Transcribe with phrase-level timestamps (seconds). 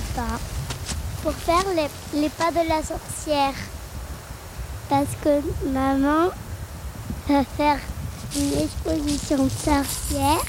[0.00, 0.38] Pas
[1.22, 1.64] pour faire
[2.14, 3.54] les, pas de la sorcière.
[4.88, 5.40] Parce que
[5.72, 6.30] maman
[7.28, 7.78] va faire
[8.36, 10.44] une exposition sorcière.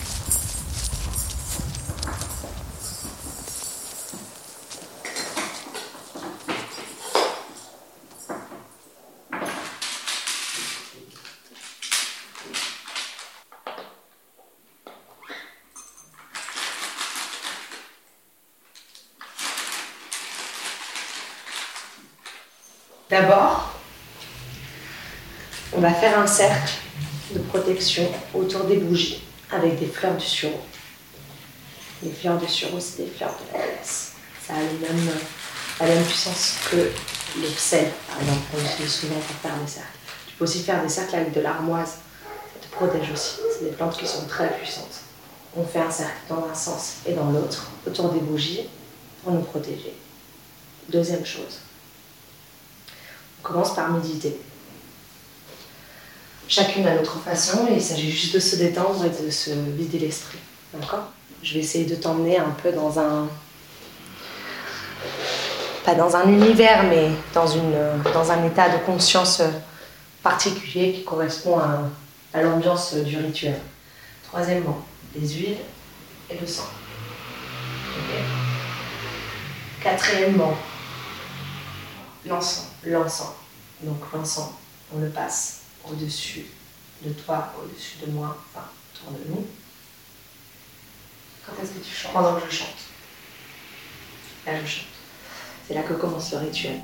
[23.14, 23.70] D'abord,
[25.72, 26.74] on va faire un cercle
[27.30, 30.62] de protection autour des bougies avec des fleurs du sureau.
[32.02, 34.14] Les fleurs de sureau, c'est des fleurs de la déesse.
[34.44, 35.10] Ça a même,
[35.80, 36.90] la même puissance que
[37.40, 39.90] le sel, par exemple, qu'on utilise souvent pour faire des cercles.
[40.26, 41.90] Tu peux aussi faire des cercles avec de l'armoise.
[41.90, 43.36] Ça te protège aussi.
[43.54, 45.02] C'est des plantes qui sont très puissantes.
[45.56, 48.68] On fait un cercle dans un sens et dans l'autre, autour des bougies,
[49.24, 49.94] pour nous protéger.
[50.90, 51.60] Deuxième chose,
[53.44, 54.36] commence par méditer.
[56.48, 60.40] Chacune à notre façon, il s'agit juste de se détendre et de se vider l'esprit.
[60.74, 61.10] D'accord?
[61.42, 63.28] Je vais essayer de t'emmener un peu dans un.
[65.84, 67.76] Pas dans un univers, mais dans, une,
[68.14, 69.42] dans un état de conscience
[70.22, 71.90] particulier qui correspond à,
[72.34, 73.60] à l'ambiance du rituel.
[74.28, 75.58] Troisièmement, les huiles
[76.30, 76.64] et le sang.
[79.82, 80.56] Quatrièmement,
[82.26, 82.73] l'encens.
[82.86, 83.34] L'encens.
[83.82, 84.52] Donc l'encens,
[84.94, 86.46] on le passe au-dessus
[87.02, 89.46] de toi, au-dessus de moi, enfin, autour de nous.
[91.46, 92.14] Quand est-ce que tu chantes?
[92.14, 92.68] Pendant que je chante.
[94.46, 94.86] Là, je chante.
[95.68, 96.82] C'est là que commence le rituel.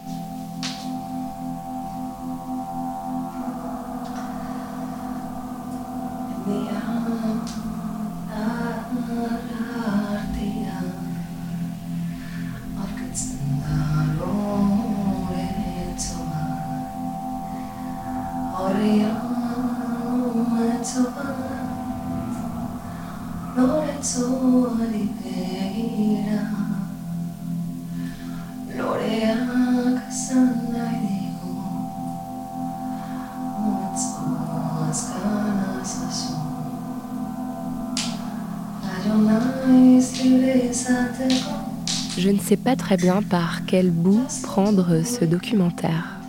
[42.49, 46.19] Sais pas très bien par quel bout prendre ce documentaire.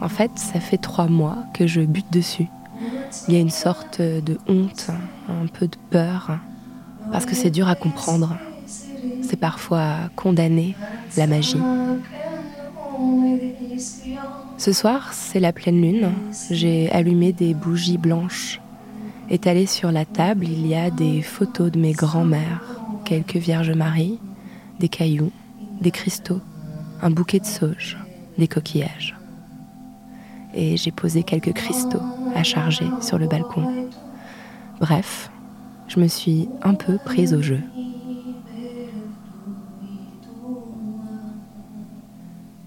[0.00, 2.48] En fait, ça fait trois mois que je bute dessus.
[3.28, 4.88] Il y a une sorte de honte,
[5.28, 6.40] un peu de peur,
[7.12, 8.36] parce que c'est dur à comprendre.
[9.22, 10.74] C'est parfois condamner
[11.16, 11.62] la magie.
[14.58, 16.10] Ce soir, c'est la pleine lune.
[16.50, 18.60] J'ai allumé des bougies blanches.
[19.30, 22.64] Étalées sur la table, il y a des photos de mes grands-mères,
[23.04, 24.18] quelques Vierges Marie,
[24.80, 25.30] des cailloux,
[25.80, 26.40] des cristaux,
[27.02, 27.98] un bouquet de sauge,
[28.38, 29.16] des coquillages.
[30.54, 32.02] Et j'ai posé quelques cristaux
[32.34, 33.88] à charger sur le balcon.
[34.80, 35.30] Bref,
[35.88, 37.60] je me suis un peu prise au jeu.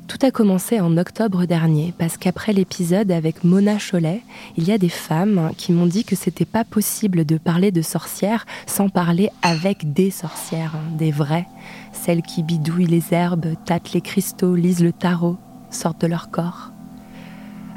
[0.08, 4.22] Tout a commencé en octobre dernier parce qu'après l'épisode avec Mona Cholet,
[4.58, 7.82] il y a des femmes qui m'ont dit que c'était pas possible de parler de
[7.82, 11.48] sorcières sans parler avec des sorcières, hein, des vraies,
[11.94, 15.38] celles qui bidouillent les herbes, tâtent les cristaux, lisent le tarot,
[15.70, 16.72] sortent de leur corps.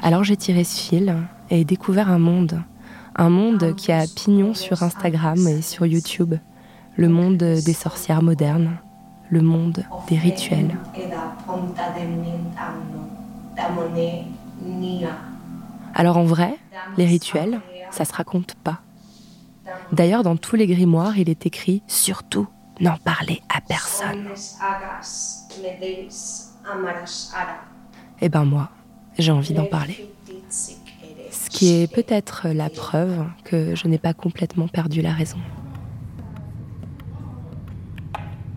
[0.01, 1.15] Alors j'ai tiré ce fil
[1.49, 2.61] et découvert un monde,
[3.15, 6.35] un monde qui a pignon sur Instagram et sur YouTube,
[6.95, 8.77] le monde des sorcières modernes,
[9.29, 10.77] le monde des rituels.
[15.95, 16.57] Alors en vrai,
[16.97, 17.59] les rituels,
[17.91, 18.81] ça se raconte pas.
[19.91, 22.47] D'ailleurs, dans tous les grimoires, il est écrit surtout
[22.79, 24.29] n'en parlez à personne.
[28.21, 28.69] Eh ben moi,
[29.17, 30.05] j'ai envie d'en parler.
[30.49, 35.37] Ce qui est peut-être la preuve que je n'ai pas complètement perdu la raison.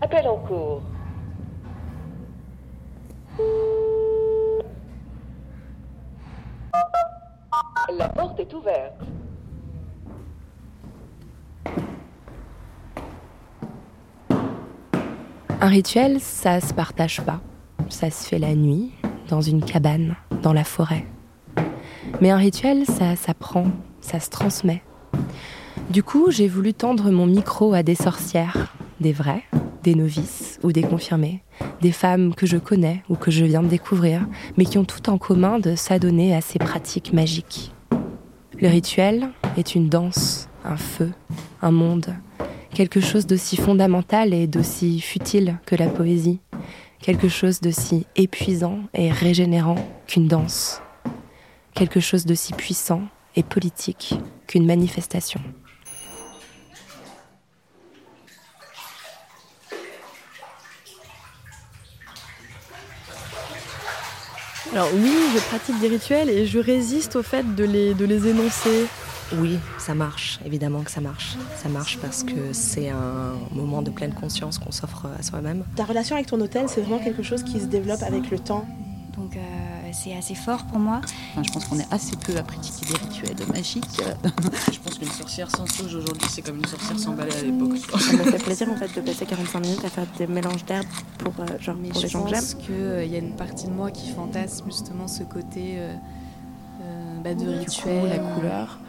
[0.01, 0.81] Appel en cours.
[7.97, 9.01] La porte est ouverte.
[15.63, 17.39] Un rituel, ça se partage pas.
[17.87, 18.89] Ça se fait la nuit,
[19.29, 21.05] dans une cabane, dans la forêt.
[22.19, 23.67] Mais un rituel, ça s'apprend,
[23.99, 24.81] ça se transmet.
[25.91, 29.43] Du coup, j'ai voulu tendre mon micro à des sorcières, des vraies,
[29.83, 31.43] des novices ou des confirmées,
[31.79, 34.25] des femmes que je connais ou que je viens de découvrir,
[34.57, 37.71] mais qui ont tout en commun de s'adonner à ces pratiques magiques.
[38.59, 41.11] Le rituel est une danse, un feu,
[41.61, 42.15] un monde,
[42.73, 46.39] quelque chose d'aussi fondamental et d'aussi futile que la poésie,
[47.01, 49.75] quelque chose d'aussi épuisant et régénérant
[50.07, 50.81] qu'une danse,
[51.73, 53.03] quelque chose d'aussi puissant
[53.35, 54.15] et politique
[54.47, 55.41] qu'une manifestation.
[64.73, 68.85] Alors oui, je pratique des rituels et je résiste au fait de les, énoncer.
[69.37, 71.35] Oui, ça marche, évidemment que ça marche.
[71.61, 75.63] Ça marche parce que c'est un moment de pleine conscience qu'on s'offre à soi-même.
[75.75, 78.65] Ta relation avec ton hôtel, c'est vraiment quelque chose qui se développe avec le temps.
[79.17, 79.39] Donc euh,
[79.93, 81.01] c'est assez fort pour moi.
[81.31, 84.01] Enfin, je pense qu'on est assez peu à pratiquer des rituels magiques.
[84.71, 87.77] je pense qu'une sorcière sans sauge aujourd'hui, c'est comme une sorcière sans balai à l'époque.
[87.99, 90.85] Ça me fait plaisir en fait de passer 45 minutes à faire des mélanges d'herbes
[91.19, 93.01] pour, euh, genre, Mais pour je les gens que pense j'aime.
[93.03, 95.93] qu'il y a une partie de moi qui fantasme justement ce côté euh,
[96.81, 97.99] euh, bah, de rituel.
[98.01, 98.79] coup, la couleur,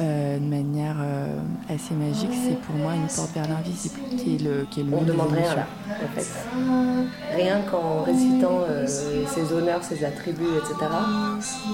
[0.00, 1.36] euh, de manière euh,
[1.68, 4.94] assez magique, c'est pour moi une porte vers l'invisible, qui est le, qui est le
[4.94, 7.36] On des demande rien là, en fait.
[7.36, 10.90] Rien qu'en récitant euh, ses honneurs, ses attributs, etc.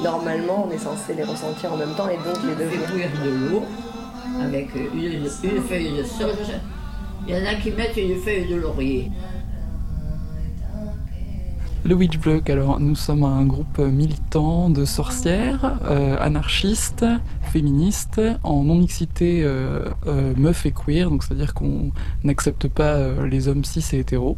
[0.02, 2.90] Normalement, on est censé les ressentir en même temps et donc les devenir.
[2.90, 3.62] cuire de l'eau
[4.43, 6.52] avec une, une feuille de sauge.
[7.26, 9.11] Il y en a qui mettent une feuille de laurier.
[11.82, 17.06] Le Witch Block, alors nous sommes un groupe militant de sorcières, euh, anarchistes,
[17.50, 21.90] féministes, en non-mixité euh, euh, meuf et queer, donc c'est-à-dire qu'on
[22.22, 24.36] n'accepte pas euh, les hommes cis et hétéros.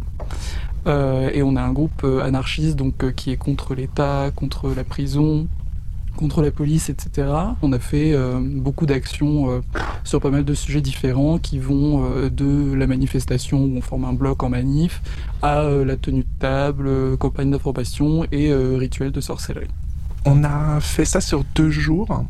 [0.87, 5.47] Et on a un groupe anarchiste donc qui est contre l'État, contre la prison,
[6.17, 7.29] contre la police, etc.
[7.63, 9.61] On a fait euh, beaucoup d'actions euh,
[10.05, 14.05] sur pas mal de sujets différents qui vont euh, de la manifestation où on forme
[14.05, 15.03] un bloc en manif
[15.43, 19.67] à la tenue de table, campagne d'information et rituel de sorcellerie.
[20.25, 22.25] On a fait ça sur deux jours.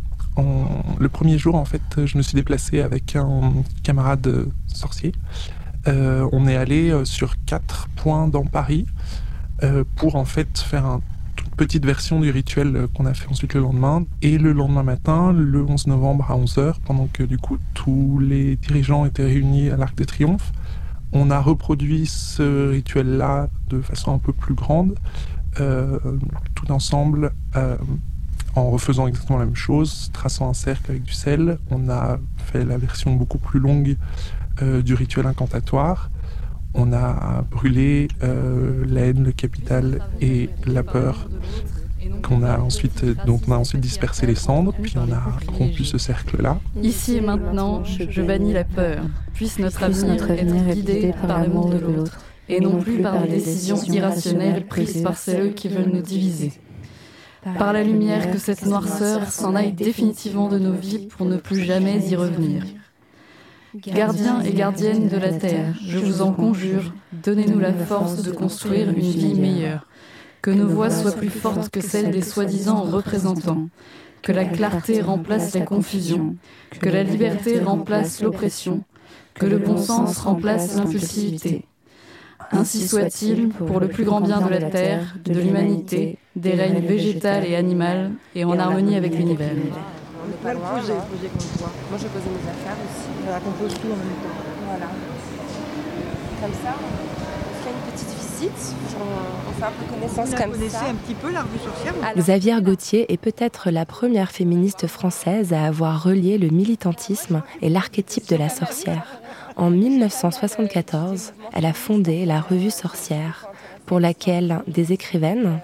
[0.99, 3.53] Le premier jour, en fait, je me suis déplacé avec un
[3.83, 5.13] camarade sorcier.
[5.87, 8.87] On est allé sur quatre points dans Paris
[9.97, 11.12] pour en fait faire toute
[11.57, 14.05] petite version du rituel euh, qu'on a fait ensuite le lendemain.
[14.23, 18.57] Et le lendemain matin, le 11 novembre à 11h, pendant que du coup tous les
[18.57, 20.53] dirigeants étaient réunis à l'Arc de Triomphe,
[21.13, 24.95] on a reproduit ce rituel-là de façon un peu plus grande,
[25.61, 25.99] euh,
[26.55, 27.77] tout ensemble, euh,
[28.55, 31.59] en refaisant exactement la même chose, traçant un cercle avec du sel.
[31.71, 33.97] On a fait la version beaucoup plus longue
[34.85, 36.11] du rituel incantatoire.
[36.75, 41.29] On a brûlé euh, la haine, le capital et la peur
[42.23, 45.99] qu'on a ensuite, dont on a ensuite dispersé les cendres, puis on a rompu ce
[45.99, 46.61] cercle-là.
[46.83, 49.03] Ici et maintenant, je bannis la peur.
[49.35, 53.23] Puisse notre avenir notre avenir être guidé par l'amour de l'autre, et non plus par
[53.23, 56.53] des décisions irrationnelles prises par celles qui veulent nous diviser.
[57.59, 61.61] Par la lumière que cette noirceur s'en aille définitivement de nos vies pour ne plus
[61.61, 62.63] jamais y revenir.
[63.75, 66.93] Gardiens et gardiennes de la terre, je vous en conjure,
[67.25, 69.87] donnez-nous la force de construire une vie meilleure.
[70.43, 73.69] Que nos voix soient plus fortes que celles des soi-disant représentants.
[74.21, 76.37] Que la clarté remplace la confusion.
[76.81, 78.83] Que la liberté remplace l'oppression.
[79.35, 81.65] Que le bon sens remplace l'impulsivité.
[82.51, 87.47] Ainsi soit-il pour le plus grand bien de la terre, de l'humanité, des règnes végétal
[87.47, 89.55] et animal, et en harmonie avec l'univers.
[90.25, 90.79] On n'est pas loin.
[90.81, 91.05] Poser, genre.
[91.07, 91.71] poser contre toi.
[91.91, 93.09] Moi, j'ai posé mes affaires aussi.
[93.25, 94.39] Voilà, qu'on pose tout en même temps.
[94.69, 94.87] Voilà.
[96.41, 98.75] Comme ça, on fait une petite visite.
[98.99, 100.87] On, on fait un peu connaissance Vous comme connaissez ça.
[100.91, 105.65] un petit peu la revue sorcière Xavier Gauthier est peut-être la première féministe française à
[105.65, 109.07] avoir relié le militantisme et l'archétype de la sorcière.
[109.57, 113.47] En 1974, elle a fondé la revue Sorcière,
[113.87, 115.61] pour laquelle des écrivaines,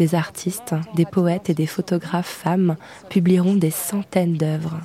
[0.00, 2.76] des artistes, des poètes et des photographes femmes
[3.10, 4.78] publieront des centaines d'œuvres.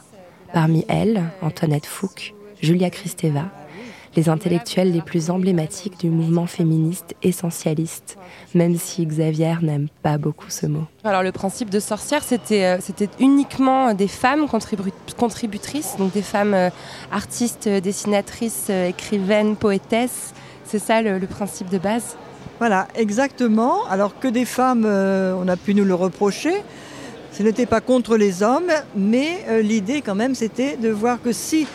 [0.53, 3.45] Parmi elles, Antoinette Fouque, Julia Kristeva,
[4.17, 8.17] les intellectuels les plus emblématiques du mouvement féministe essentialiste,
[8.53, 10.85] même si Xavier n'aime pas beaucoup ce mot.
[11.05, 16.53] Alors le principe de sorcière, c'était euh, uniquement des femmes contribu- contributrices, donc des femmes
[16.53, 16.69] euh,
[17.11, 20.33] artistes, euh, dessinatrices, euh, écrivaines, poétesses.
[20.65, 22.17] C'est ça le principe de base?
[22.59, 23.85] Voilà, exactement.
[23.89, 26.53] Alors que des femmes, euh, on a pu nous le reprocher.
[27.31, 31.33] Ce n'était pas contre les hommes, mais euh, l'idée quand même, c'était de voir que
[31.33, 31.67] si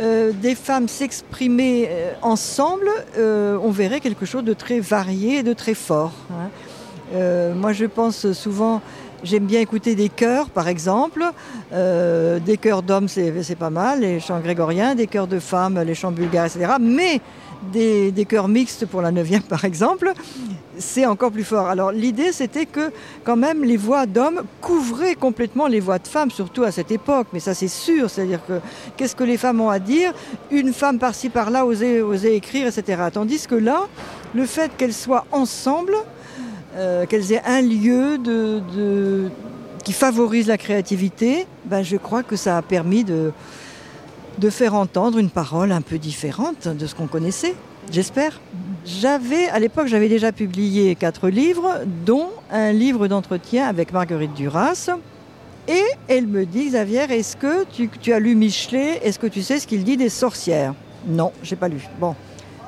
[0.00, 2.88] euh, des femmes s'exprimaient ensemble,
[3.18, 6.12] on verrait quelque chose de très varié et de très fort.
[6.30, 6.48] hein.
[7.54, 8.80] Moi, je pense souvent,
[9.22, 11.22] j'aime bien écouter des chœurs, par exemple.
[11.70, 15.94] Des chœurs d'hommes, c'est c'est pas mal, les chants grégoriens, des chœurs de femmes, les
[15.94, 16.72] chants bulgares, etc.
[16.80, 17.20] Mais
[17.72, 20.12] des, des chœurs mixtes pour la 9e, par exemple,
[20.78, 21.66] c'est encore plus fort.
[21.66, 22.90] Alors l'idée, c'était que
[23.24, 27.28] quand même les voix d'hommes couvraient complètement les voix de femmes, surtout à cette époque.
[27.32, 28.10] Mais ça, c'est sûr.
[28.10, 28.60] C'est-à-dire que
[28.96, 30.12] qu'est-ce que les femmes ont à dire?
[30.50, 33.02] Une femme par-ci, par-là osait, osait écrire, etc.
[33.12, 33.86] Tandis que là,
[34.34, 35.94] le fait qu'elles soient ensemble,
[36.76, 38.18] euh, qu'elles aient un lieu
[39.84, 43.32] qui favorise la créativité, ben, je crois que ça a permis de,
[44.38, 47.54] de faire entendre une parole un peu différente de ce qu'on connaissait,
[47.90, 48.40] j'espère.
[48.84, 54.90] J'avais, à l'époque, j'avais déjà publié quatre livres, dont un livre d'entretien avec Marguerite Duras.
[55.68, 59.00] Et elle me dit, Xavier, est-ce que tu, tu as lu Michelet?
[59.04, 60.74] Est-ce que tu sais ce qu'il dit des sorcières?
[61.06, 61.86] Non, j'ai pas lu.
[62.00, 62.16] Bon,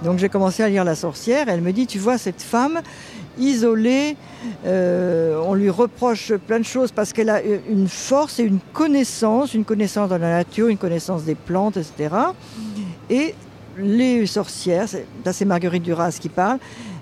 [0.05, 1.49] donc j'ai commencé à lire La sorcière.
[1.49, 2.81] Elle me dit, tu vois, cette femme
[3.39, 4.17] isolée,
[4.67, 9.55] euh, on lui reproche plein de choses parce qu'elle a une force et une connaissance,
[9.55, 12.15] une connaissance de la nature, une connaissance des plantes, etc.
[13.11, 13.35] Et
[13.79, 14.87] les sorcières,
[15.25, 16.59] là c'est Marguerite Duras qui parle,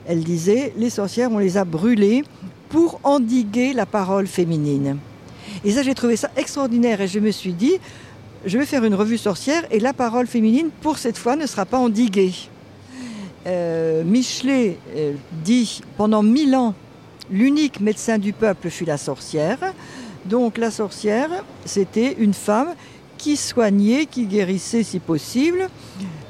[0.07, 2.25] elle disait, les sorcières, on les a brûlées
[2.69, 4.99] pour endiguer la parole féminine.
[5.65, 7.75] Et ça, j'ai trouvé ça extraordinaire et je me suis dit,
[8.45, 11.65] je vais faire une revue sorcière et la parole féminine, pour cette fois, ne sera
[11.65, 12.33] pas endiguée.
[13.47, 16.75] Euh, Michelet euh, dit, pendant mille ans,
[17.31, 19.59] l'unique médecin du peuple fut la sorcière.
[20.27, 21.29] Donc la sorcière,
[21.65, 22.75] c'était une femme
[23.19, 25.69] qui soignait, qui guérissait si possible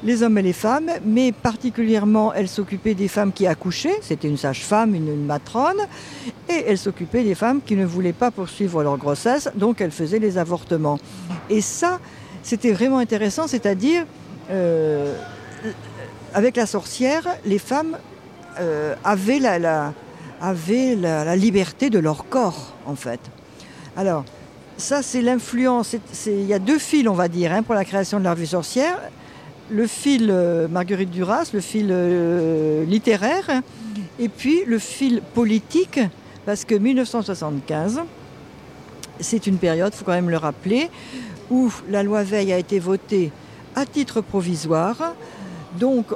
[0.03, 4.37] les hommes et les femmes, mais particulièrement elle s'occupait des femmes qui accouchaient, c'était une
[4.37, 5.79] sage-femme, une, matrone,
[6.49, 10.19] et elle s'occupait des femmes qui ne voulaient pas poursuivre leur grossesse, donc elle faisait
[10.19, 10.99] les avortements.
[11.49, 11.99] Et ça,
[12.43, 14.05] c'était vraiment intéressant, c'est-à-dire,
[14.51, 15.15] euh,
[16.33, 17.97] avec la sorcière, les femmes
[18.59, 23.19] euh, avaient, la, liberté de leur corps, en fait.
[23.95, 24.25] Alors,
[24.77, 25.95] ça, c'est l'influence.
[26.25, 28.47] Il y a deux fils, on va dire, hein, pour la création de la revue
[28.47, 28.99] sorcière.
[29.69, 33.61] Le fil euh, Marguerite Duras, le fil euh, littéraire,
[34.19, 35.99] et puis le fil politique,
[36.45, 38.01] parce que 1975,
[39.19, 40.89] c'est une période, il faut quand même le rappeler,
[41.49, 43.31] où la loi Veil a été votée
[43.75, 45.15] à titre provisoire.
[45.79, 46.07] Donc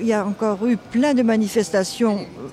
[0.00, 2.48] il y a encore eu plein de manifestations, euh,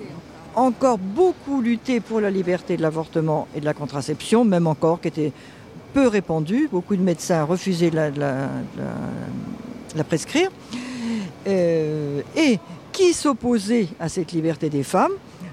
[0.54, 5.08] encore beaucoup lutté pour la liberté de l'avortement et de la contraception, même encore qui
[5.08, 5.32] était
[5.94, 6.68] peu répandue.
[6.70, 10.50] Beaucoup de médecins refusaient de la prescrire.
[11.46, 12.58] Euh, et
[12.92, 15.12] qui s'opposait à cette liberté des femmes?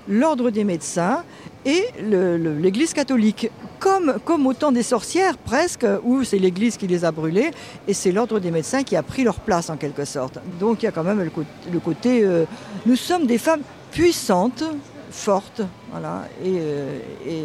[0.10, 1.24] L'ordre des médecins
[1.66, 3.50] et l'Église catholique,
[3.80, 7.52] comme, comme au temps des sorcières presque, où c'est l'Église qui les a brûlées,
[7.88, 10.40] et c'est l'ordre des médecins qui a pris leur place en quelque sorte.
[10.60, 12.24] Donc il y a quand même le, cô- le côté...
[12.24, 12.46] euh,
[12.86, 13.62] nous sommes des femmes
[13.92, 14.64] puissantes,
[15.12, 15.62] fortes,
[15.92, 17.44] voilà, et, euh, et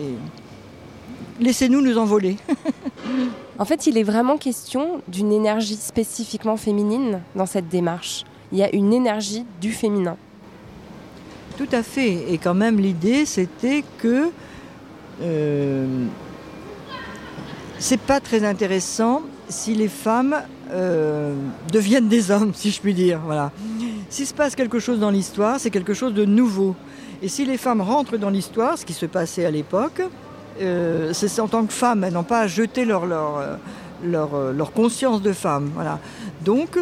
[1.40, 2.36] laissez-nous nous envoler.
[3.58, 8.24] En fait, il est vraiment question d'une énergie spécifiquement féminine dans cette démarche.
[8.50, 10.16] Il y a une énergie du féminin.
[11.56, 12.32] Tout à fait.
[12.32, 14.30] Et quand même, l'idée, c'était que
[15.20, 15.86] euh,
[17.78, 20.36] c'est pas très intéressant si les femmes
[20.70, 21.34] euh,
[21.70, 23.20] deviennent des hommes, si je puis dire.
[23.24, 23.52] Voilà.
[24.08, 26.74] S'il se passe quelque chose dans l'histoire, c'est quelque chose de nouveau.
[27.22, 30.02] Et si les femmes rentrent dans l'histoire, ce qui se passait à l'époque,
[30.60, 33.38] euh, c'est en tant que femmes, elles n'ont pas à jeter leur, leur,
[34.04, 35.70] euh, leur, conscience de femme.
[35.74, 35.98] Voilà.
[36.44, 36.78] Donc,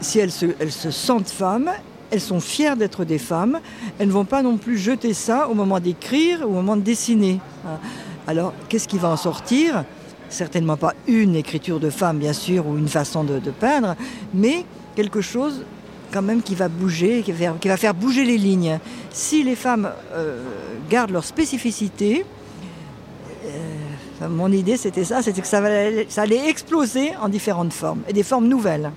[0.00, 1.70] si elles se, elles se sentent femmes,
[2.10, 3.60] elles sont fières d'être des femmes,
[3.98, 6.82] elles ne vont pas non plus jeter ça au moment d'écrire ou au moment de
[6.82, 7.40] dessiner.
[7.62, 7.80] Voilà.
[8.26, 9.84] Alors, qu'est-ce qui va en sortir?
[10.28, 13.96] Certainement pas une écriture de femme, bien sûr, ou une façon de, peindre,
[14.34, 15.64] mais quelque chose
[16.12, 18.78] quand même qui va bouger, qui va, faire bouger les lignes.
[19.10, 20.42] Si les femmes euh,
[20.90, 22.24] gardent leur spécificité,
[23.46, 28.22] euh, mon idée c'était ça, c'était que ça allait exploser en différentes formes, et des
[28.22, 28.90] formes nouvelles.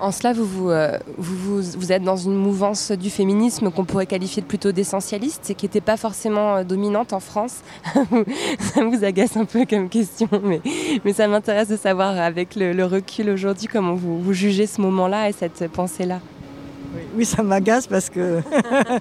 [0.00, 4.72] En cela, euh, vous, êtes dans une mouvance du féminisme qu'on pourrait qualifier de plutôt
[4.72, 7.58] d'essentialiste et qui n'était pas forcément euh, dominante en France.
[7.94, 10.60] ça vous agace un peu comme question, mais,
[11.12, 15.68] ça m'intéresse de savoir avec le, recul aujourd'hui comment vous, jugez ce moment-là et cette
[15.68, 16.20] pensée-là.
[17.16, 18.40] Oui, ça m'agace parce que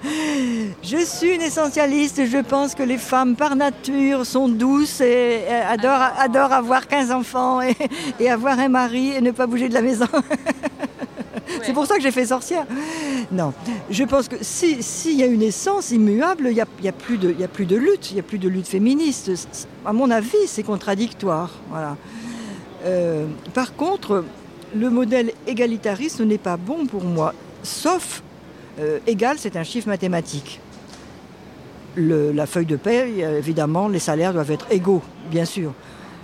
[0.83, 2.25] je suis une essentialiste.
[2.25, 7.59] Je pense que les femmes, par nature, sont douces et adorent, avoir 15 enfants
[8.19, 10.07] et avoir un mari et ne pas bouger de la maison.
[11.61, 12.65] C'est pour ça que j'ai fait sorcière.
[13.31, 13.53] Non,
[13.89, 16.91] je pense que s'il si y a une essence immuable, il n'y a, y a,
[16.91, 17.27] plus de,
[17.75, 19.31] lutte, il n'y a plus de lutte féministe.
[19.85, 21.51] À mon avis, c'est contradictoire.
[22.85, 24.23] Euh, par contre,
[24.75, 28.23] le modèle égalitariste n'est pas bon pour moi, sauf
[28.79, 30.59] euh, égal, c'est un chiffre mathématique.
[31.95, 33.07] La feuille de paie,
[33.37, 35.73] évidemment, les salaires doivent être égaux, bien sûr.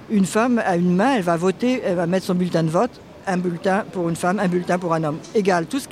[0.10, 3.00] Une femme a une main, elle va voter, elle va mettre son bulletin de vote,
[3.30, 5.20] un bulletin pour une femme, un bulletin pour un homme.
[5.34, 5.66] Égal.
[5.66, 5.88] Tout ce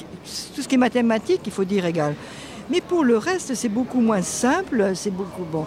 [0.68, 2.16] qui, est mathématique, il faut dire égal.
[2.70, 5.66] Mais pour le reste, c'est beaucoup moins simple, c'est beaucoup bon.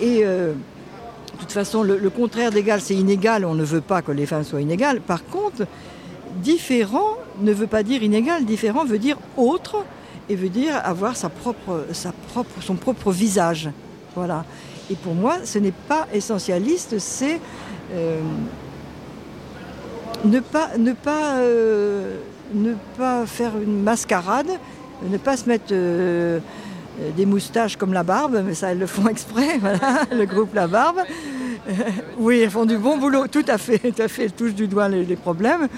[0.00, 3.44] Et euh, de toute façon, le, contraire d'égal, c'est inégal.
[3.44, 5.00] On ne veut pas que les femmes soient inégales.
[5.00, 5.66] Par contre,
[6.42, 8.44] différent ne veut pas dire inégal.
[8.44, 9.84] Différent veut dire autre
[10.28, 11.30] et veut dire avoir son
[12.74, 13.70] propre visage.
[14.16, 14.44] Voilà.
[14.90, 17.40] Et pour moi, ce n'est pas essentialiste, c'est
[17.92, 18.20] euh,
[20.24, 22.16] ne pas, ne, pas, euh,
[22.54, 24.48] ne pas faire une mascarade,
[25.02, 26.38] ne pas se mettre euh,
[27.16, 30.66] des moustaches comme la barbe, mais ça, elles le font exprès, voilà, le groupe La
[30.66, 30.98] Barbe.
[31.68, 31.72] Euh,
[32.18, 34.68] oui, elles font du bon boulot, tout à fait, tout à fait, elles touchent du
[34.68, 35.68] doigt les, les problèmes.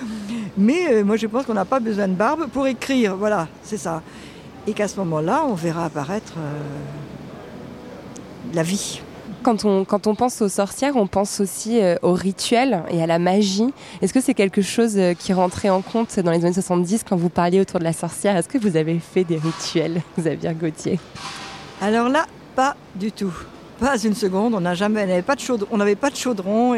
[0.58, 4.02] Mais moi, je pense qu'on n'a pas besoin de barbe pour écrire, voilà, c'est ça.
[4.66, 6.32] Et qu'à ce moment-là, on verra apparaître
[8.54, 9.00] la vie.
[9.46, 13.06] Quand on, quand on pense aux sorcières, on pense aussi euh, aux rituels et à
[13.06, 13.72] la magie.
[14.02, 17.14] Est-ce que c'est quelque chose euh, qui rentrait en compte dans les années 70 quand
[17.14, 18.36] vous parliez autour de la sorcière?
[18.36, 20.98] Est-ce que vous avez fait des rituels, Xavier Gauthier?
[21.80, 23.32] Alors là, pas du tout.
[23.78, 24.52] Pas une seconde.
[24.52, 25.78] On n'avait pas de chaudron.
[25.94, 26.74] Pas de chaudron.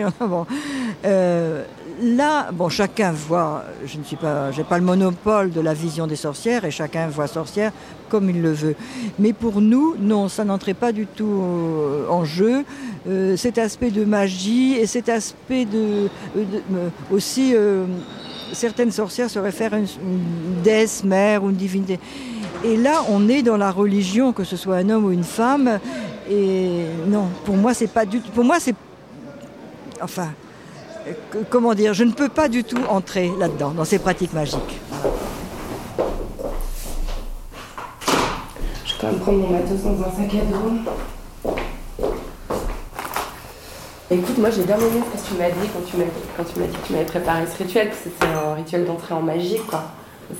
[2.00, 3.64] Là, bon, chacun voit.
[3.84, 7.26] Je ne suis pas, pas le monopole de la vision des sorcières et chacun voit
[7.26, 7.72] sorcière
[8.08, 8.74] comme il le veut.
[9.18, 12.64] Mais pour nous, non, ça n'entrait pas du tout euh, en jeu.
[13.08, 16.60] Euh, cet aspect de magie et cet aspect de, de
[17.10, 17.84] aussi euh,
[18.52, 21.98] certaines sorcières se réfèrent à une, une déesse mère ou une divinité.
[22.64, 25.78] Et là, on est dans la religion, que ce soit un homme ou une femme.
[26.30, 28.30] Et non, pour moi, c'est pas du tout.
[28.32, 28.74] Pour moi, c'est.
[30.02, 30.28] Enfin,
[31.50, 34.80] comment dire Je ne peux pas du tout entrer là-dedans, dans ces pratiques magiques.
[39.00, 41.52] Je me prendre mon matos dans un sac à dos.
[44.10, 46.04] Écoute, moi j'ai bien aimé ce que tu m'as dit quand tu m'as
[46.36, 49.14] quand tu m'as dit que tu m'avais préparé ce rituel, que c'était un rituel d'entrée
[49.14, 49.84] en magie, quoi.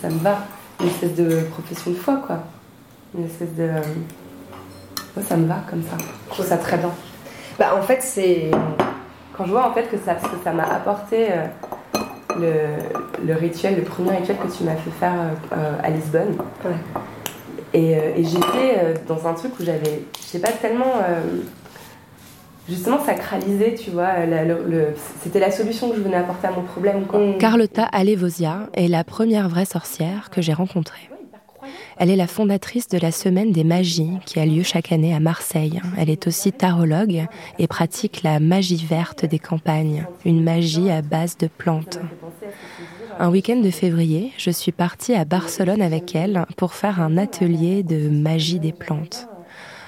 [0.03, 0.39] Ça me va.
[0.81, 2.39] Une espèce de profession de foi, quoi.
[3.17, 3.71] Une espèce de.
[5.23, 5.97] Ça me va comme ça.
[6.29, 6.91] Je trouve ça très bien.
[7.61, 8.51] Bah en fait c'est
[9.37, 11.47] quand je vois en fait que ça, que ça m'a apporté euh,
[12.39, 15.15] le, le, rituel, le premier rituel que tu m'as fait faire
[15.53, 16.37] euh, à Lisbonne.
[16.65, 16.73] Ouais.
[17.75, 20.95] Et, euh, et j'étais dans un truc où j'avais, je sais pas, tellement
[22.69, 24.13] justement sacralisé, tu vois.
[25.23, 27.07] C'était la solution que je venais apporter à mon problème.
[27.07, 27.21] Quoi.
[27.39, 31.09] Carlotta Alevosia est la première vraie sorcière que j'ai rencontrée.
[31.97, 35.21] Elle est la fondatrice de la Semaine des Magies qui a lieu chaque année à
[35.21, 35.81] Marseille.
[35.97, 37.27] Elle est aussi tarologue
[37.59, 41.99] et pratique la magie verte des campagnes, une magie à base de plantes.
[43.19, 47.83] Un week-end de février, je suis partie à Barcelone avec elle pour faire un atelier
[47.83, 49.29] de magie des plantes.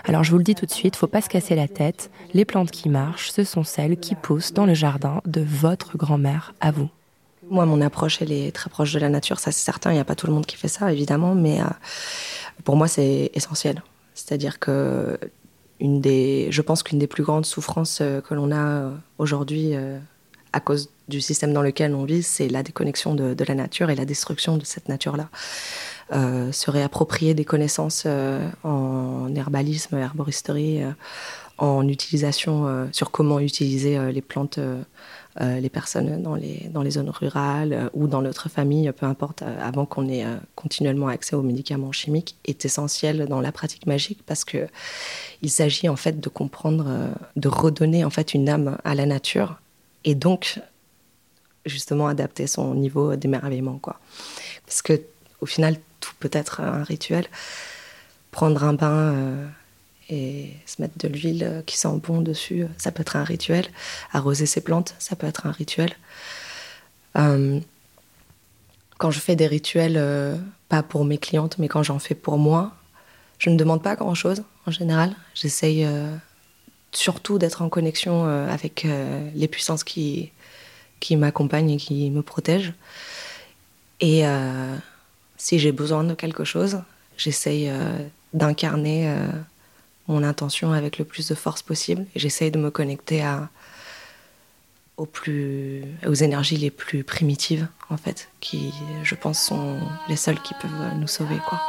[0.04, 2.10] Alors je vous le dis tout de suite, faut pas se casser la tête.
[2.34, 6.54] Les plantes qui marchent, ce sont celles qui poussent dans le jardin de votre grand-mère
[6.60, 6.88] à vous.
[7.50, 9.90] Moi, mon approche, elle est très proche de la nature, ça c'est certain.
[9.90, 11.64] Il n'y a pas tout le monde qui fait ça, évidemment, mais euh,
[12.64, 13.82] pour moi, c'est essentiel.
[14.14, 15.18] C'est-à-dire que
[15.80, 19.98] une des, je pense qu'une des plus grandes souffrances euh, que l'on a aujourd'hui euh,
[20.52, 23.94] à cause du système dans lequel on vit, c'est la déconnexion de, la nature et
[23.94, 25.28] la destruction de cette nature-là.
[26.12, 28.06] Euh, se réapproprier des connaissances
[28.64, 30.82] en herbalisme, herboristerie,
[31.58, 34.58] en utilisation sur comment utiliser les plantes
[35.40, 39.42] les personnes dans les, dans les zones rurales euh, ou dans notre famille, peu importe,
[39.42, 40.24] euh, avant qu'on ait
[40.54, 44.68] continuellement accès aux médicaments chimiques, est essentiel dans la pratique magique parce que
[45.42, 49.60] il s'agit en fait de comprendre, de redonner en fait une âme à la nature
[50.04, 50.60] et donc
[51.64, 54.00] justement adapter son niveau d'émerveillement, quoi.
[54.66, 55.00] Parce que
[55.40, 57.26] au final, tout peut être un rituel.
[58.30, 59.14] Prendre un bain
[60.10, 63.66] et se mettre de l'huile qui sent bon dessus, ça peut être un rituel.
[64.12, 65.96] Arroser ses plantes, ça peut être un rituel.
[67.14, 69.98] quand je fais des rituels,
[70.68, 72.72] pas pour mes clientes, mais quand j'en fais pour moi,
[73.38, 75.14] je ne demande pas grand-chose en général.
[75.34, 75.86] J'essaye
[76.92, 78.86] surtout d'être en connexion avec
[79.34, 80.32] les puissances qui,
[81.00, 82.74] qui m'accompagnent et qui me protègent.
[84.00, 84.76] Et euh,
[85.36, 86.82] si j'ai besoin de quelque chose,
[87.16, 87.98] j'essaye euh,
[88.32, 89.26] d'incarner euh,
[90.10, 92.04] mon intention avec le plus de force possible.
[92.16, 93.48] J'essaye de me connecter à,
[94.96, 98.72] aux, plus, aux énergies les plus primitives, en fait, qui,
[99.04, 101.60] je pense, sont les seules qui peuvent nous sauver, quoi.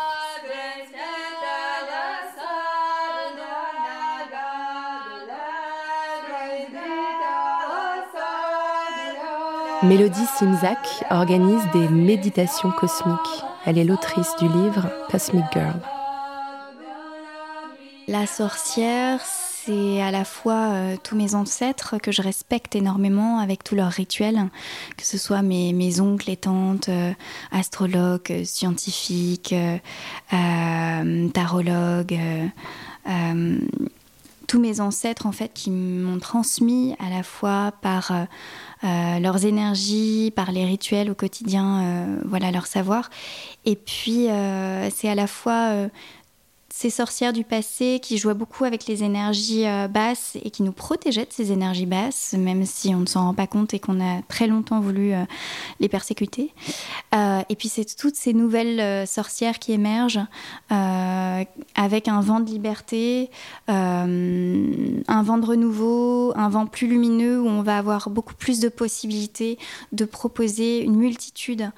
[9.84, 13.18] Mélodie Simzak organise des méditations cosmiques.
[13.66, 16.01] Elle est l'autrice du livre Cosmic Girl.
[18.08, 23.64] La sorcière, c'est à la fois euh, tous mes ancêtres que je respecte énormément avec
[23.64, 24.50] tous leurs rituels,
[24.98, 27.14] que ce soit mes, oncles et tantes, euh,
[27.52, 29.56] astrologues, euh, scientifiques,
[31.34, 32.20] tarologues
[34.52, 38.26] tous mes ancêtres en fait qui m'ont transmis à la fois par euh,
[38.84, 43.10] euh, leurs énergies, par les rituels au quotidien, euh, voilà leur savoir.
[43.64, 44.28] Et puis
[44.94, 45.88] c'est à la fois
[46.74, 50.72] ces sorcières du passé qui jouaient beaucoup avec les énergies euh, basses et qui nous
[50.72, 54.00] protégeaient de ces énergies basses, même si on ne s'en rend pas compte et qu'on
[54.02, 55.24] a très longtemps voulu euh,
[55.80, 56.54] les persécuter.
[57.14, 60.26] Euh, et puis c'est toutes ces nouvelles sorcières qui émergent
[60.70, 63.30] avec un vent de liberté,
[63.68, 68.70] un vent de renouveau, un vent plus lumineux où on va avoir beaucoup plus de
[68.70, 69.58] possibilités
[69.92, 71.72] de proposer une multitude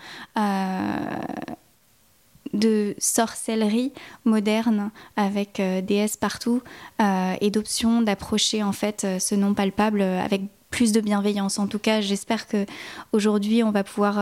[2.54, 3.92] de sorcellerie
[4.26, 6.62] moderne avec euh, des S partout
[7.02, 11.60] euh, et d'options d'approcher en fait euh, ce non palpable avec plus de bienveillance.
[11.60, 12.66] En tout cas, j'espère que
[13.12, 14.18] aujourd'hui, on va pouvoir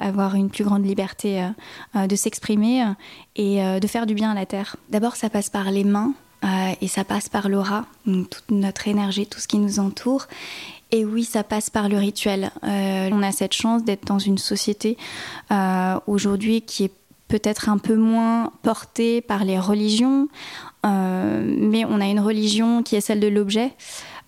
[0.00, 1.48] avoir une plus grande liberté
[1.94, 2.82] de s'exprimer
[3.36, 4.74] et de faire du bien à la terre.
[4.90, 6.12] D'abord, ça passe par les mains
[6.80, 10.26] et ça passe par l'aura, toute notre énergie, tout ce qui nous entoure.
[10.90, 12.50] Et oui, ça passe par le rituel.
[12.64, 14.96] on a cette chance d'être dans une société
[16.08, 16.92] aujourd'hui qui est
[17.28, 20.28] peut-être un peu moins porté par les religions,
[20.84, 23.72] euh, mais on a une religion qui est celle de l'objet.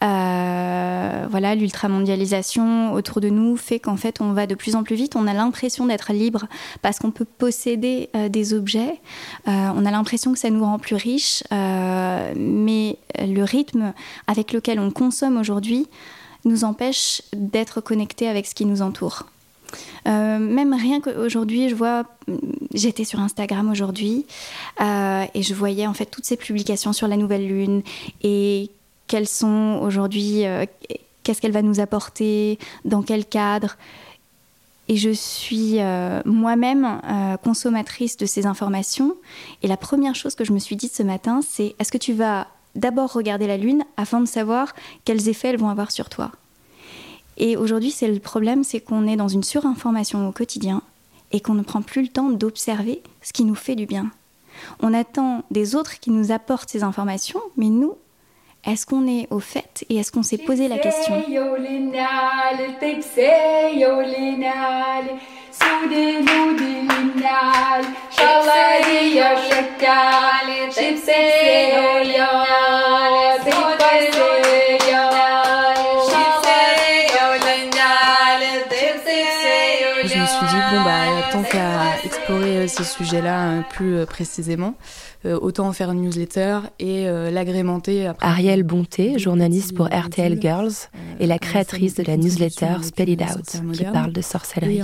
[0.03, 4.95] Euh, voilà, l'ultramondialisation autour de nous fait qu'en fait on va de plus en plus
[4.95, 5.17] vite.
[5.17, 6.47] On a l'impression d'être libre
[6.83, 9.01] parce qu'on peut posséder euh, des objets.
[9.47, 13.93] on a l'impression que ça nous rend plus riches, mais le rythme
[14.27, 15.89] avec lequel on consomme aujourd'hui
[16.45, 19.25] nous empêche d'être connecté avec ce qui nous entoure.
[20.07, 22.04] Euh, même rien qu'aujourd'hui, je vois,
[22.74, 24.26] j'étais sur Instagram aujourd'hui
[24.81, 27.83] euh, et je voyais en fait toutes ces publications sur la nouvelle lune
[28.22, 28.70] et
[29.07, 30.64] quelles sont aujourd'hui, euh,
[31.22, 33.76] qu'est-ce qu'elle va nous apporter, dans quel cadre.
[34.90, 35.81] Et je suis
[36.24, 37.02] moi-même
[37.44, 39.14] consommatrice de ces informations.
[39.62, 42.14] Et la première chose que je me suis dit ce matin, c'est est-ce que tu
[42.14, 46.33] vas d'abord regarder la lune afin de savoir quels effets elles vont avoir sur toi?
[47.38, 50.83] Et aujourd'hui, c'est le problème, c'est qu'on est dans une surinformation au quotidien
[51.31, 54.11] et qu'on ne prend plus le temps d'observer ce qui nous fait du bien.
[54.81, 57.94] On attend des autres qui nous apportent ces informations, mais nous,
[58.66, 61.14] est-ce qu'on est au fait et est-ce qu'on s'est posé la question
[80.70, 84.74] bon, bah, tant qu'à explorer euh, ces sujets-là euh, plus euh, précisément,
[85.24, 88.12] autant en faire une newsletter et l'agrémenter.
[88.20, 90.72] Ariel Bonté, journaliste pour RTL Girls,
[91.18, 94.81] est la créatrice de la newsletter Spell It Out, qui parle de sorcellerie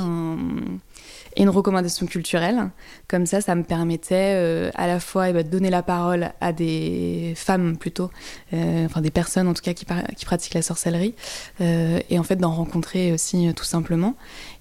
[1.37, 2.71] et une recommandation culturelle.
[3.09, 6.53] Comme ça, ça me permettait à la fois eh ben, de donner la parole à
[6.53, 8.11] des femmes plutôt,
[8.53, 11.15] enfin des personnes en tout cas qui, qui pratiquent la sorcellerie,
[11.61, 14.17] et en fait d'en rencontrer aussi tout simplement.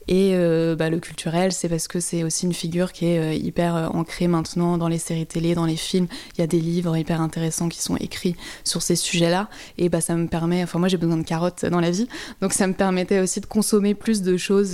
[0.07, 3.33] Et euh, bah, le culturel, c'est parce que c'est aussi une figure qui est euh,
[3.33, 6.07] hyper euh, ancrée maintenant dans les séries télé, dans les films.
[6.35, 9.49] Il y a des livres hyper intéressants qui sont écrits sur ces sujets-là.
[9.77, 12.07] Et bah, ça me permet, enfin moi j'ai besoin de carottes dans la vie,
[12.41, 14.73] donc ça me permettait aussi de consommer plus de choses,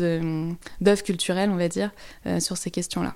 [0.82, 1.92] d'œuvres culturelles, on va dire,
[2.40, 3.16] sur ces questions-là.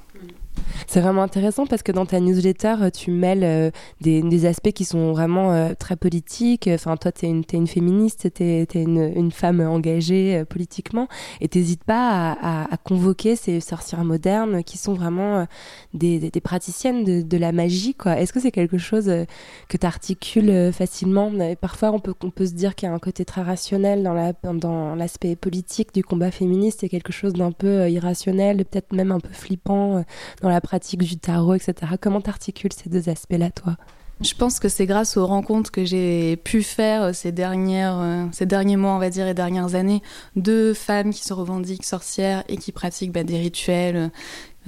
[0.87, 4.85] C'est vraiment intéressant parce que dans ta newsletter, euh, tu mêles euh, des, aspects qui
[4.85, 6.69] sont vraiment euh, très politiques.
[6.71, 11.07] Enfin, toi, tu es, une féministe, tu es, une, femme engagée politiquement
[11.39, 15.47] et t'hésites pas à, convoquer ces sorcières modernes qui sont vraiment
[15.93, 17.95] des, praticiennes de, la magie.
[18.05, 19.05] Est-ce que c'est quelque chose
[19.69, 21.31] que tu articules facilement?
[21.61, 25.93] Parfois, on peut, se dire qu'il y a un côté très rationnel dans l'aspect politique
[25.93, 30.03] du combat féministe et quelque chose d'un peu irrationnel, peut-être même un peu flippant
[30.43, 31.93] dans la pratique du tarot, etc.
[31.99, 33.77] Comment t'articules ces deux aspects-là, toi?
[34.21, 38.45] Je pense que c'est grâce aux rencontres que j'ai pu faire ces, dernières, euh, ces
[38.45, 40.01] derniers mois, on va dire, et dernières années,
[40.35, 44.11] de femmes qui se revendiquent sorcières et qui pratiquent bah, des rituels,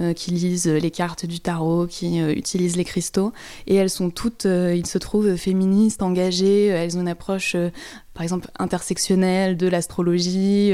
[0.02, 3.32] euh, qui lisent les cartes du tarot, qui euh, utilisent les cristaux.
[3.66, 7.56] Et elles sont toutes, euh, il se trouvent féministes, engagées, elles ont une approche,
[8.12, 10.72] par exemple, intersectionnelle de l'astrologie,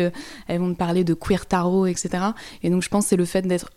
[0.48, 2.24] elles vont parler de queer tarot, etc.
[2.64, 3.70] Et donc je pense que c'est le fait d'être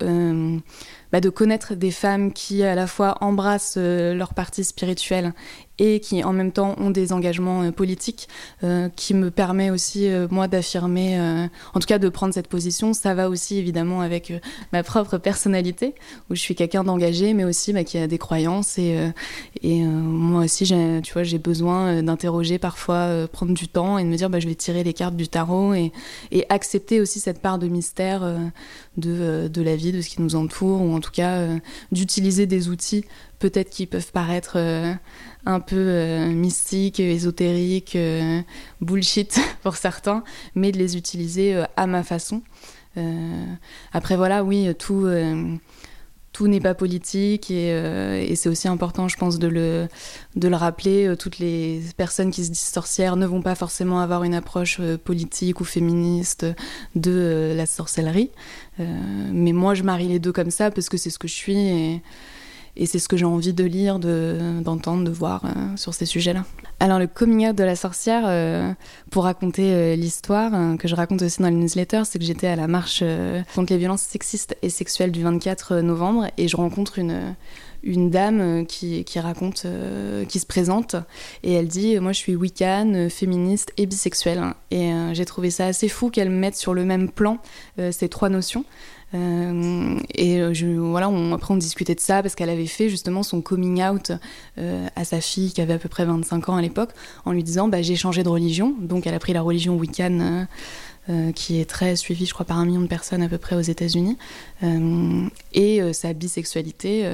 [1.12, 5.34] bah, de connaître des femmes qui à la fois embrassent leur partie spirituelle
[5.80, 8.28] et qui en même temps ont des engagements euh, politiques
[8.64, 11.20] euh, qui me permet aussi moi d'affirmer
[11.74, 12.94] en tout cas de prendre cette position.
[12.94, 14.34] Ça va aussi évidemment avec
[14.72, 15.96] ma propre personnalité
[16.30, 18.96] où je suis quelqu'un d'engagé mais aussi bah, qui a des croyances et,
[19.64, 24.30] moi aussi tu vois j'ai besoin d'interroger parfois prendre du temps et de me dire
[24.30, 25.92] bah, je vais tirer les cartes du tarot et,
[26.32, 28.24] et accepter aussi cette part de mystère
[28.98, 31.60] de, de la vie de ce qui nous entoure ou en tout cas euh,
[31.92, 33.06] d'utiliser des outils
[33.40, 34.94] peut-être qui peuvent paraître euh,
[35.46, 37.98] un peu euh, mystiques, ésotériques,
[38.82, 40.24] bullshit pour certains,
[40.56, 42.42] mais de les utiliser à ma façon.
[43.94, 45.08] après voilà, oui, tout
[46.32, 49.88] tout n'est pas politique et, c'est aussi important, je pense, de le,
[50.36, 51.14] de le rappeler.
[51.18, 55.62] Toutes les personnes qui se disent sorcières ne vont pas forcément avoir une approche politique
[55.62, 56.46] ou féministe
[56.96, 58.32] de la sorcellerie.
[58.80, 61.34] Euh, mais moi, je marie les deux comme ça parce que c'est ce que je
[61.34, 62.02] suis et,
[62.78, 66.44] et c'est ce que j'ai envie de lire, d'entendre, de, voir euh, sur ces sujets-là.
[66.80, 68.74] Alors le coming out de la sorcière, euh,
[69.12, 72.56] pour raconter euh, l'histoire que je raconte aussi dans les newsletters, c'est que j'étais à
[72.56, 73.04] la marche
[73.54, 77.36] contre les violences sexistes et sexuelles du 24 novembre et je rencontre une,
[77.84, 79.66] une dame qui, qui raconte,
[80.28, 80.98] qui se présente
[81.44, 85.88] et elle dit moi je suis wiccan, féministe et bisexuelle et j'ai trouvé ça assez
[85.88, 87.38] fou qu'elle mette sur le même plan
[87.78, 88.66] ces trois notions.
[89.16, 93.42] Euh, et euh, voilà, après on discutait de ça parce qu'elle avait fait justement son
[93.42, 94.12] coming out
[94.58, 96.90] euh, à sa fille qui avait à peu près 25 ans à l'époque
[97.24, 98.76] en lui disant bah, j'ai changé de religion.
[98.80, 100.46] Donc elle a pris la religion Wiccan
[101.08, 103.56] euh, qui est très suivi, je crois, par un million de personnes à peu près
[103.56, 104.18] aux États-Unis,
[104.64, 107.08] euh, et euh, sa bisexualité.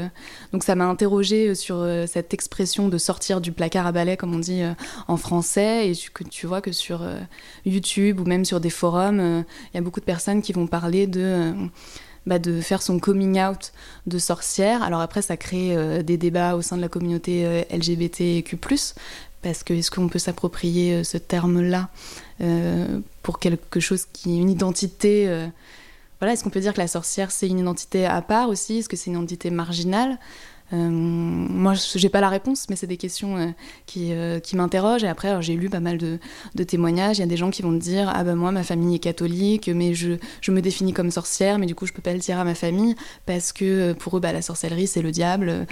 [0.54, 4.40] Donc ça m'a interrogée sur cette expression de sortir du placard à balai, comme on
[4.40, 4.62] dit
[5.10, 7.06] en français, et que tu vois que sur
[7.66, 11.06] YouTube ou même sur des forums, il y a beaucoup de personnes qui vont parler
[11.06, 11.54] de...
[12.28, 13.72] Bah, de faire son coming out
[14.06, 14.84] de sorcière.
[14.84, 18.58] Alors après, ça crée des débats au sein de la communauté LGBTQ+,
[19.42, 21.90] parce que est-ce qu'on peut s'approprier ce terme-là?
[23.22, 25.28] Pour quelque chose qui est une identité.
[25.28, 25.48] Euh,
[26.20, 28.80] voilà, est-ce qu'on peut dire que la sorcière c'est une identité à part aussi?
[28.80, 30.12] Est-ce que c'est une identité marginale?
[30.12, 30.18] euh,
[30.72, 33.48] moi, j'ai pas la réponse, mais c'est des questions euh,
[33.86, 35.04] qui, euh, qui m'interrogent.
[35.04, 36.18] Et après, j'ai lu pas mal de,
[36.56, 37.18] de témoignages.
[37.18, 39.00] Il y a des gens qui vont me dire Ah ben moi, ma famille est
[39.00, 42.20] catholique, mais je, je, me définis comme sorcière, mais du coup, je peux pas le
[42.20, 45.68] dire à ma famille parce que pour eux, bah, la sorcellerie, c'est le diable,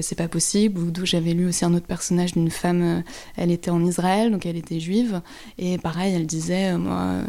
[0.00, 0.80] c'est pas possible.
[1.04, 3.02] J'avais lu aussi un autre personnage d'une femme,
[3.36, 5.20] elle était en Israël, donc elle était juive.
[5.58, 7.20] Et pareil, elle disait Moi,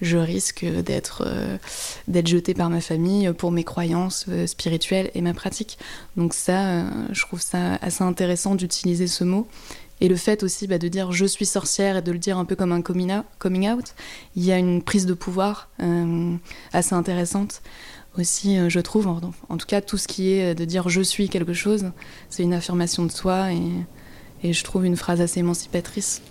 [0.00, 1.24] je risque d'être
[2.08, 5.78] d'être jetée par ma famille pour mes croyances spirituelles et ma pratique.
[6.16, 9.46] Donc ça, euh, je trouve ça assez intéressant d'utiliser ce mot.
[10.00, 12.44] Et le fait aussi bah, de dire je suis sorcière et de le dire un
[12.44, 13.12] peu comme un coming
[13.70, 13.94] out,
[14.36, 16.34] il y a une prise de pouvoir euh,
[16.72, 17.62] assez intéressante
[18.18, 19.06] aussi, euh, je trouve.
[19.06, 21.92] En, tout cas, tout ce qui est de dire je suis quelque chose,
[22.28, 23.52] c'est une affirmation de soi
[24.42, 26.22] et je trouve une phrase assez émancipatrice.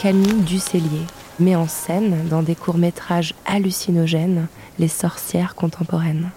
[0.00, 1.04] Camille Ducellier
[1.40, 4.46] met en scène, dans des courts-métrages hallucinogènes,
[4.78, 6.30] les sorcières contemporaines.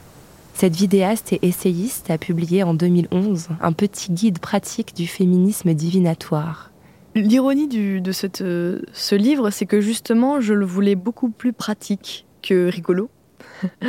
[0.54, 6.72] Cette vidéaste et essayiste a publié en 2011 un petit guide pratique du féminisme divinatoire.
[7.16, 12.70] L'ironie de euh, ce livre, c'est que justement, je le voulais beaucoup plus pratique que
[12.70, 13.10] rigolo.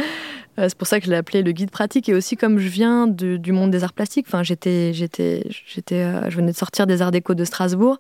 [0.58, 2.08] Euh, c'est pour ça que je l'ai appelé le guide pratique.
[2.08, 6.30] Et aussi, comme je viens du monde des arts plastiques, enfin, j'étais, j'étais, j'étais, euh,
[6.30, 7.98] je venais de sortir des arts déco de Strasbourg.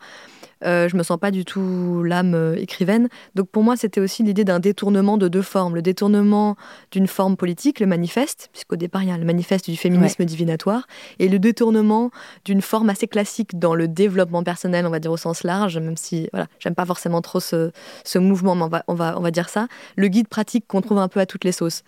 [0.64, 3.08] Euh, je me sens pas du tout l'âme euh, écrivaine.
[3.34, 5.74] Donc pour moi, c'était aussi l'idée d'un détournement de deux formes.
[5.74, 6.56] Le détournement
[6.90, 10.86] d'une forme politique, le manifeste, puisqu'au départ, il y a le manifeste du féminisme divinatoire,
[11.18, 12.10] et le détournement
[12.44, 15.96] d'une forme assez classique dans le développement personnel, on va dire au sens large, même
[15.96, 17.70] si voilà, j'aime pas forcément trop ce,
[18.04, 19.68] ce mouvement, mais on va, on, va, on va dire ça.
[19.96, 21.82] Le guide pratique qu'on trouve un peu à toutes les sauces.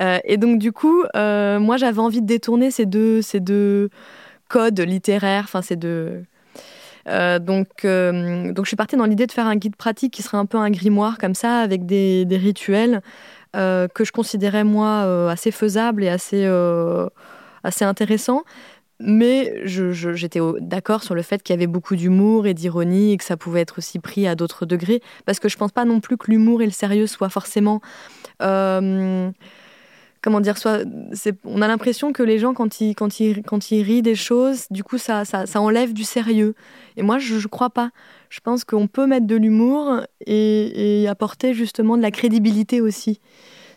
[0.00, 3.90] Euh, et donc du coup, euh, moi j'avais envie de détourner ces deux, ces deux
[4.48, 6.24] codes littéraires, enfin ces deux...
[7.08, 10.38] Euh, donc, donc je suis partie dans l'idée de faire un guide pratique qui serait
[10.38, 13.02] un peu un grimoire comme ça, avec des, rituels
[13.54, 16.46] que je considérais moi assez faisables et assez,
[17.64, 18.42] assez intéressants.
[19.04, 23.24] Mais j'étais d'accord sur le fait qu'il y avait beaucoup d'humour et d'ironie et que
[23.24, 25.02] ça pouvait être aussi pris à d'autres degrés.
[25.26, 27.80] Parce que je pense pas non plus que l'humour et le sérieux soient forcément
[30.22, 30.54] comment dire,
[31.44, 34.66] on a l'impression que les gens, quand ils, quand, ils, quand ils rient des choses,
[34.70, 36.54] du coup, ça, ça, ça enlève du sérieux.
[36.96, 37.90] Et moi, je ne crois pas.
[38.30, 43.20] Je pense qu'on peut mettre de l'humour et, et, apporter justement de la crédibilité aussi.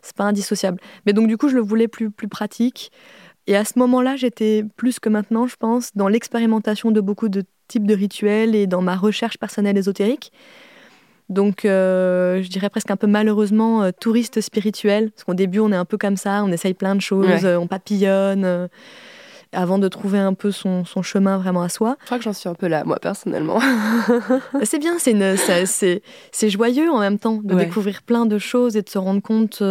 [0.03, 0.79] C'est pas indissociable.
[1.05, 2.91] Mais donc, du coup, je le voulais plus, plus pratique.
[3.47, 7.43] Et à ce moment-là, j'étais plus que maintenant, je pense, dans l'expérimentation de beaucoup de
[7.67, 10.31] types de rituels et dans ma recherche personnelle ésotérique.
[11.29, 15.11] Donc, euh, je dirais presque un peu malheureusement euh, touriste spirituel.
[15.11, 17.57] Parce qu'au début, on est un peu comme ça, on essaye plein de choses, euh,
[17.57, 18.69] on papillonne,
[19.51, 21.95] avant de trouver un peu son, chemin vraiment à soi.
[22.01, 23.59] Je crois que j'en suis un peu là, moi, personnellement.
[24.63, 28.97] c'est bien, c'est joyeux en même temps de découvrir plein de choses et de se
[28.97, 29.63] rendre compte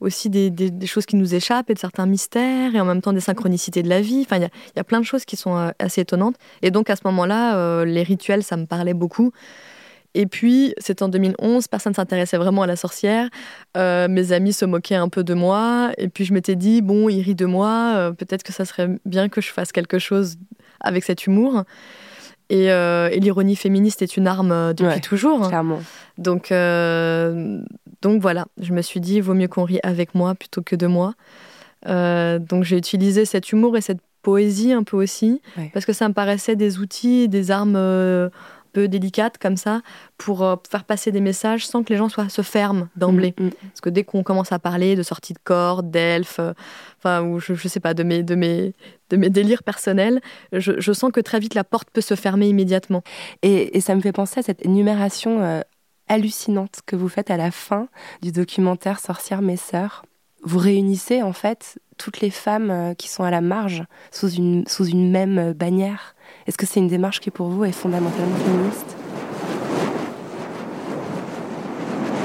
[0.00, 3.12] aussi des, des, choses qui nous échappent et de certains mystères et en même temps
[3.12, 4.22] des synchronicités de la vie.
[4.24, 6.36] Enfin, il y, y a, plein de choses qui sont assez étonnantes.
[6.62, 9.32] Et donc, à ce moment-là, les rituels, ça me parlait beaucoup.
[10.14, 13.28] Et puis, c'est en 2011, personne ne s'intéressait vraiment à la sorcière.
[13.76, 15.90] Euh, mes amis se moquaient un peu de moi.
[15.98, 17.94] Et puis, je m'étais dit, bon, ils rient de moi.
[17.96, 20.36] Euh, peut-être que ça serait bien que je fasse quelque chose
[20.80, 21.64] avec cet humour.
[22.48, 25.48] Et, euh, l'ironie féministe est une arme depuis toujours.
[25.48, 25.82] Clairement.
[26.16, 26.50] Donc,
[28.02, 30.86] donc voilà, je me suis dit, vaut mieux qu'on rie avec moi plutôt que de
[30.86, 31.14] moi.
[31.86, 36.14] donc, j'ai utilisé cet humour et cette poésie un peu aussi, parce que ça me
[36.14, 38.30] paraissait des outils, des armes
[38.74, 39.80] peu délicate comme ça
[40.18, 43.34] pour euh, faire passer des messages sans que les gens soient, se ferment d'emblée.
[43.38, 43.50] Mm, mm.
[43.70, 46.52] Parce que dès qu'on commence à parler de sortie de corps, d'elfes, euh,
[46.98, 48.74] enfin, ou je, je, sais pas, de mes, de mes,
[49.08, 50.20] de mes délires personnels,
[50.52, 53.02] je, sens que très vite la porte peut se fermer immédiatement.
[53.42, 55.60] Et, ça me fait penser à cette énumération euh,
[56.08, 57.88] hallucinante que vous faites à la fin
[58.22, 60.04] du documentaire Sorcières mes sœurs.
[60.42, 64.84] Vous réunissez en fait toutes les femmes qui sont à la marge sous une, sous
[64.84, 66.13] une même bannière.
[66.46, 68.96] Est-ce que c'est une démarche qui pour vous est fondamentalement féministe?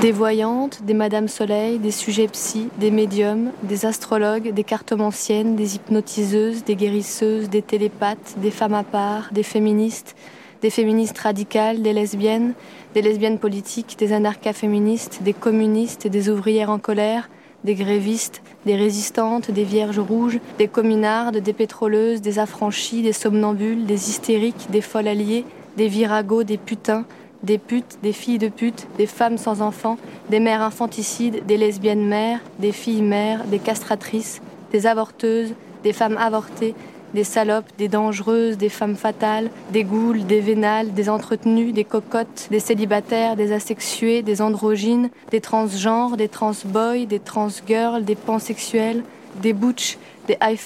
[0.02, 5.76] Des voyantes, des Madame Soleil, des sujets psy, des médiums, des astrologues, des cartomanciennes, des
[5.76, 10.18] hypnotiseuses, des guérisseuses, des télépathes, des femmes à part, des féministes,
[10.62, 12.56] des féministes radicales, des lesbiennes,
[12.94, 17.30] des lesbiennes politiques, des anarchas féministes, des communistes, des ouvrières en colère,
[17.64, 23.86] des grévistes, des résistantes, des vierges rouges, des communardes, des pétroleuses, des affranchies, des somnambules,
[23.86, 25.46] des hystériques, des folles alliées,
[25.78, 27.06] des viragos, des putains,
[27.44, 29.98] des putes, des filles de putes, des femmes sans enfants,
[30.30, 34.42] des mères infanticides, des lesbiennes mères, des filles mères, des castratrices,
[34.72, 36.76] des avorteuses, des femmes avortées,
[37.14, 42.48] des salopes, des dangereuses, des femmes fatales, des goules, des vénales, des entretenues, des cocottes,
[42.52, 49.04] des célibataires, des asexués, des androgynes, des transgenres, des transboys, des transgirls, des pansexuels,
[49.42, 50.60] des butch, des high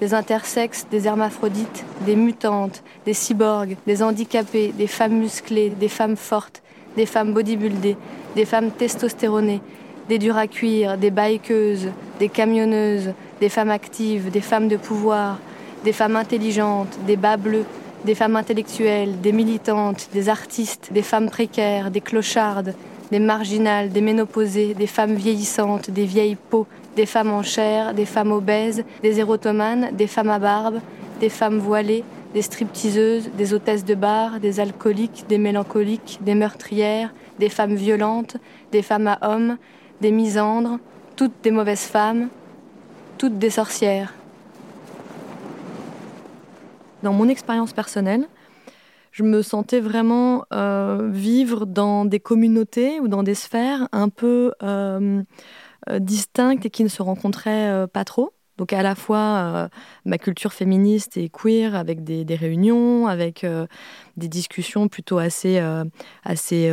[0.00, 6.16] des intersexes, des hermaphrodites, des mutantes, des cyborgs, des handicapés, des femmes musclées, des femmes
[6.16, 6.62] fortes,
[6.96, 7.96] des femmes bodybuildées,
[8.36, 9.62] des femmes testostéronées,
[10.08, 15.38] des durs à cuire, des bikeuses, des camionneuses, des femmes actives, des femmes de pouvoir,
[15.84, 17.64] des femmes intelligentes, des bas bleus,
[18.04, 22.74] des femmes intellectuelles, des militantes, des artistes, des femmes précaires, des clochardes,
[23.10, 28.04] des marginales, des ménopausées, des femmes vieillissantes, des vieilles peaux, des femmes en chair, des
[28.04, 30.80] femmes obèses, des érotomanes, des femmes à barbe,
[31.20, 37.12] des femmes voilées, des stripteaseuses, des hôtesses de bar, des alcooliques, des mélancoliques, des meurtrières,
[37.38, 38.36] des femmes violentes,
[38.72, 39.56] des femmes à hommes,
[40.00, 40.78] des misandres,
[41.16, 42.28] toutes des mauvaises femmes,
[43.16, 44.12] toutes des sorcières.
[47.02, 48.28] Dans mon expérience personnelle,
[49.12, 54.52] je me sentais vraiment euh, vivre dans des communautés ou dans des sphères un peu
[54.62, 55.22] euh,
[55.88, 58.32] euh, distinctes et qui ne se rencontraient pas trop.
[58.58, 59.70] Donc à la fois
[60.04, 63.46] ma culture féministe et queer avec des, réunions, avec
[64.16, 65.62] des discussions plutôt assez,
[66.24, 66.68] assez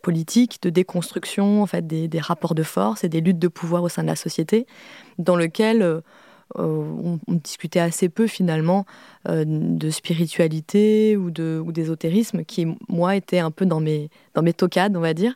[0.00, 3.82] politiques, de déconstruction en fait des, des, rapports de force et des luttes de pouvoir
[3.82, 4.66] au sein de la société,
[5.18, 6.00] dans lequel
[6.54, 8.84] on, discutait assez peu finalement
[9.26, 15.00] de spiritualité ou d'ésotérisme qui, moi, était un peu dans mes, dans mes tocades, on
[15.00, 15.34] va dire.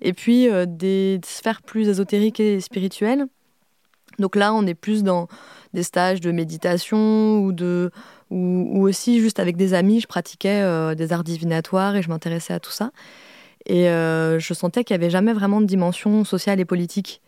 [0.00, 3.26] Et puis des sphères plus ésotériques et spirituelles.
[4.18, 5.28] Donc là, on est plus dans
[5.72, 7.90] des stages de méditation ou de
[8.30, 12.60] ou, aussi juste avec des amis, je pratiquais des arts divinatoires et je m'intéressais à
[12.60, 12.90] tout ça.
[13.66, 17.20] Et je sentais qu'il n'y avait jamais vraiment de dimension sociale et politique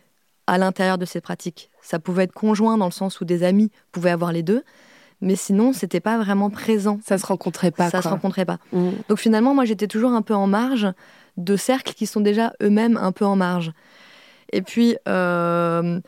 [0.47, 1.69] à l'intérieur de ces pratiques.
[1.81, 4.63] Ça pouvait être conjoint dans le sens où des amis pouvaient avoir les deux,
[5.21, 6.99] mais sinon c'était pas vraiment présent.
[7.05, 7.89] Ça se rencontrait pas.
[7.89, 8.57] Ça se rencontrait pas.
[8.71, 8.89] Mm.
[9.09, 10.87] Donc finalement, moi j'étais toujours un peu en marge
[11.37, 13.71] de cercles qui sont déjà eux-mêmes un peu en marge.
[14.53, 15.99] Et puis euh,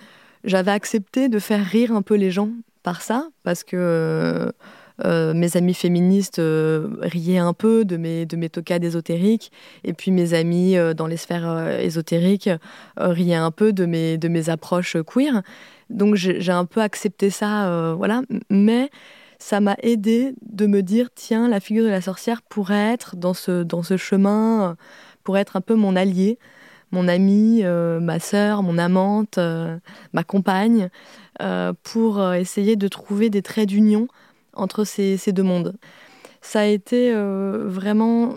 [0.43, 2.49] j'avais accepté de faire rire un peu les gens
[2.83, 4.51] par ça, parce que
[5.05, 9.51] euh, mes amis féministes euh, riaient un peu de mes, de mes tocades ésotériques,
[9.83, 12.49] et puis mes amis euh, dans les sphères ésotériques
[12.97, 15.41] riaient un peu de mes, approches queer.
[15.89, 18.21] Donc j'ai un peu accepté ça, voilà.
[18.49, 18.89] Mais
[19.39, 23.33] ça m'a aidé de me dire, tiens, la figure de la sorcière pourrait être dans
[23.33, 24.75] ce, dans ce chemin,
[25.23, 26.37] pourrait être un peu mon allié,
[26.91, 29.39] mon amie, ma sœur, mon amante,
[30.13, 30.89] ma compagne,
[31.83, 34.07] pour essayer de trouver des traits d'union
[34.57, 35.75] entre ces, deux mondes.
[36.41, 38.35] Ça a été euh, vraiment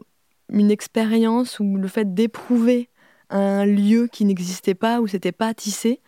[0.52, 2.88] une expérience où le fait d'éprouver
[3.30, 6.00] un lieu qui n'existait pas, où c'était pas tissé,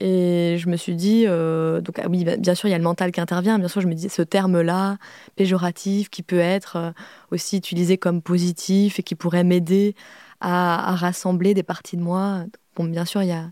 [0.00, 2.84] et je me suis dit, euh, donc ah oui, bien sûr, il y a le
[2.84, 3.58] mental qui intervient.
[3.58, 4.98] Bien sûr, je me dis ce terme-là,
[5.36, 6.90] péjoratif, qui peut être euh,
[7.30, 9.94] aussi utilisé comme positif et qui pourrait m'aider
[10.40, 12.44] à, rassembler des parties de moi.
[12.74, 13.50] Bon, bien sûr, il y a,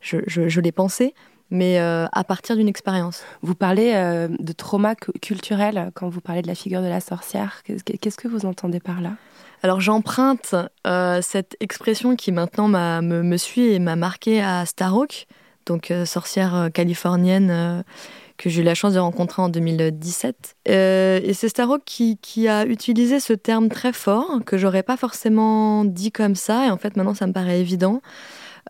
[0.00, 1.14] je, je l'ai pensé,
[1.52, 3.22] mais euh, à partir d'une expérience.
[3.42, 7.62] Vous parlez euh, de trauma culturel quand vous parlez de la figure de la sorcière.
[7.64, 9.10] Qu'est-ce que vous entendez par là?
[9.62, 10.54] Alors j'emprunte
[10.86, 15.26] euh, cette expression qui maintenant me, me, suit et m'a marqué à Starhawk,
[15.66, 17.84] donc sorcière californienne
[18.38, 20.56] que j'ai eu la chance de rencontrer en 2017.
[20.66, 25.84] et c'est Starhawk qui, qui, a utilisé ce terme très fort que j'aurais pas forcément
[25.84, 28.00] dit comme ça, et en fait maintenant ça me paraît évident,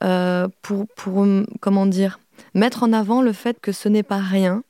[0.01, 1.27] pour, pour,
[1.61, 2.19] comment dire,
[2.55, 4.63] mettre en avant le fait que ce n'est pas rien.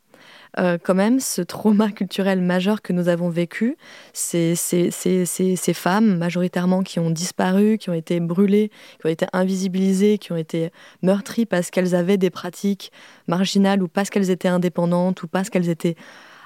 [0.59, 3.77] Euh, quand même, ce trauma culturel majeur que nous avons vécu,
[4.13, 8.71] ces, ces, ces, femmes majoritairement qui ont disparu, qui ont été brûlées,
[9.01, 10.71] qui ont été invisibilisées, qui ont été
[11.03, 12.93] meurtries parce qu'elles avaient des pratiques
[13.29, 15.97] marginales ou parce qu'elles étaient indépendantes ou parce qu'elles étaient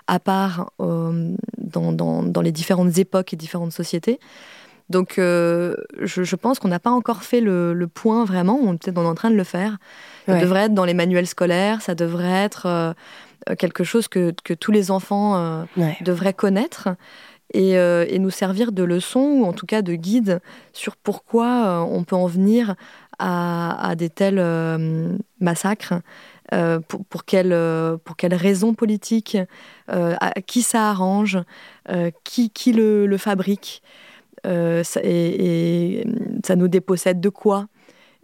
[0.06, 4.20] à part euh, dans, dans, les différentes époques et différentes sociétés.
[4.88, 9.02] Donc euh, je, pense qu'on n'a pas encore fait le, le point vraiment, on peut-être
[9.02, 9.78] est en train de le faire.
[10.26, 12.94] Ça devrait être dans les manuels scolaires, ça devrait être
[13.48, 15.64] euh, quelque chose que, que, tous les enfants euh,
[16.00, 16.88] devraient connaître.
[17.54, 20.40] Et, euh, et, nous servir de leçon ou en tout cas de guide
[20.72, 22.74] sur pourquoi on peut en venir
[23.20, 24.42] à, à des tels
[25.40, 25.94] massacres,
[26.88, 27.22] pour, pour,
[28.32, 29.38] raisons politiques,
[29.88, 31.38] à qui ça arrange,
[32.24, 33.80] qui, qui le, le fabrique.
[34.44, 36.06] Ça, et, et,
[36.44, 37.68] ça nous dépossède de quoi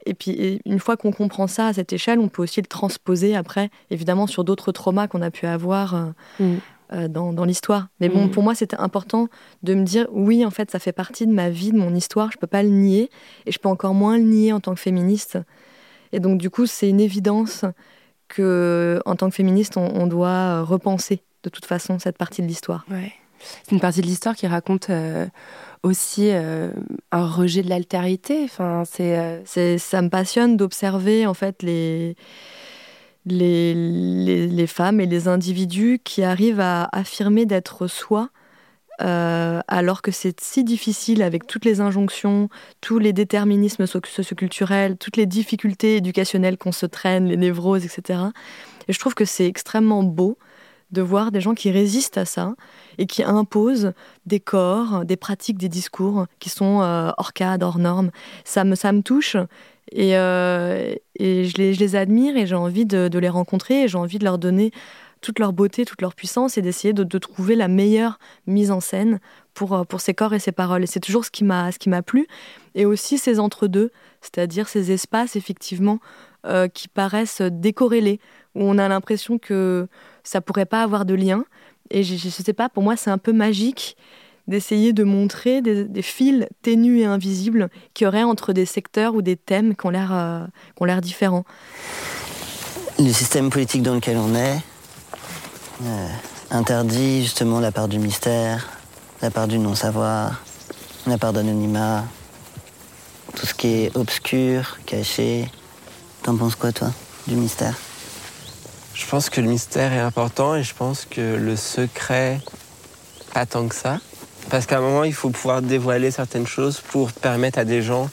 [0.07, 3.37] et puis, une fois qu'on comprend ça à cette échelle, on peut aussi le transposer
[3.37, 6.05] après, évidemment, sur d'autres traumas qu'on a pu avoir euh,
[6.41, 6.57] mm.
[6.93, 7.89] euh, dans, l'histoire.
[8.01, 8.31] Mais bon, mm.
[8.31, 9.29] pour moi, c'était important
[9.63, 12.31] de me dire, oui, en fait, ça fait partie de ma vie, de mon histoire,
[12.33, 13.11] je ne peux pas le nier,
[13.47, 15.39] et je peux encore moins le nier en tant que féministe.
[16.13, 17.65] Et donc, du coup, c'est une évidence
[18.29, 22.85] que, en tant que féministe, on, doit repenser de toute façon cette partie de l'histoire.
[22.91, 23.13] Ouais.
[23.65, 25.27] C'est une partie de l'histoire qui raconte euh,
[25.83, 26.71] aussi euh,
[27.11, 28.43] un rejet de l'altérité.
[28.45, 32.17] Enfin, euh, c'est, ça me passionne d'observer en fait les,
[33.27, 33.75] les,
[34.47, 38.31] les, femmes et les individus qui arrivent à affirmer d'être soi.
[38.99, 42.49] alors que c'est si difficile avec toutes les injonctions,
[42.81, 48.21] tous les déterminismes socioculturels, toutes les difficultés éducationnelles qu'on se traîne, les névroses, etc.
[48.87, 50.39] Et je trouve que c'est extrêmement beau
[50.93, 52.55] de voir des gens qui résistent à ça
[52.99, 53.93] et qui imposent
[54.27, 58.11] des corps, des pratiques, des discours qui sont euh, hors cadre, hors normes.
[58.45, 59.37] Ça me, ça me touche
[59.91, 63.83] et, euh, et je, les, je, les, admire et j'ai envie de, de, les rencontrer
[63.83, 64.71] et j'ai envie de leur donner
[65.23, 68.81] toute leur beauté, toute leur puissance et d'essayer de, de, trouver la meilleure mise en
[68.81, 69.19] scène
[69.55, 70.83] pour, euh, pour ces corps et ces paroles.
[70.83, 71.73] Et c'est toujours ce qui m'a
[72.03, 72.27] plu.
[72.75, 75.99] Et aussi ces entre-deux, c'est-à-dire ces espaces effectivement
[76.75, 78.19] qui paraissent décorrélés,
[78.55, 79.89] où on a l'impression que
[80.25, 81.45] ça pourrait pas avoir de lien.
[81.91, 83.97] Et je, ne sais pas, pour moi, c'est un peu magique
[84.49, 89.37] d'essayer de montrer des, fils ténus et invisibles qui auraient entre des secteurs ou des
[89.37, 90.45] thèmes qui ont l'air euh,
[90.85, 91.45] l'air différents.
[92.99, 94.59] Le système politique dans lequel on est
[95.85, 96.09] euh,
[96.51, 98.69] interdit justement la part du mystère,
[99.23, 100.43] la part du non-savoir,
[101.07, 102.05] la part d'anonymat,
[103.37, 105.49] tout ce qui est obscur, caché.
[106.23, 106.93] T'en penses quoi toi,
[107.27, 107.77] du mystère?
[108.95, 112.41] Je pense que le mystère est important et je pense que le secret,
[113.33, 113.99] pas tant que ça.
[114.51, 118.11] Parce qu'à un moment, il faut pouvoir dévoiler certaines choses pour permettre à des gens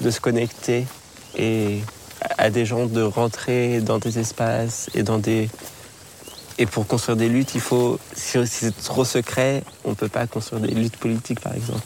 [0.00, 0.86] de se connecter
[1.36, 1.80] et
[2.38, 5.48] à des gens de rentrer dans des espaces et dans des.
[6.58, 7.98] Et pour construire des luttes, il faut.
[8.14, 11.82] Si c'est trop secret, on ne peut pas construire des luttes politiques, par exemple.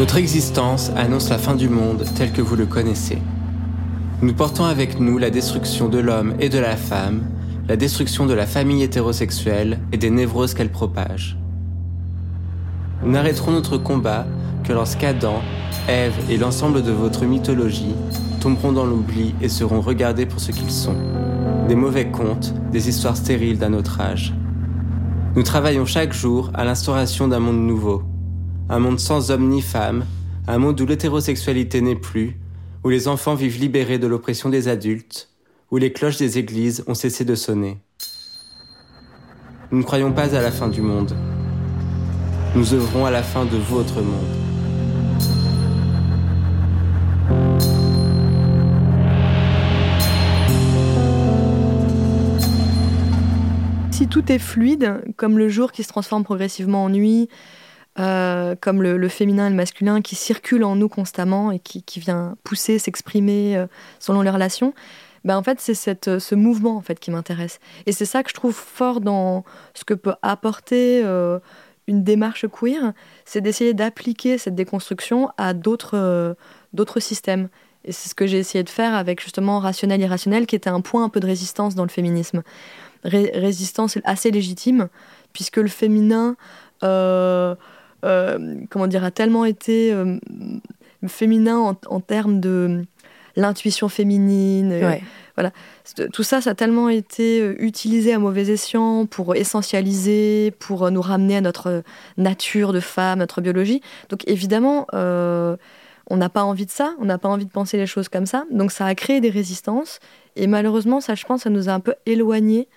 [0.00, 3.18] Notre existence annonce la fin du monde tel que vous le connaissez.
[4.22, 7.20] Nous portons avec nous la destruction de l'homme et de la femme,
[7.68, 11.36] la destruction de la famille hétérosexuelle et des névroses qu'elle propage.
[13.04, 14.24] Nous n'arrêterons notre combat
[14.64, 15.42] que lorsqu'Adam,
[15.86, 17.94] Ève et l'ensemble de votre mythologie
[18.40, 20.96] tomberont dans l'oubli et seront regardés pour ce qu'ils sont.
[21.68, 24.32] Des mauvais contes, des histoires stériles d'un autre âge.
[25.36, 28.02] Nous travaillons chaque jour à l'instauration d'un monde nouveau,
[28.70, 30.06] un monde sans hommes ni femmes,
[30.46, 32.36] un monde où l'hétérosexualité n'est plus,
[32.84, 35.28] où les enfants vivent libérés de l'oppression des adultes,
[35.72, 37.78] où les cloches des églises ont cessé de sonner.
[39.72, 41.16] Nous ne croyons pas à la fin du monde.
[42.54, 44.36] Nous œuvrons à la fin de votre monde.
[53.90, 57.28] Si tout est fluide, comme le jour qui se transforme progressivement en nuit,
[57.98, 62.36] euh, comme le, féminin et le masculin qui circulent en nous constamment et qui, vient
[62.44, 63.66] pousser, s'exprimer euh,
[63.98, 64.74] selon les relations,
[65.24, 67.58] ben en fait, c'est ce mouvement en fait qui m'intéresse.
[67.86, 71.40] Et c'est ça que je trouve fort dans ce que peut apporter euh,
[71.88, 72.92] une démarche queer,
[73.24, 76.36] c'est d'essayer d'appliquer cette déconstruction à d'autres
[76.98, 77.48] systèmes.
[77.84, 80.80] Et c'est ce que j'ai essayé de faire avec justement rationnel irrationnel, qui était un
[80.80, 82.42] point un peu de résistance dans le féminisme.
[83.02, 84.88] résistance assez légitime,
[85.32, 86.36] puisque le féminin
[86.82, 87.54] euh,
[88.02, 90.16] comment dire, a tellement été euh,
[91.06, 92.84] féminin en, termes de
[93.36, 94.72] l'intuition féminine.
[94.72, 94.96] Euh,
[95.36, 95.52] voilà.
[96.12, 101.36] Tout ça, ça a tellement été utilisé à mauvais escient pour essentialiser, pour nous ramener
[101.36, 101.82] à notre
[102.16, 103.80] nature de femme, notre biologie.
[104.10, 107.86] Donc évidemment, on n'a pas envie de ça, on n'a pas envie de penser les
[107.86, 108.44] choses comme ça.
[108.50, 110.00] Donc ça a créé des résistances.
[110.36, 112.68] Et malheureusement, ça, je pense, ça nous a un peu éloignés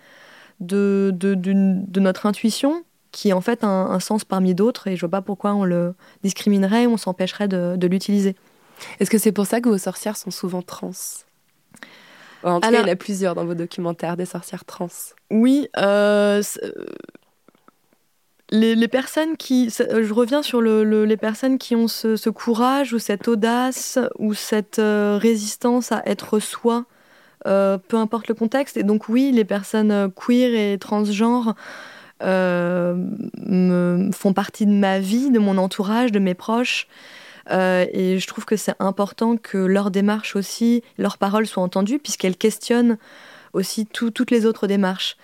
[0.60, 2.84] de, de, de notre intuition
[3.14, 5.94] qui est en fait un, sens parmi d'autres et je vois pas pourquoi on le
[6.24, 8.36] discriminerait on s'empêcherait de, l'utiliser.
[9.00, 10.92] Est-ce que c'est pour ça que vos sorcières sont souvent trans?
[12.44, 14.90] En tout cas, il y en a plusieurs dans vos documentaires, des sorcières trans.
[15.30, 16.72] Oui, euh, euh,
[18.50, 19.70] les, personnes qui...
[19.70, 25.18] Je reviens sur les personnes qui ont ce, courage ou cette audace ou cette euh,
[25.22, 26.86] résistance à être soi,
[27.46, 28.76] peu importe le contexte.
[28.76, 31.54] Et donc oui, les personnes queer et transgenres
[32.24, 36.88] euh, font partie de ma vie, de mon entourage, de mes proches.
[37.52, 42.00] Euh, et je trouve que c'est important que leur démarche aussi, leurs paroles soient entendues,
[42.00, 42.98] puisqu'elles questionnent
[43.52, 45.18] aussi toutes les autres démarches.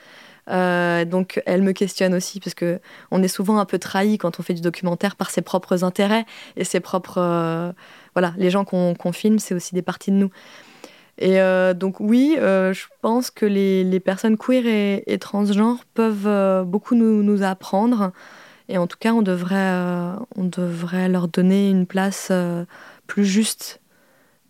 [0.50, 2.80] Euh, donc elles me questionnent aussi parce que
[3.12, 6.26] on est souvent un peu trahi quand on fait du documentaire par ses propres intérêts
[6.56, 7.74] et ses propres
[8.16, 10.32] voilà les gens qu'on filme c'est aussi des parties de nous
[11.20, 16.63] et euh, donc oui, euh, je pense que les, personnes queer et, transgenres peuvent euh,
[16.63, 18.13] beaucoup nous, apprendre.
[18.70, 22.32] Et en tout cas, on devrait, leur donner une place
[23.07, 23.82] plus juste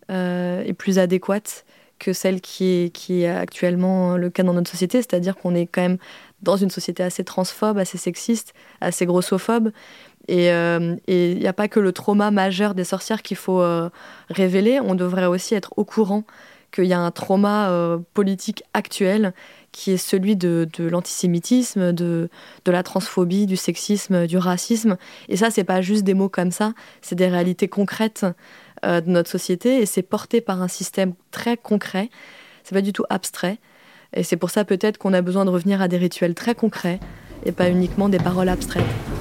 [0.08, 1.64] et plus adéquate
[1.98, 4.98] que celle qui est actuellement le cas dans notre société.
[4.98, 5.98] C'est-à-dire qu'on est quand même
[6.42, 9.72] dans une société assez transphobe, assez sexiste, assez grossophobe.
[10.28, 13.64] Et il n'y a pas que le trauma majeur des sorcières qu'il faut
[14.28, 16.24] révéler, on devrait aussi être au courant
[16.70, 19.32] qu'il y a un trauma euh, politique actuel
[19.72, 22.28] qui est celui de, l'antisémitisme, de,
[22.66, 24.96] la transphobie, du sexisme, du racisme.
[25.28, 28.26] Et ça, c'est pas juste des mots comme ça, c'est des réalités concrètes
[28.84, 32.10] euh, de notre société et c'est porté par un système très concret.
[32.64, 33.58] C'est pas du tout abstrait.
[34.12, 36.98] Et c'est pour ça peut-être qu'on a besoin de revenir à des rituels très concrets
[37.44, 39.19] et pas uniquement des paroles abstraites.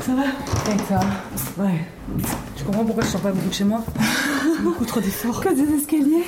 [0.00, 1.00] Ça va Et toi
[1.58, 1.80] Ouais.
[2.56, 3.84] Tu comprends pourquoi je sors pas beaucoup de chez moi
[4.62, 5.42] Beaucoup trop d'efforts.
[5.42, 6.24] Comme des escaliers.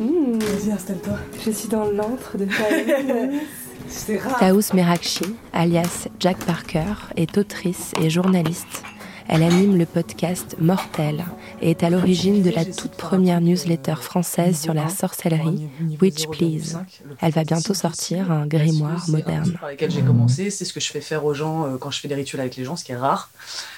[0.00, 0.38] Mmh.
[0.38, 1.14] Vas-y, installe-toi.
[1.44, 2.46] Je suis dans l'antre de
[3.88, 4.38] C'est rare.
[4.38, 8.82] Taous Merakchi, alias Jack Parker, est autrice et journaliste.
[9.28, 11.24] Elle anime le podcast Mortel
[11.62, 15.68] et est à l'origine de la toute première newsletter française sur la sorcellerie,
[16.00, 16.78] Witch Please.
[17.20, 19.56] Elle va bientôt sortir un grimoire moderne.
[19.60, 22.08] Par j'ai commencé, c'est ce que je fais faire aux gens euh, quand je fais
[22.08, 23.30] des rituels avec les gens, ce qui est rare.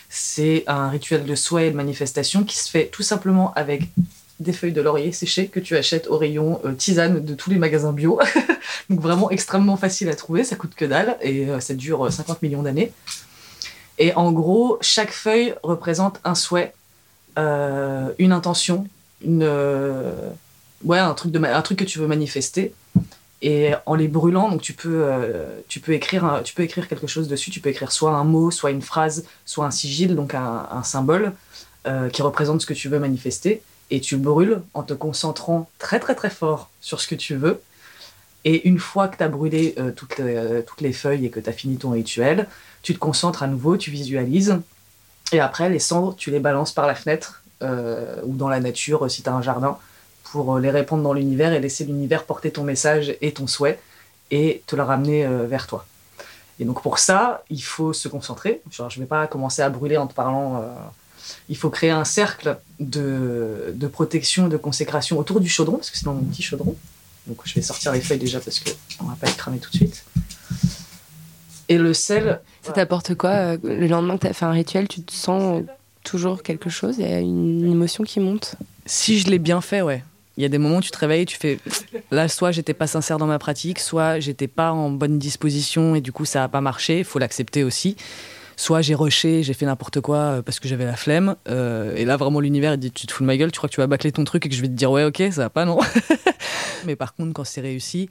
[0.09, 3.89] C'est un rituel de souhait et de manifestation qui se fait tout simplement avec
[4.41, 7.57] des feuilles de laurier séchées que tu achètes au rayon euh, tisane de tous les
[7.57, 8.21] magasins bio.
[8.91, 12.43] Donc vraiment extrêmement facile à trouver, ça coûte que dalle et euh, ça dure 50
[12.43, 12.93] millions d'années.
[13.99, 16.75] Et en gros, chaque feuille représente un souhait,
[17.39, 18.87] euh, une intention,
[19.23, 20.31] une, euh,
[20.85, 22.75] ouais, un, truc de, un truc que tu veux manifester.
[23.43, 27.07] Et en les brûlant, donc tu peux, euh, tu, peux écrire tu peux écrire quelque
[27.07, 27.51] chose dessus.
[27.51, 31.33] Tu peux écrire soit un mot, soit une phrase, soit un sigil, donc un, symbole
[32.13, 33.63] qui représente ce que tu veux manifester.
[33.91, 37.63] Et tu brûles en te concentrant très très très fort sur ce que tu veux.
[38.45, 41.49] Et une fois que tu as brûlé toutes, les, toutes les feuilles et que tu
[41.49, 42.49] as fini ton rituel,
[42.87, 44.61] tu te concentres à nouveau, tu visualises.
[45.33, 49.05] Et après, les cendres, tu les balances par la fenêtre euh, ou dans la nature
[49.05, 49.77] euh, si tu as un jardin
[50.23, 53.81] pour euh, les répandre dans l'univers et laisser l'univers porter ton message et ton souhait
[54.31, 55.85] et te le ramener vers toi.
[56.61, 58.63] Et donc pour ça, il faut se concentrer.
[58.71, 60.65] Je ne vais pas commencer à brûler en te parlant.
[61.49, 65.99] il faut créer un cercle de, de protection, de consécration autour du chaudron, parce que
[65.99, 66.77] c'est dans mon petit chaudron.
[67.27, 69.71] Donc je vais sortir les feuilles déjà parce qu'on ne va pas les cramer tout
[69.71, 70.05] de suite.
[71.69, 72.41] Et le sel.
[72.63, 75.63] Ça t'apporte quoi euh, Le lendemain que tu as fait un rituel, tu te sens
[76.05, 78.55] toujours quelque chose Il y a une émotion qui monte?
[78.87, 80.03] Si je l'ai bien fait, ouais.
[80.37, 81.59] Il y a des moments où tu te réveilles et tu fais
[82.11, 86.03] là soit j'étais pas sincère dans ma pratique, soit j'étais pas en bonne disposition et
[86.03, 87.97] du coup ça a pas marché, il faut l'accepter aussi.
[88.59, 91.37] Soit j'ai rushé, j'ai fait n'importe quoi euh, parce que j'avais la flemme.
[91.49, 93.69] euh, et là vraiment l'univers il dit tu te fous de ma gueule, tu crois
[93.71, 95.43] que tu vas bâcler ton truc et que je vais te dire ouais ok ça
[95.45, 95.79] va pas non.
[96.85, 98.11] Mais par contre quand c'est réussi,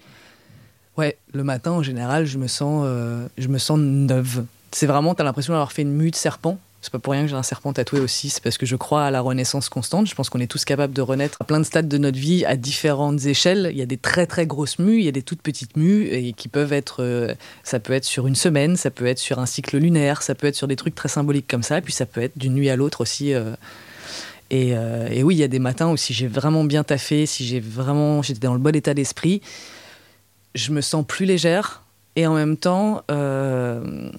[0.98, 4.46] ouais le matin en général je me sens, euh, je me sens neuve.
[4.72, 6.58] C'est vraiment t'as l'impression d'avoir fait une mue de serpent.
[6.86, 9.06] C'est pas pour rien que j'ai un serpent tatoué aussi, c'est parce que je crois
[9.06, 10.06] à la renaissance constante.
[10.06, 12.46] Je pense qu'on est tous capables de renaître à plein de stades de notre vie
[12.46, 13.70] à différentes échelles.
[13.72, 16.04] Il y a des très très grosses mues, il y a des toutes petites mues
[16.04, 17.34] et qui peuvent être, euh,
[17.64, 20.46] ça peut être sur une semaine, ça peut être sur un cycle lunaire, ça peut
[20.46, 22.70] être sur des trucs très symboliques comme ça, et puis ça peut être d'une nuit
[22.70, 23.34] à l'autre aussi.
[23.34, 23.56] euh.
[24.52, 27.62] et, oui, il y a des matins où si j'ai vraiment bien taffé, si j'ai
[27.62, 29.42] vraiment, j'étais dans le bon état d'esprit,
[30.56, 31.84] je me sens plus légère
[32.16, 34.10] et en même temps euh,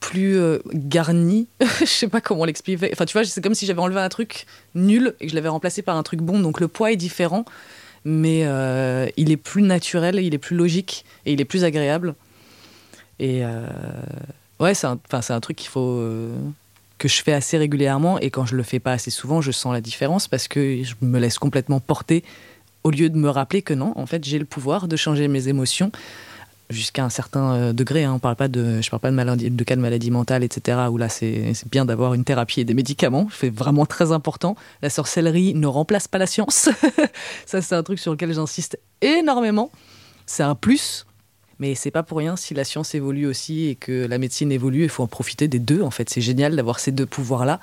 [0.00, 1.46] plus euh, garnie.
[1.80, 2.90] je sais pas comment l'expliquer.
[2.92, 5.48] Enfin, tu vois, c'est comme si j'avais enlevé un truc nul et que je l'avais
[5.48, 6.40] remplacé par un truc bon.
[6.40, 7.44] Donc le poids est différent,
[8.04, 12.14] mais euh, il est plus naturel, il est plus logique et il est plus agréable.
[13.20, 13.42] Et
[14.58, 16.02] ouais, c'est un, un truc qu'il faut.
[16.98, 19.72] que je fais assez régulièrement et quand je le fais pas assez souvent, je sens
[19.72, 22.24] la différence parce que je me laisse complètement porter
[22.84, 25.48] au lieu de me rappeler que non, en fait, j'ai le pouvoir de changer mes
[25.48, 25.92] émotions
[26.72, 28.04] jusqu'à un certain euh, degré.
[28.04, 28.14] Hein.
[28.14, 30.78] On parle pas de, je parle pas de, cas de maladie mentale, etc.
[30.90, 33.28] Où là, c'est bien d'avoir une thérapie et des médicaments.
[33.38, 34.56] C'est vraiment très important.
[34.80, 36.68] La sorcellerie ne remplace pas la science.
[37.46, 39.70] Ça, c'est un truc sur lequel j'insiste énormément.
[40.26, 41.06] C'est un plus.
[41.58, 44.82] Mais c'est pas pour rien si la science évolue aussi et que la médecine évolue.
[44.82, 45.82] Il faut en profiter des deux.
[45.82, 47.60] En fait, c'est génial d'avoir ces deux pouvoirs-là.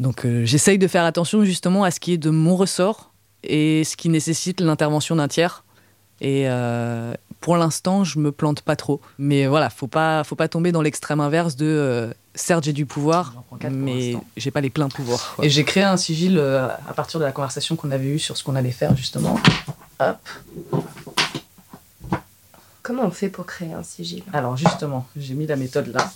[0.00, 3.12] Donc, euh, j'essaye de faire attention justement à ce qui est de mon ressort
[3.46, 5.64] et ce qui nécessite l'intervention d'un tiers.
[6.20, 9.00] Et euh, pour l'instant, je me plante pas trop.
[9.18, 12.86] Mais voilà, faut pas, faut pas tomber dans l'extrême inverse de euh, certes j'ai du
[12.86, 13.34] pouvoir,
[13.70, 15.34] mais j'ai pas les pleins pouvoirs.
[15.36, 15.44] quoi.
[15.44, 18.36] Et j'ai créé un sigil euh, à partir de la conversation qu'on avait eue sur
[18.36, 19.38] ce qu'on allait faire justement.
[20.00, 20.18] Hop.
[22.82, 26.12] Comment on fait pour créer un sigil Alors justement, j'ai mis la méthode là.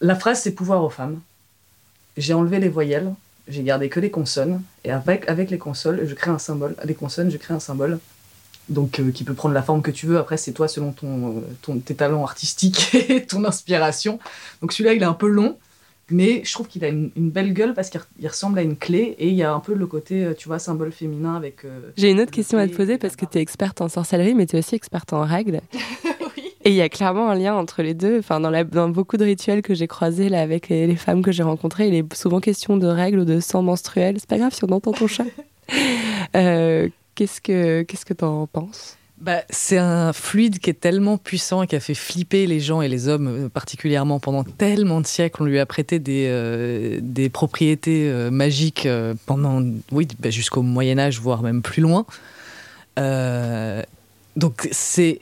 [0.00, 1.20] La phrase c'est pouvoir aux femmes.
[2.16, 3.14] J'ai enlevé les voyelles,
[3.48, 6.74] j'ai gardé que les consonnes, et avec, avec les consonnes, je crée un symbole.
[6.84, 7.98] Les consonnes, je crée un symbole.
[8.68, 10.18] Donc euh, qui peut prendre la forme que tu veux.
[10.18, 14.18] Après, c'est toi selon ton, euh, ton, tes talents artistiques et ton inspiration.
[14.60, 15.56] Donc celui-là, il est un peu long,
[16.10, 18.62] mais je trouve qu'il a une, une belle gueule parce qu'il re- il ressemble à
[18.62, 21.34] une clé et il y a un peu le côté, euh, tu vois, symbole féminin
[21.34, 21.64] avec.
[21.64, 24.34] euh, J'ai une autre question à te poser parce que tu es experte en sorcellerie,
[24.34, 25.62] mais tu es aussi experte en règles.
[26.68, 28.18] Et il y a clairement un lien entre les deux.
[28.18, 31.22] Enfin, dans, la- dans beaucoup de rituels que j'ai croisés là, avec les, les femmes
[31.22, 34.16] que j'ai rencontrées, il est souvent question de règles ou de sang menstruel.
[34.18, 35.24] C'est pas grave si on entend ton chat.
[36.36, 38.96] Euh, qu'est-ce que qu'est-ce que t'en penses?
[39.18, 42.82] Bah, c'est un fluide qui est tellement puissant et qui a fait flipper les gens
[42.82, 45.42] et les hommes euh, particulièrement pendant tellement de siècles.
[45.42, 49.62] On lui a prêté des, euh, des propriétés euh, magiques euh, pendant,
[49.92, 52.04] oui, bah, jusqu'au Moyen Âge, voire même plus loin.
[54.36, 55.20] Donc c'est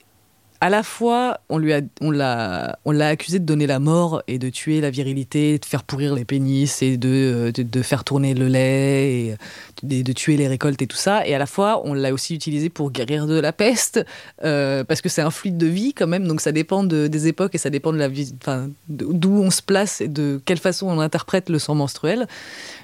[0.61, 2.77] à la fois, on l'a,
[3.09, 6.83] accusé de donner la mort et de tuer la virilité, de faire pourrir les pénis
[6.83, 9.37] et de, de faire tourner le lait et
[9.83, 11.27] de, tuer les récoltes et tout ça.
[11.27, 14.05] Et à la fois, on l'a aussi utilisé pour guérir de la peste
[14.45, 16.27] euh, parce que c'est un fluide de vie quand même.
[16.27, 19.51] Donc ça dépend de, des époques et ça dépend de la vie, enfin, d'où on
[19.51, 22.27] se place et de quelle façon on interprète le sang menstruel.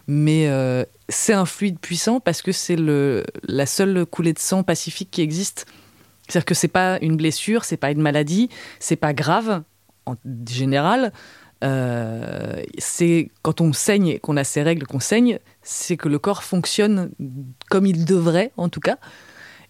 [0.07, 4.63] Mais euh, c'est un fluide puissant parce que c'est le, la seule coulée de sang
[4.63, 5.67] pacifique qui existe.
[6.33, 9.63] C'est-à-dire que c'est pas une blessure, c'est pas une maladie, c'est pas grave
[10.07, 10.15] en
[10.49, 11.13] général.
[11.63, 16.43] Euh, c'est quand on saigne, qu'on a ses règles, qu'on saigne, c'est que le corps
[16.43, 17.11] fonctionne
[17.69, 18.97] comme il devrait, en tout cas.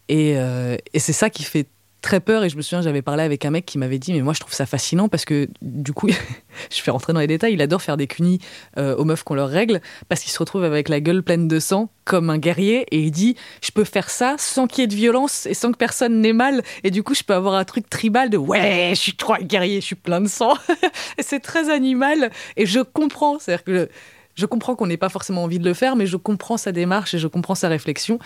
[0.08, 1.66] Et, euh, et c'est ça qui fait
[2.02, 4.20] très peur et je me souviens j'avais parlé avec un mec qui m'avait dit mais
[4.20, 6.08] moi je trouve ça fascinant parce que du coup
[6.70, 8.40] je fais rentrer dans les détails il adore faire des cunis
[8.76, 11.60] euh, aux meufs qu'on leur règle parce qu'il se retrouve avec la gueule pleine de
[11.60, 14.88] sang comme un guerrier et il dit je peux faire ça sans qu'il y ait
[14.88, 17.64] de violence et sans que personne n'ait mal et du coup je peux avoir un
[17.64, 20.54] truc tribal de ouais je suis trop guerrier je suis plein de sang.
[21.20, 23.88] C'est très animal et je comprends c'est à dire que
[24.34, 27.14] je comprends qu'on n'ait pas forcément envie de le faire mais je comprends sa démarche
[27.14, 28.18] et je comprends sa réflexion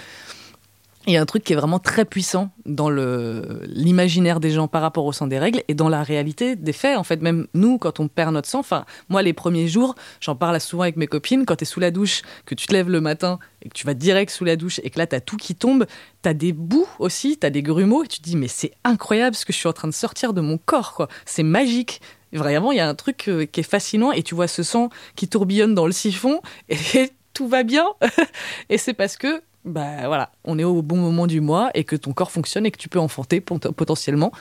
[1.07, 4.83] il y a un truc qui est vraiment très puissant dans l'imaginaire des gens par
[4.83, 6.99] rapport au sang des règles et dans la réalité des faits.
[6.99, 10.35] En fait, même nous, quand on perd notre sang, enfin, moi, les premiers jours, j'en
[10.35, 12.91] parle souvent avec mes copines, quand tu es sous la douche, que tu te lèves
[12.91, 15.21] le matin et que tu vas direct sous la douche et que là, tu as
[15.21, 15.87] tout qui tombe,
[16.23, 18.73] tu as des bouts aussi, tu as des grumeaux et tu te dis, mais c'est
[18.83, 21.09] incroyable ce que je suis en train de sortir de mon corps, quoi.
[21.25, 22.01] C'est magique.
[22.33, 24.91] Vraiment, il y a un truc euh, qui est fascinant et tu vois ce sang
[25.15, 26.77] qui tourbillonne dans le siphon et
[27.33, 27.87] tout va bien.
[28.69, 31.97] et c'est parce que bah voilà, on est au bon moment du mois et que
[31.97, 34.33] ton corps fonctionne et que tu peux enfanter potentiellement.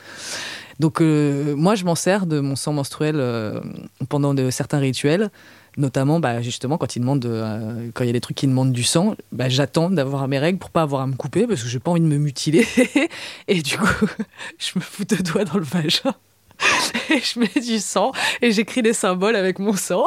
[0.80, 3.60] Donc euh, moi, je m'en sers de mon sang menstruel euh,
[4.10, 5.32] pendant de, certains rituels,
[5.78, 8.74] notamment bah, justement quand ils demandent, euh, quand il y a des trucs qui demandent
[8.74, 11.70] du sang, bah, j'attends d'avoir mes règles pour pas avoir à me couper parce que
[11.70, 12.68] j'ai pas envie de me mutiler.
[13.48, 14.08] et du coup,
[14.60, 16.14] je me fous deux doigts dans le vagin
[17.10, 18.12] et je mets du sang
[18.42, 20.06] et j'écris des symboles avec mon sang.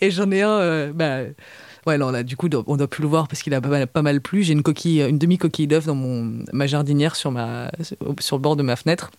[0.00, 1.24] et j'en ai un, bah,
[1.86, 4.20] Ouais, alors là, du coup, on doit plus le voir parce qu'il a pas mal,
[4.20, 4.42] plu.
[4.42, 7.70] J'ai une coquille, une demi-coquille d'œuf dans mon, ma jardinière sur, ma,
[8.20, 9.10] sur le bord de ma fenêtre,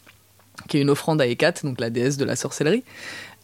[0.70, 2.84] qui est une offrande à Hécate, donc la déesse de la sorcellerie,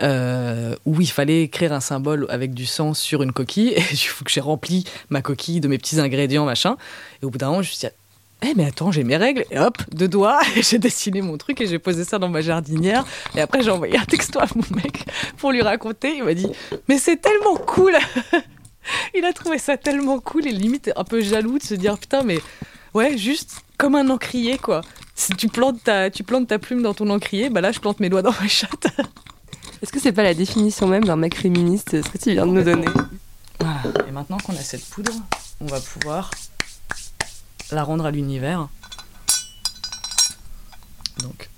[0.01, 3.69] euh, où il fallait écrire un symbole avec du sang sur une coquille.
[3.75, 6.77] Et il faut que j'ai rempli ma coquille de mes petits ingrédients, machin.
[7.21, 7.93] Et au bout d'un moment, je me suis dit,
[8.41, 11.67] eh mais attends, j'ai mes règles, et hop, deux doigts, j'ai dessiné mon truc et
[11.67, 13.05] j'ai posé ça dans ma jardinière.
[13.35, 15.05] Et après, j'ai envoyé un texto à mon mec
[15.35, 16.15] pour lui raconter.
[16.15, 16.47] Il m'a dit,
[16.87, 17.97] mais c'est tellement cool
[19.15, 22.23] il a trouvé ça tellement cool et limite un peu jaloux de se dire putain
[22.23, 22.39] mais
[22.93, 24.81] ouais juste comme un encrier quoi.
[25.15, 27.99] Si tu plantes ta, tu plantes ta plume dans ton encrier, bah là je plante
[27.99, 28.87] mes doigts dans ma chatte.
[29.81, 32.51] Est-ce que c'est pas la définition même d'un mec féministe ce que tu viens de
[32.51, 32.87] nous donner
[33.59, 33.81] Voilà.
[34.07, 35.13] Et maintenant qu'on a cette poudre,
[35.61, 36.31] on va pouvoir
[37.71, 38.67] la rendre à l'univers.
[41.21, 41.48] Donc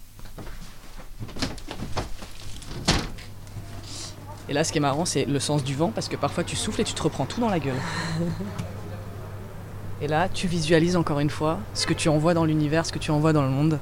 [4.51, 6.57] Et là, ce qui est marrant, c'est le sens du vent, parce que parfois tu
[6.57, 7.79] souffles et tu te reprends tout dans la gueule.
[10.01, 12.99] Et là, tu visualises encore une fois ce que tu envoies dans l'univers, ce que
[12.99, 13.79] tu envoies dans le monde.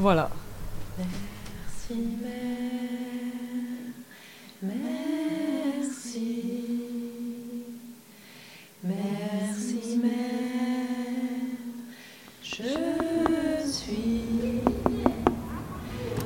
[0.00, 0.30] Voilà.
[0.96, 2.30] Merci, mère.
[4.62, 6.44] Merci.
[8.82, 10.10] Merci, mère.
[12.42, 12.62] Je
[13.70, 14.24] suis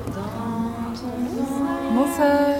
[0.07, 1.19] dans ton
[1.93, 2.55] Bonsoir.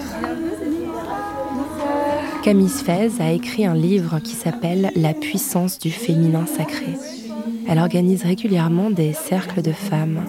[2.43, 6.97] Camille Sfez a écrit un livre qui s'appelle La puissance du féminin sacré.
[7.69, 10.25] Elle organise régulièrement des cercles de femmes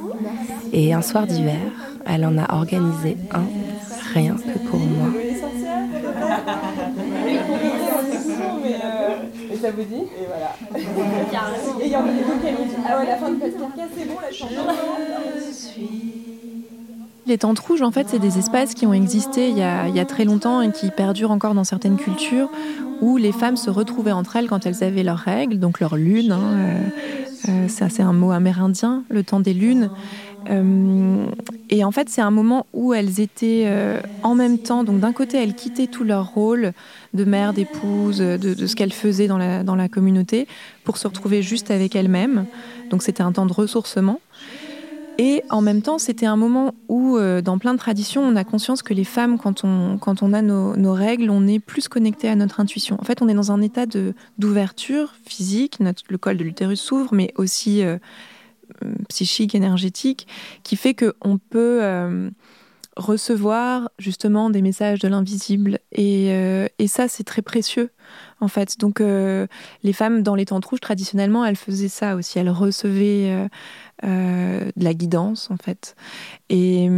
[0.72, 1.58] et un soir d'hiver,
[2.06, 3.44] elle en a organisé un
[4.14, 5.08] rien que pour moi.
[9.52, 10.54] Et ça vous dit Et voilà.
[11.80, 14.08] Et il y en a beaucoup qui ont dit Ah ouais, la fin de c'est
[14.08, 14.54] bon, la chanson.
[17.26, 19.96] Les tentes rouges, en fait, c'est des espaces qui ont existé il y, a, il
[19.96, 22.48] y, a, très longtemps et qui perdurent encore dans certaines cultures
[23.00, 26.30] où les femmes se retrouvaient entre elles quand elles avaient leurs règles, donc leur lune.
[26.32, 26.40] Hein,
[27.48, 29.90] euh, euh, c'est un mot amérindien, le temps des lunes.
[30.48, 31.26] Euh,
[31.70, 34.84] et en fait, c'est un moment où elles étaient euh, en même temps.
[34.84, 36.72] Donc, d'un côté, elles quittaient tout leur rôle
[37.14, 40.46] de mère, d'épouse, de, de, ce qu'elles faisaient dans la, dans la communauté,
[40.84, 42.46] pour se retrouver juste avec elles-mêmes.
[42.90, 44.20] Donc, c'était un temps de ressourcement.
[45.18, 48.44] Et en même temps, c'était un moment où, euh, dans plein de traditions, on a
[48.44, 52.28] conscience que les femmes, quand on, quand on a nos, règles, on est plus connecté
[52.28, 52.98] à notre intuition.
[53.00, 53.86] En fait, on est dans un état
[54.38, 57.96] d'ouverture physique, notre, le col de l'utérus s'ouvre, mais aussi euh,
[59.08, 60.26] psychique, énergétique,
[60.62, 62.30] qui fait qu'on peut euh,
[62.96, 65.78] recevoir justement des messages de l'invisible.
[65.92, 67.90] Et, euh, et, ça, c'est très précieux,
[68.40, 68.78] en fait.
[68.78, 69.46] Donc, euh,
[69.82, 72.38] les femmes dans les temps rouges, traditionnellement, elles faisaient ça aussi.
[72.38, 73.48] Elles recevaient
[74.04, 75.94] euh, de la guidance, en fait.
[76.48, 76.88] Et,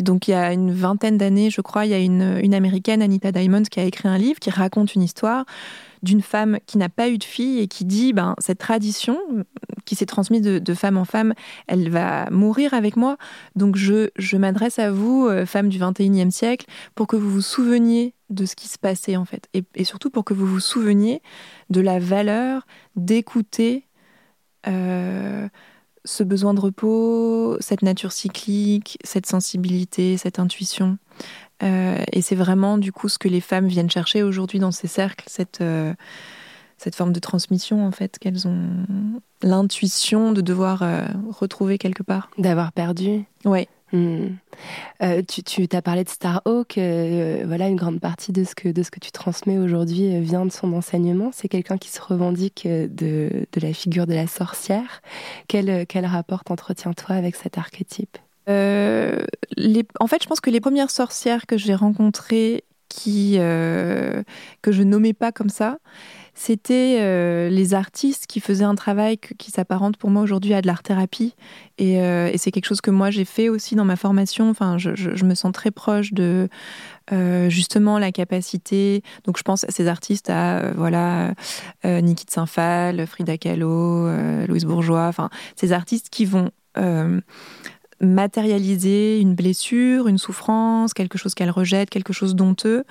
[0.00, 3.02] et, donc, il y a une vingtaine d'années, je crois, il y a une, américaine,
[3.02, 5.44] Anita Diamond, qui a écrit un livre qui raconte une histoire
[6.02, 9.18] d'une femme qui n'a pas eu de fille et qui dit ben, cette tradition
[9.84, 11.34] qui s'est transmise de, femme en femme,
[11.66, 13.18] elle va mourir avec moi.
[13.54, 17.42] Donc je, je m'adresse à vous, euh, femmes du 21e siècle, pour que vous vous
[17.42, 19.48] souveniez de ce qui se passait en fait.
[19.52, 21.20] Et, et surtout pour que vous vous souveniez
[21.68, 23.84] de la valeur d'écouter
[24.66, 25.48] euh,
[26.04, 30.98] ce besoin de repos, cette nature cyclique, cette sensibilité, cette intuition.
[31.62, 34.88] Euh, et c'est vraiment du coup ce que les femmes viennent chercher aujourd'hui dans ces
[34.88, 35.92] cercles, cette, euh,
[36.78, 38.86] cette forme de transmission en fait qu'elles ont
[39.42, 42.30] l'intuition de devoir euh, retrouver quelque part.
[42.38, 43.24] D'avoir perdu.
[43.44, 43.68] Oui.
[43.92, 44.26] Mmh.
[45.02, 48.68] Euh, tu, tu as parlé de Starhawk, euh, voilà une grande partie de ce que,
[48.68, 51.30] de ce que tu transmets aujourd'hui vient de son enseignement.
[51.32, 55.02] C'est quelqu'un qui se revendique de, de, la figure de la sorcière.
[55.48, 58.18] Quel, quel rapport t'entretiens-toi avec cet archétype?
[58.48, 59.24] Euh,
[60.00, 64.22] en fait, je pense que les premières sorcières que j'ai rencontrées, qui euh,
[64.62, 65.78] que je nommais pas comme ça,
[66.42, 70.66] c'était euh, les artistes qui faisaient un travail qui s'apparente pour moi aujourd'hui à de
[70.66, 71.34] l'art thérapie,
[71.76, 74.48] et, euh, et c'est quelque chose que moi j'ai fait aussi dans ma formation.
[74.48, 76.48] Enfin, je, me sens très proche de
[77.12, 79.02] euh, justement la capacité.
[79.24, 81.34] Donc, je pense à ces artistes, à voilà
[81.84, 84.08] Niki de Saint-Phal, Frida Kahlo,
[84.46, 85.08] Louise Bourgeois.
[85.08, 86.52] Enfin, ces artistes qui vont
[88.00, 92.84] matérialiser une blessure, une souffrance, quelque chose qu'elle rejette, quelque chose d'honteux,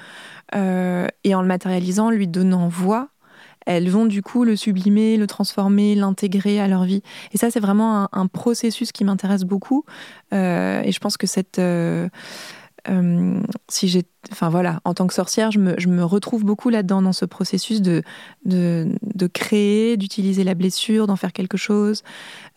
[0.53, 3.09] et en le matérialisant, lui donnant voix,
[3.65, 7.01] elles vont du coup le sublimer, le transformer, l'intégrer à leur vie.
[7.33, 9.85] Et ça, c'est vraiment un, processus qui m'intéresse beaucoup.
[10.33, 11.59] Euh, et je pense que cette...
[11.59, 12.09] Euh,
[12.89, 17.13] euh, si j'ai, enfin voilà, en tant que sorcière, je me, retrouve beaucoup là-dedans dans
[17.13, 18.01] ce processus de
[18.45, 22.03] de, créer, d'utiliser la blessure, d'en faire quelque chose.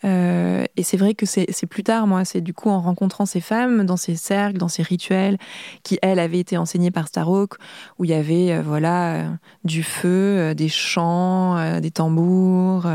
[0.05, 3.41] Euh, et c'est vrai que c'est plus tard, moi, c'est du coup en rencontrant ces
[3.41, 5.37] femmes dans ces cercles, dans ces rituels,
[5.83, 7.55] qui elles avaient été enseignés par Starhawk,
[7.99, 9.25] où il y avait euh, voilà
[9.63, 12.87] du feu, des chants, des tambours,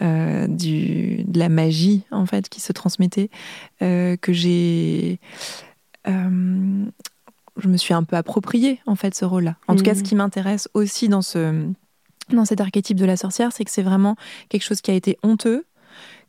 [0.00, 3.30] de la magie en fait qui se transmettait,
[3.80, 5.20] que j'ai
[6.06, 9.56] je me suis un peu approprié en fait ce rôle-là.
[9.66, 9.76] En mmh.
[9.76, 11.66] tout cas, ce qui m'intéresse aussi dans ce
[12.30, 14.16] dans cet archétype de la sorcière, c'est que c'est vraiment
[14.48, 15.64] quelque chose qui a été honteux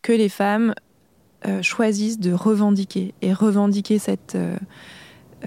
[0.01, 0.75] que les femmes
[1.47, 4.57] euh, choisissent de revendiquer et revendiquer cette euh,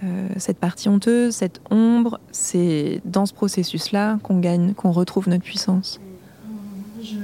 [0.05, 2.21] euh, cette partie honteuse, cette ombre.
[2.31, 6.01] C'est dans ce processus-là qu'on gagne, qu'on retrouve notre puissance.
[7.03, 7.17] Je...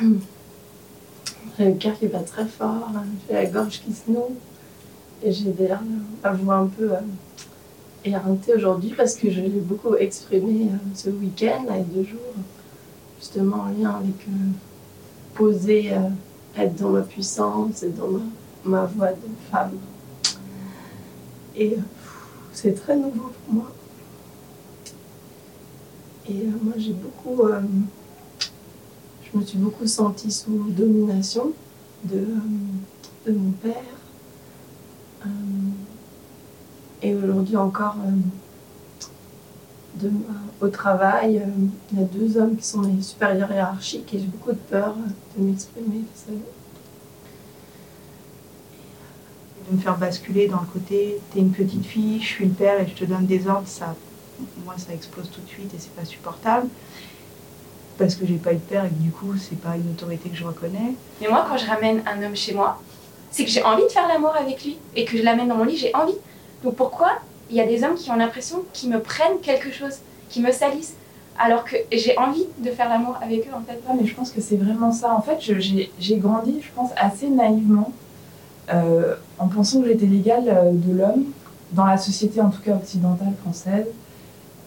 [1.56, 2.90] J'ai le cœur qui bat très fort,
[3.28, 4.36] j'ai la gorge qui se noue.
[5.24, 5.80] Et j'ai l'air
[6.22, 7.00] la voix un peu euh,
[8.04, 12.34] éreintée aujourd'hui parce que je l'ai beaucoup exprimé euh, ce week-end, là, deux jours,
[13.18, 14.50] justement en lien avec euh,
[15.32, 15.92] poser,
[16.58, 18.20] être dans ma puissance, être dans
[18.64, 19.16] ma, voix de
[19.50, 19.78] femme.
[21.56, 21.78] Et
[22.52, 23.72] c'est très nouveau pour moi.
[26.28, 27.48] Et moi, j'ai beaucoup.
[29.22, 31.52] Je me suis beaucoup sentie sous domination
[32.04, 32.26] de,
[33.26, 33.82] de mon père
[37.04, 38.10] et aujourd'hui encore, euh,
[40.02, 40.10] de,
[40.60, 44.26] au travail, euh, il y a deux hommes qui sont mes supérieurs hiérarchiques et j'ai
[44.26, 44.94] beaucoup de peur
[45.36, 46.38] de m'exprimer, vous savez.
[49.70, 52.80] De me faire basculer dans le côté, t'es une petite fille, je suis le père
[52.80, 53.94] et je te donne des ordres, ça,
[54.64, 56.68] moi ça explose tout de suite et c'est pas supportable
[57.98, 60.28] parce que j'ai pas eu de père et que du coup c'est pas une autorité
[60.28, 60.94] que je reconnais.
[61.20, 62.80] Mais moi quand je ramène un homme chez moi,
[63.34, 65.64] c'est que j'ai envie de faire l'amour avec lui et que je l'amène dans mon
[65.64, 66.14] lit, j'ai envie.
[66.62, 67.08] Donc pourquoi
[67.50, 69.96] il y a des hommes qui ont l'impression qu'ils me prennent quelque chose,
[70.28, 70.94] qui me salissent,
[71.36, 73.80] alors que j'ai envie de faire l'amour avec eux en fait?
[73.88, 75.12] Ouais, mais je pense que c'est vraiment ça.
[75.12, 77.90] En fait, j'ai grandi, je pense, assez naïvement,
[78.72, 81.24] euh, en pensant que j'étais l'égale de l'homme,
[81.72, 83.86] dans la société en tout cas occidentale française.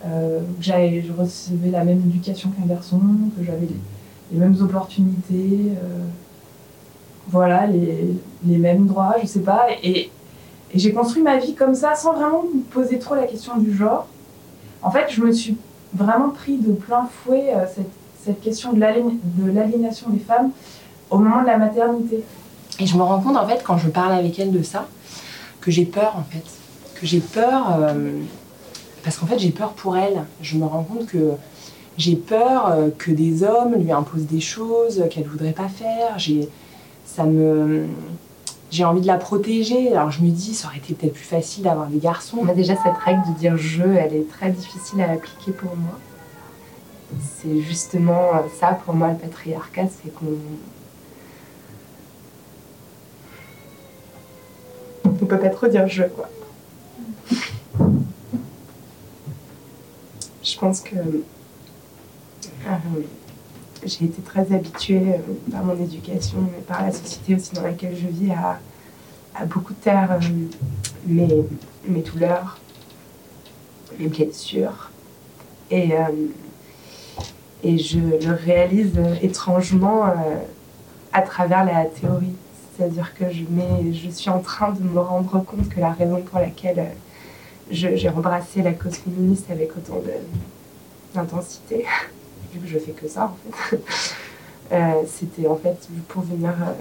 [0.05, 2.99] Euh, je recevais la même éducation qu'un garçon,
[3.38, 5.72] que j'avais les, les, mêmes opportunités.
[5.82, 6.05] Euh,
[7.30, 8.15] voilà, les,
[8.45, 9.67] les, mêmes droits, je sais pas.
[9.84, 10.09] Et,
[10.73, 13.75] et j'ai construit ma vie comme ça, sans vraiment me poser trop la question du
[13.75, 14.07] genre.
[14.82, 15.57] En fait, je me suis
[15.93, 17.89] vraiment pris de plein fouet euh, cette,
[18.23, 20.51] cette question de l'aliénation des femmes
[21.09, 22.23] au moment de la maternité.
[22.80, 24.88] Et je me rends compte, en fait, quand je parle avec elle de ça,
[25.61, 26.43] que j'ai peur, en fait.
[26.99, 28.19] Que j'ai peur, euh,
[29.03, 30.23] parce qu'en fait, j'ai peur pour elle.
[30.41, 31.32] Je me rends compte que
[31.97, 36.17] j'ai peur euh, que des hommes lui imposent des choses qu'elle ne voudrait pas faire.
[36.17, 36.49] J'ai,
[37.07, 37.87] ça me,
[38.69, 39.93] j'ai envie de la protéger.
[39.93, 42.43] Alors je me dis, ça aurait été peut-être plus facile d'avoir des garçons.
[42.43, 45.97] Mais déjà, cette règle de dire je, elle est très difficile à appliquer pour moi.
[47.21, 50.37] C'est justement ça, pour moi, le patriarcat, c'est qu'on
[55.05, 56.29] on peut pas trop dire je, quoi.
[60.43, 61.23] Je pense que euh,
[63.88, 67.95] j'ai été très habituée euh, par mon éducation, mais par la société aussi dans laquelle
[67.95, 68.59] je vis, à,
[69.45, 70.27] beaucoup taire euh,
[71.05, 71.45] mes,
[71.88, 72.59] mes, douleurs,
[73.99, 74.91] mes blessures.
[75.69, 75.91] Et,
[77.61, 80.05] et je le réalise étrangement
[81.11, 82.33] à travers la théorie.
[82.77, 86.21] C'est-à-dire que je, mets, je suis en train de me rendre compte que la raison
[86.21, 86.91] pour laquelle
[87.71, 90.01] j'ai embrassé la cause féministe avec autant
[91.13, 91.85] d'intensité,
[92.57, 93.79] que je fais que ça en fait,
[94.71, 96.73] euh, c'était en fait pour venir euh,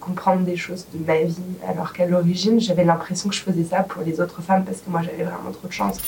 [0.00, 1.36] comprendre des choses de ma vie,
[1.66, 4.90] alors qu'à l'origine j'avais l'impression que je faisais ça pour les autres femmes parce que
[4.90, 5.98] moi j'avais vraiment trop de chance.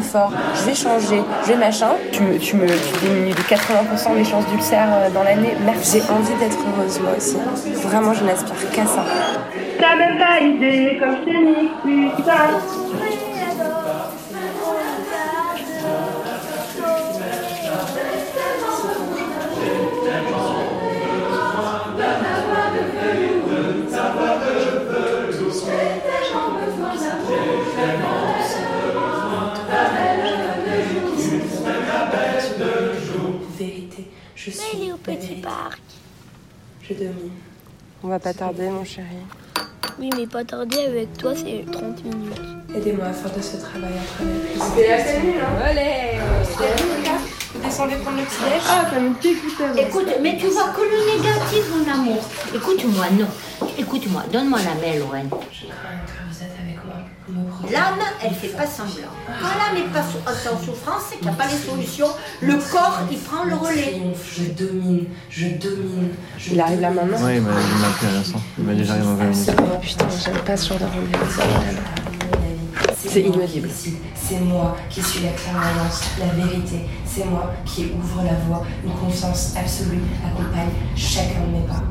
[0.00, 1.90] Je vais changer, je vais machin.
[2.12, 5.54] Tu me, tu me diminues de 80% mes chances d'ulcère euh, dans l'année.
[5.64, 6.00] Merci.
[6.00, 7.36] J'ai envie d'être heureuse moi aussi.
[7.82, 9.04] Vraiment, je n'aspire qu'à ça.
[9.78, 12.32] T'as même pas idée comme je t'ai putain.
[34.46, 35.80] Je suis au petit parc.
[36.80, 37.32] Je domine.
[38.04, 39.18] On va pas tarder, mon chéri.
[39.98, 42.40] Oui, mais pas tarder avec toi, c'est 30 minutes.
[42.72, 46.20] Aidez-moi à faire de ce travail à travers C'est la scène, hein Allez
[47.54, 48.62] Vous descendez prendre le petit déj?
[48.68, 49.88] Ah, ça me dégoûte.
[49.88, 52.22] Écoute, mais tu vois que le négatif, mon amour.
[52.54, 53.68] Écoute-moi, non.
[53.76, 55.30] Écoute-moi, donne-moi la main, Lorraine.
[55.50, 56.05] Je crains
[57.28, 59.10] L'âme, elle fait pas semblant.
[59.26, 62.06] Quand l'âme n'est pas en souffrance, c'est qu'il n'y a pas les solutions.
[62.40, 64.00] Le corps, il prend le relais.
[64.36, 66.10] Je domine, je domine.
[66.50, 68.40] Il arrive là maintenant Oui, il m'a appelé à l'instant.
[68.58, 69.50] Il m'a déjà arrivé en 20 minutes.
[69.58, 70.84] Oh putain, j'aime pas ce genre de.
[72.96, 73.68] C'est inaudible.
[74.14, 76.86] C'est moi qui suis la clairvoyance, la vérité.
[77.04, 78.64] C'est moi qui ouvre la voie.
[78.84, 81.82] Une confiance absolue accompagne chacun de mes pas.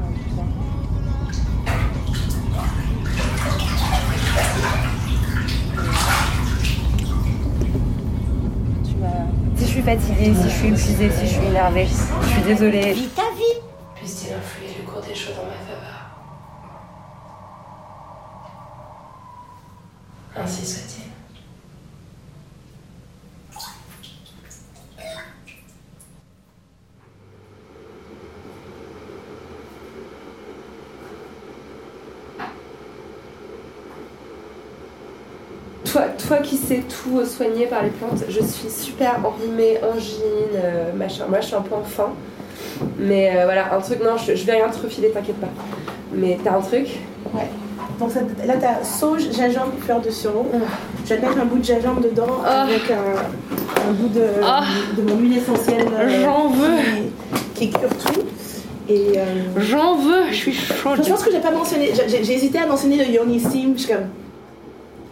[9.56, 12.94] Si je suis fatiguée, si je suis épuisée, si je suis énervée, je suis désolée.
[12.94, 13.62] Vis ta vie.
[13.96, 16.10] Puisse-t-il influer le cours des choses dans ma faveur
[20.38, 20.95] Ainsi soit-il.
[36.28, 41.26] Toi, qui sais tout soigner par les plantes, je suis super enrhumée, angine, euh, machin.
[41.30, 42.14] Moi, je suis un peu enfant.
[42.98, 45.50] Mais euh, voilà, un truc, non, je, vais rien te refiler, t'inquiète pas.
[46.14, 46.88] Mais t'as un truc?
[47.34, 47.50] Ouais.
[48.00, 48.12] Donc
[48.46, 50.48] là, t'as sauge, gingembre, fleur de sureau.
[50.54, 50.58] Ah.
[51.06, 52.64] Je vais mettre un bout de gingembre dedans ah.
[52.64, 54.64] avec un, bout de, ah.
[54.98, 55.88] de, mon huile essentielle.
[55.94, 56.78] Euh, J'en veux
[57.54, 58.22] qui, cure tout.
[58.90, 59.20] Et
[59.58, 61.00] J'en veux, je suis chaude.
[61.04, 63.76] Je pense que j'ai pas mentionné, j'ai hésité à mentionner le Yoni Steam.
[63.78, 64.06] Je comme,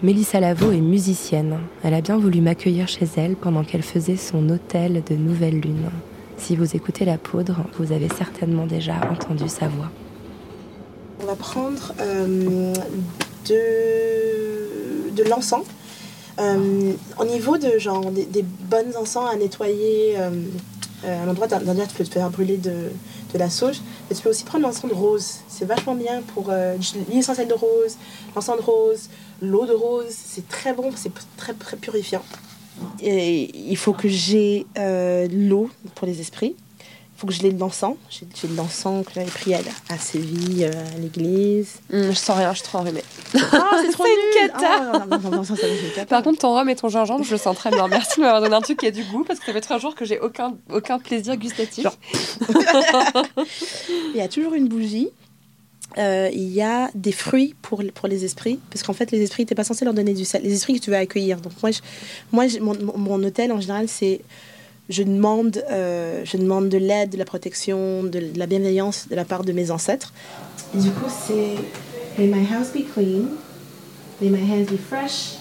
[0.04, 1.60] Mélissa Lavo est musicienne.
[1.82, 5.90] Elle a bien voulu m'accueillir chez elle pendant qu'elle faisait son hôtel de nouvelle lune.
[6.36, 9.90] Si vous écoutez la poudre, vous avez certainement déjà entendu sa voix.
[11.22, 12.74] On va prendre euh,
[13.48, 15.66] de, l'encens.
[16.38, 20.32] Euh, au niveau de genre des, des bonnes encens à nettoyer, euh,
[21.06, 22.90] à l'endroit d'un tu peux te faire brûler de,
[23.34, 23.80] de la sauge.
[24.10, 25.36] Mais tu peux aussi prendre l'encens de rose.
[25.48, 27.96] C'est vachement bien pour l'huile essentielle de rose,
[28.36, 29.08] l'encens de rose,
[29.44, 30.06] l'eau de rose.
[30.10, 32.24] C'est très bon, c'est très, très purifiant.
[33.02, 36.56] il faut que j'ai euh, l'eau pour les esprits.
[37.16, 37.96] Il faut que je l'ai de l'encens.
[38.10, 41.80] J'ai de l'encens que j'avais pris à, à Séville, à l'église.
[41.94, 43.04] Hum, je sens rien, je suis trop enrhumée.
[43.36, 44.52] Ah, c'est trop une nul.
[44.52, 44.92] cata.
[46.00, 47.88] Ah, Par contre, ton rhum et ton gingembre, je le sens très bien.
[47.88, 49.78] Merci de m'avoir donné un truc qui a du goût parce que ça fait trois
[49.78, 51.86] jours que j'ai aucun, aucun plaisir gustatif.
[54.14, 55.10] il y a toujours une bougie.
[55.98, 59.46] Euh, il y a des fruits pour, pour les esprits, parce qu'en fait, les esprits,
[59.46, 60.44] tu pas censé leur donner du sel.
[60.44, 61.40] Les esprits que tu veux accueillir.
[61.40, 64.22] Donc, moi, je, moi mon, hôtel, en général, c'est.
[64.90, 69.16] Je demande, euh, je demande de l'aide, de la protection, de, de, la bienveillance de
[69.16, 70.14] la part de mes ancêtres.
[70.76, 71.56] Et du coup, c'est.
[72.18, 73.30] May my house be clean.
[74.22, 75.38] May my hands be fresh.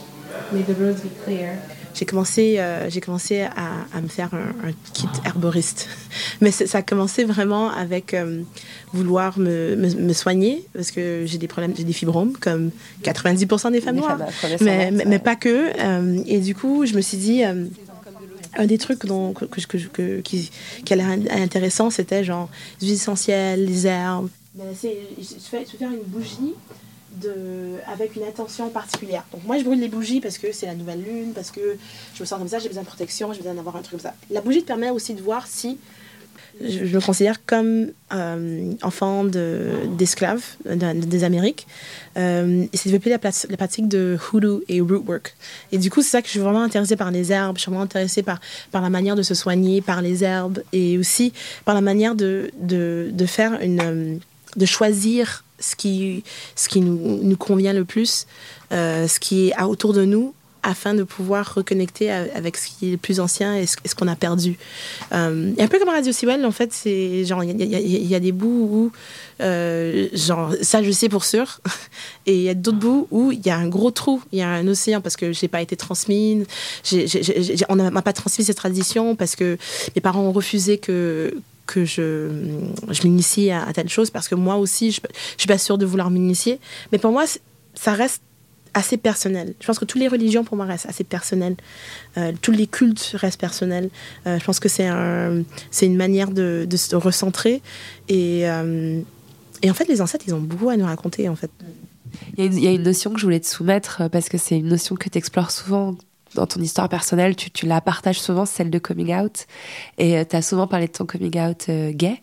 [0.53, 1.59] May the roads be clear
[1.95, 5.89] j'ai commencé, euh, j'ai commencé à, à, me faire un, un kit herboriste.
[6.41, 8.43] Mais ça a commencé vraiment avec euh,
[8.93, 12.71] vouloir me, me, me, soigner, parce que j'ai des problèmes, j'ai des fibromes, comme
[13.03, 14.19] 90% des femmes noires.
[14.61, 15.71] Mais, mais, mais, pas que.
[15.79, 20.21] Euh, et du coup, je me suis dit un des trucs dont, que, que, que,
[20.21, 20.51] qui,
[20.85, 22.49] qui a l'air intéressant, c'était genre
[22.81, 24.29] les huiles essentielles, les herbes.
[24.55, 26.55] Ben, je fais, je fais faire une bougie
[27.21, 29.25] de, avec une intention particulière.
[29.33, 31.77] Donc moi je brûle les bougies parce que c'est la nouvelle lune, parce que
[32.15, 34.01] je me sens comme ça, j'ai besoin de protection, j'ai besoin d'avoir un truc comme
[34.01, 34.15] ça.
[34.31, 35.79] La bougie te permet aussi de voir si
[36.61, 41.67] je, me considère comme euh, enfant d'esclaves de, des Amériques.
[42.17, 45.35] Euh, et c'est développé la, la, pratique de hoodoo et rootwork.
[45.73, 47.71] Et du coup, c'est ça que je suis vraiment intéressée par les herbes, je suis
[47.71, 48.41] vraiment intéressée par,
[48.71, 51.33] par la manière de se soigner, par les herbes, et aussi
[51.65, 54.21] par la manière de, de, de faire une...
[54.57, 56.25] de choisir ce qui,
[56.57, 58.27] ce qui nous, nous convient le plus,
[58.73, 62.91] euh, ce qui est autour de nous, afin de pouvoir reconnecter avec ce qui est
[62.93, 64.57] le plus ancien et ce, qu'on a perdu.
[65.13, 68.33] Euh, et un peu comme Radio Sewell, en fait, c'est genre, il y, a des
[68.33, 68.93] bouts où,
[69.41, 71.61] euh, genre, ça je sais pour sûr,
[72.27, 74.43] et il y a d'autres bouts où il y a un gros trou, il y
[74.43, 76.47] a un océan parce que j'ai pas été transmise,
[76.85, 79.59] j ai, on m'a pas transmis cette tradition parce que
[79.97, 81.35] mes parents ont refusé que
[81.67, 82.29] que je,
[82.91, 85.09] je m'initie à, telle chose parce que moi aussi, je ne
[85.39, 86.59] suis pas sûre de vouloir m'initier.
[86.91, 87.25] Mais pour moi,
[87.75, 88.23] ça reste
[88.75, 89.55] assez personnel.
[89.61, 91.57] Je pense que toutes les religions, pour moi, restent assez personnelles.
[92.17, 93.91] Euh, tous les cultes restent personnels.
[94.27, 95.43] Euh, je pense que c'est un,
[95.83, 97.61] une manière de, de, se recentrer.
[98.09, 99.01] Et, euh,
[99.63, 101.51] et en fait, les ancêtres, ils ont beaucoup à nous raconter, en fait.
[102.37, 104.29] Il y, a une, il y a une notion que je voulais te soumettre, parce
[104.29, 105.97] que c'est une notion que tu explores souvent
[106.35, 109.47] dans ton histoire personnelle, tu, la partages souvent, celle de coming out.
[109.99, 112.21] Et euh, tu as souvent parlé de ton coming out euh, gay.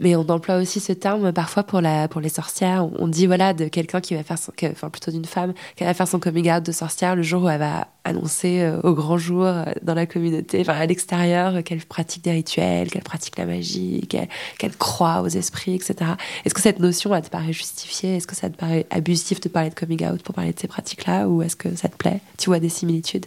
[0.00, 2.88] Mais on emploie aussi ce terme parfois pour, la, pour les sorcières.
[2.98, 5.94] On dit voilà de quelqu'un qui va faire son, enfin plutôt d'une femme qui va
[5.94, 9.18] faire son coming out de sorcière le jour où elle va annoncer euh, au grand
[9.18, 13.38] jour euh, dans la communauté, enfin à l'extérieur, euh, qu'elle pratique des rituels, qu'elle pratique
[13.38, 14.28] la magie, qu'elle
[14.58, 16.12] qu croit aux esprits, etc.
[16.44, 18.16] Est-ce que cette notion, elle te paraît justifiée?
[18.16, 20.68] Est-ce que ça te paraît abusif de parler de coming out pour parler de ces
[20.68, 21.28] pratiques-là?
[21.28, 22.20] Ou est-ce que ça te plaît?
[22.38, 23.26] Tu vois des similitudes?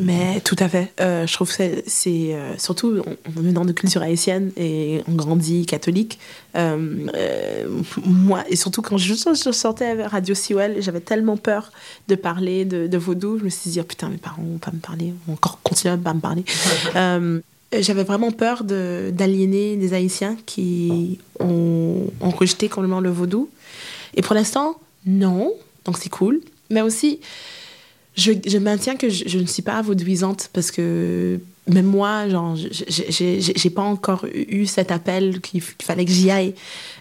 [0.00, 0.92] Mais tout à fait.
[1.00, 5.66] Euh, je trouve que c'est euh, surtout est dans une culture haïtienne et on grandit
[5.66, 6.18] catholique.
[6.56, 7.66] Euh, euh,
[8.04, 11.72] moi et surtout quand je, je sortais avec Radio Sewell, j'avais tellement peur
[12.08, 13.38] de parler de, de, vaudou.
[13.38, 15.94] Je me suis dit oh, putain mes parents vont pas me parler, vont encore continuer
[15.94, 16.44] à pas me parler.
[17.80, 23.50] j'avais vraiment peur d'aliéner des Haïtiens qui ont, ont rejeté complètement le vaudou.
[24.14, 25.52] Et pour l'instant, non.
[25.84, 26.40] Donc c'est cool.
[26.70, 27.20] Mais aussi,
[28.18, 32.56] je, je, maintiens que je, je, ne suis pas vaudouisante parce que même moi, genre,
[32.56, 36.54] j'ai pas encore eu cet appel qu'il fallait que j'y aille.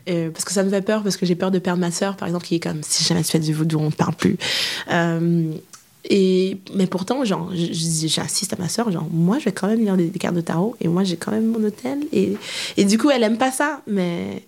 [0.10, 2.16] Euh, parce que ça me fait peur, parce que j'ai peur de perdre ma sœur,
[2.16, 4.38] par exemple, qui est comme si jamais tu fais du vaudou, on ne parle plus.
[4.92, 5.52] Euh,
[6.10, 9.98] et, mais pourtant, genre, j'insiste à ma sœur, genre, moi, je vais quand même lire
[9.98, 12.00] des, cartes de tarot, et moi, j'ai quand même mon hôtel.
[12.14, 12.38] Et,
[12.78, 14.44] et du coup, elle aime pas ça, mais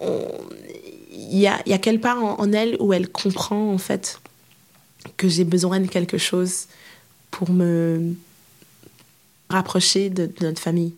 [0.00, 4.20] il y a, y a quelque part en elle où elle comprend, en fait,
[5.16, 6.66] que j'ai besoin de quelque chose
[7.30, 8.14] pour me
[9.50, 10.94] rapprocher de, notre famille.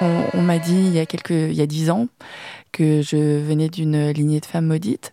[0.00, 2.08] On, on m'a dit il y a quelques, il y a dix ans
[2.72, 5.12] que je venais d'une lignée de femmes maudites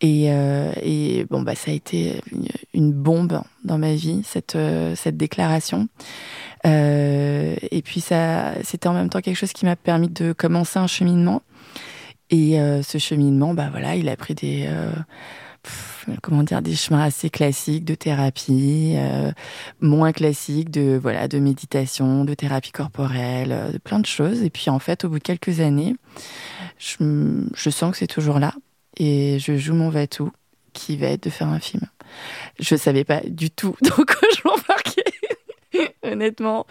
[0.00, 2.20] et, euh, et, bon, bah, ça a été
[2.72, 5.88] une bombe dans ma vie, cette, euh, cette déclaration.
[6.66, 10.78] Euh, et puis, ça, c'était en même temps quelque chose qui m'a permis de commencer
[10.78, 11.42] un cheminement.
[12.30, 14.90] Et euh, ce cheminement, bah voilà, il a pris des, euh,
[15.62, 18.96] pff, comment dire, des chemins assez classiques de thérapie,
[19.80, 24.42] moins classiques de, voilà, de méditation, de thérapie corporelle, de plein de choses.
[24.42, 25.94] Et puis, en fait, au bout de quelques années,
[26.78, 26.96] je,
[27.54, 28.54] je sens que c'est toujours là
[28.96, 30.30] et je joue mon Vatou
[30.72, 31.82] qui va être de faire un film.
[32.60, 34.56] Je savais pas du tout donc je m'en
[36.02, 36.66] honnêtement.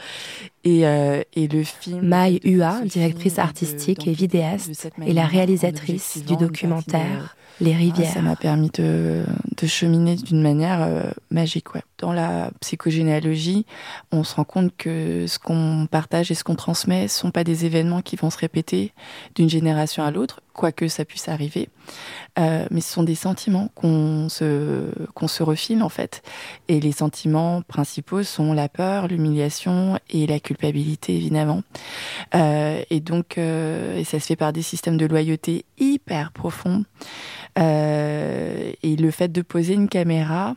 [0.64, 2.02] Et, euh, et, le film.
[2.02, 8.12] Maï Hua, directrice artistique et vidéaste, est la réalisatrice du documentaire les rivières.
[8.12, 9.24] ça m'a permis de,
[9.58, 11.74] de cheminer d'une manière euh, magique.
[11.76, 11.84] Ouais.
[12.00, 13.66] Dans la psychogénéalogie,
[14.12, 17.44] on se rend compte que ce qu'on partage et ce qu'on transmet ne sont pas
[17.44, 18.92] des événements qui vont se répéter
[19.36, 21.70] d'une génération à l'autre, quoique ça puisse arriver,
[22.38, 26.22] euh, mais ce sont des sentiments qu'on se, qu'on se refile en fait.
[26.68, 31.64] Et les sentiments principaux sont la peur, l'humiliation et la culpabilité évidemment.
[32.36, 36.84] Euh, et donc, et ça se fait par des systèmes de loyauté hyper profonds.
[37.60, 40.56] Euh, et le fait de poser une caméra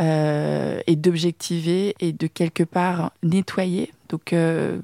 [0.00, 3.92] euh, et d'objectiver et de quelque part nettoyer.
[4.08, 4.80] Donc, euh,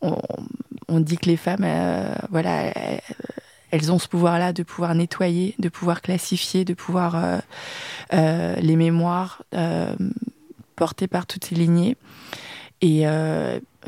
[0.00, 1.66] on, dit que les femmes,
[2.30, 2.72] voilà,
[3.70, 7.40] elles ont ce pouvoir-là de pouvoir nettoyer, de pouvoir classifier, de pouvoir
[8.10, 9.42] les mémoires
[10.74, 11.96] portées par toutes ces lignées.
[12.80, 13.04] Et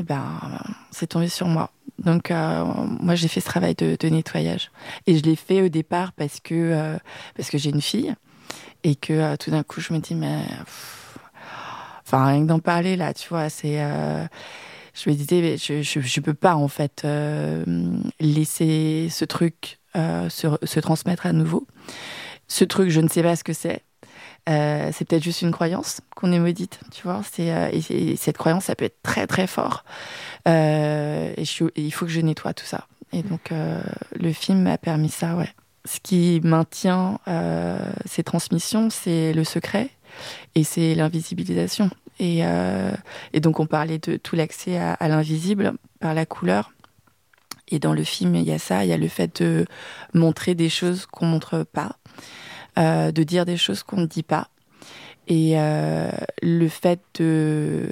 [0.02, 0.40] ben,
[0.90, 1.70] c'est tombé sur moi.
[1.98, 2.64] Donc euh,
[3.00, 4.70] moi j'ai fait ce travail de, nettoyage.
[5.06, 6.98] Et je l'ai fait au départ parce que euh,
[7.48, 8.14] que j'ai une fille
[8.82, 10.42] et que euh, tout d'un coup je me dis mais
[12.04, 13.78] enfin rien que d'en parler là tu vois c'est
[14.94, 17.06] je me disais je, je, je peux pas en fait
[18.20, 21.66] laisser ce truc se, se transmettre à nouveau.
[22.48, 23.82] Ce truc je ne sais pas ce que c'est
[24.48, 27.22] euh, c'est peut-être juste une croyance qu'on est maudite, tu vois.
[27.30, 29.84] C'est euh, et, cette croyance, ça peut être très très fort.
[30.48, 31.44] Euh, et,
[31.76, 32.86] il faut que je nettoie tout ça.
[33.12, 35.48] Et donc le film m'a permis ça, ouais.
[35.84, 37.20] Ce qui maintient
[38.06, 39.90] ces transmissions, c'est le secret
[40.56, 41.90] et c'est l'invisibilisation.
[42.18, 46.72] Et, et, donc on parlait de tout l'accès à, à l'invisible par la couleur.
[47.68, 49.64] Et dans le film, il y a ça, il y a le fait de
[50.12, 51.96] montrer des choses qu'on montre pas.
[52.76, 54.48] Euh, de dire des choses qu'on ne dit pas.
[55.28, 56.10] Et euh,
[56.42, 57.88] le fait de...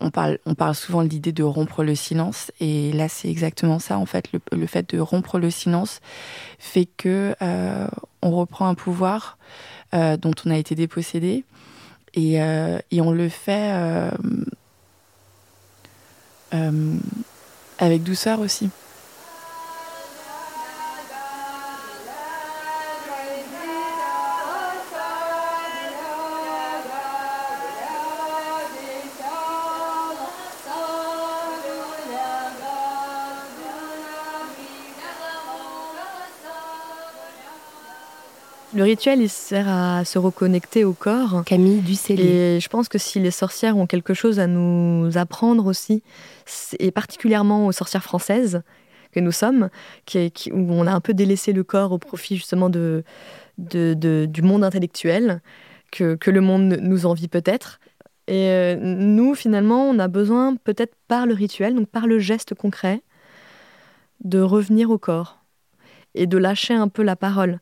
[0.00, 3.78] On parle, on parle souvent de l'idée de rompre le silence, et là c'est exactement
[3.78, 4.28] ça en fait.
[4.52, 6.00] Le, fait de rompre le silence
[6.58, 7.86] fait que euh,
[8.20, 9.38] on reprend un pouvoir
[9.92, 11.44] dont on a été dépossédé,
[12.14, 14.10] et, et on le fait
[17.78, 18.68] avec douceur aussi.
[38.74, 41.44] Le rituel, il sert à se reconnecter au corps.
[41.46, 42.56] Camille Ducellier.
[42.56, 46.02] Et je pense que si les sorcières ont quelque chose à nous apprendre aussi,
[46.80, 48.62] et particulièrement aux sorcières françaises
[49.12, 49.70] que nous sommes,
[50.06, 53.04] qui, où on a un peu délaissé le corps au profit justement de,
[53.58, 55.40] du monde intellectuel,
[55.92, 57.78] que, le monde nous envie peut-être.
[58.26, 62.54] Et euh, nous, finalement, on a besoin, peut-être par le rituel, donc par le geste
[62.54, 63.02] concret,
[64.24, 65.44] de revenir au corps
[66.16, 67.60] et de lâcher un peu la parole.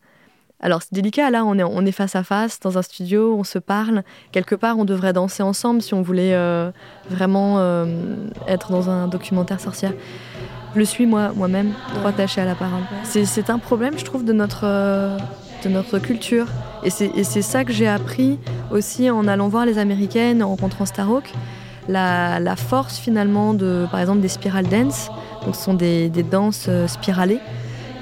[0.65, 4.05] Alors c'est délicat, là on est, face à face dans un studio, on se parle.
[4.31, 6.71] Quelque part on devrait danser ensemble si on voulait euh,
[7.11, 7.85] vraiment euh,
[8.47, 9.93] être dans un documentaire sorcière.
[10.75, 12.83] Je le suis moi, moi-même, trop attachée à la parole.
[13.03, 15.19] C'est un problème je trouve de notre, euh,
[15.65, 16.47] de notre culture.
[16.85, 18.39] Et c'est ça que j'ai appris
[18.71, 21.33] aussi en allant voir les Américaines, en rencontrant Starhawk.
[21.89, 25.11] La, la, force finalement de, par exemple, des spiral dance.
[25.45, 27.41] Donc ce sont des, des danses spiralées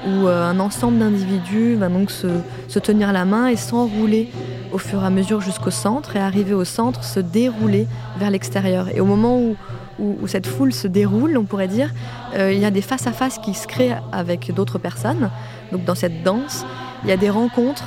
[0.07, 4.31] où euh, un ensemble d'individus va donc se, tenir la main et s'enrouler
[4.73, 7.87] au fur et à mesure jusqu'au centre et arriver au centre, se dérouler
[8.19, 8.89] vers l'extérieur.
[8.95, 9.57] Et au moment où,
[10.27, 11.93] cette foule se déroule, on pourrait dire,
[12.35, 15.31] euh, il y a des face-à-face qui se créent avec d'autres personnes.
[15.73, 16.65] Donc dans cette danse,
[17.03, 17.85] il y a des rencontres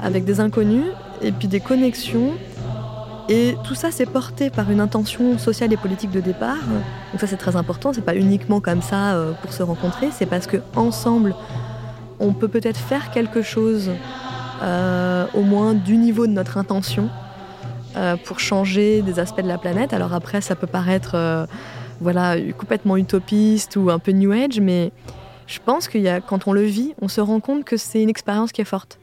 [0.00, 0.84] avec des inconnus
[1.22, 2.34] et puis des connexions
[3.30, 6.58] et tout ça, c'est porté par une intention sociale et politique de départ.
[7.12, 7.92] Donc ça, c'est très important.
[7.92, 10.08] C'est pas uniquement comme ça euh, pour se rencontrer.
[10.10, 11.36] C'est parce que ensemble,
[12.18, 13.92] on peut peut-être faire quelque chose,
[14.62, 17.08] euh, au moins du niveau de notre intention,
[17.96, 19.92] euh, pour changer des aspects de la planète.
[19.92, 21.46] Alors après, ça peut paraître,
[22.00, 24.90] voilà, complètement utopiste ou un peu new age, mais
[25.46, 28.02] je pense qu'il y a, quand on le vit, on se rend compte que c'est
[28.02, 28.98] une expérience qui est forte.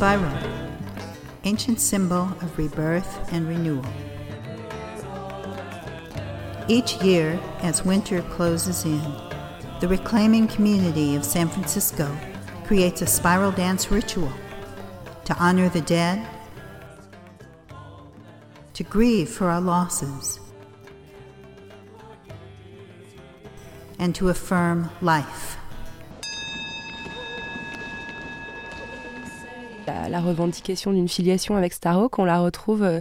[0.00, 0.32] Spiral,
[1.44, 3.84] ancient symbol of rebirth and renewal.
[6.68, 9.02] Each year, as winter closes in,
[9.80, 12.16] the reclaiming community of San Francisco
[12.64, 14.32] creates a spiral dance ritual
[15.26, 16.26] to honor the dead,
[18.72, 20.40] to grieve for our losses,
[23.98, 25.59] and to affirm life.
[29.86, 33.00] La, revendication d'une filiation avec Starhawk, on la retrouve euh,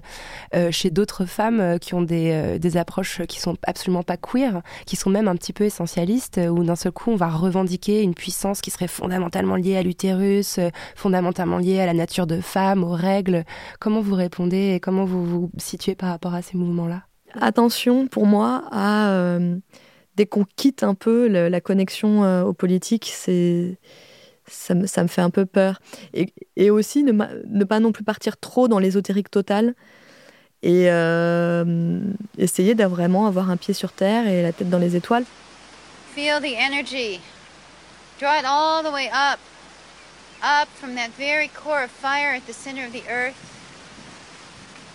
[0.55, 4.95] euh, chez d'autres femmes qui ont des, des, approches qui sont absolument pas queer, qui
[4.95, 8.61] sont même un petit peu essentialistes, où d'un seul coup on va revendiquer une puissance
[8.61, 10.59] qui serait fondamentalement liée à l'utérus,
[10.95, 13.43] fondamentalement liée à la nature de femme, aux règles.
[13.79, 17.03] Comment vous répondez et comment vous vous situez par rapport à ces mouvements-là?
[17.39, 19.37] Attention pour moi à
[20.19, 23.79] dès qu'on quitte un peu la connexion euh, aux politiques, c'est
[24.49, 25.81] ça me, ça me, fait un peu peur.
[26.13, 29.75] Et, et aussi ne, ne, pas non plus partir trop dans l'ésotérique total
[30.61, 31.63] et euh,
[32.37, 35.25] essayer de vraiment avoir un pied sur terre et la tête dans les étoiles.
[36.15, 37.21] Feel the energy.
[38.19, 39.39] Draw it all the way up.
[40.41, 43.35] Up from that very core of fire at the center of the earth.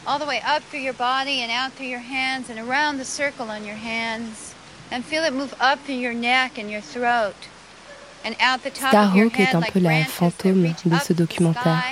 [0.06, 3.04] All the way up through your body and out through your hands and around the
[3.04, 4.54] circle on your hands.
[8.74, 11.82] Starhawk est un peu la fantôme de ce documentaire.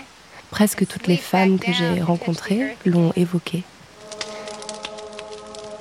[0.51, 3.65] Presque toutes les femmes que j'ai rencontrées l'ont évoqué.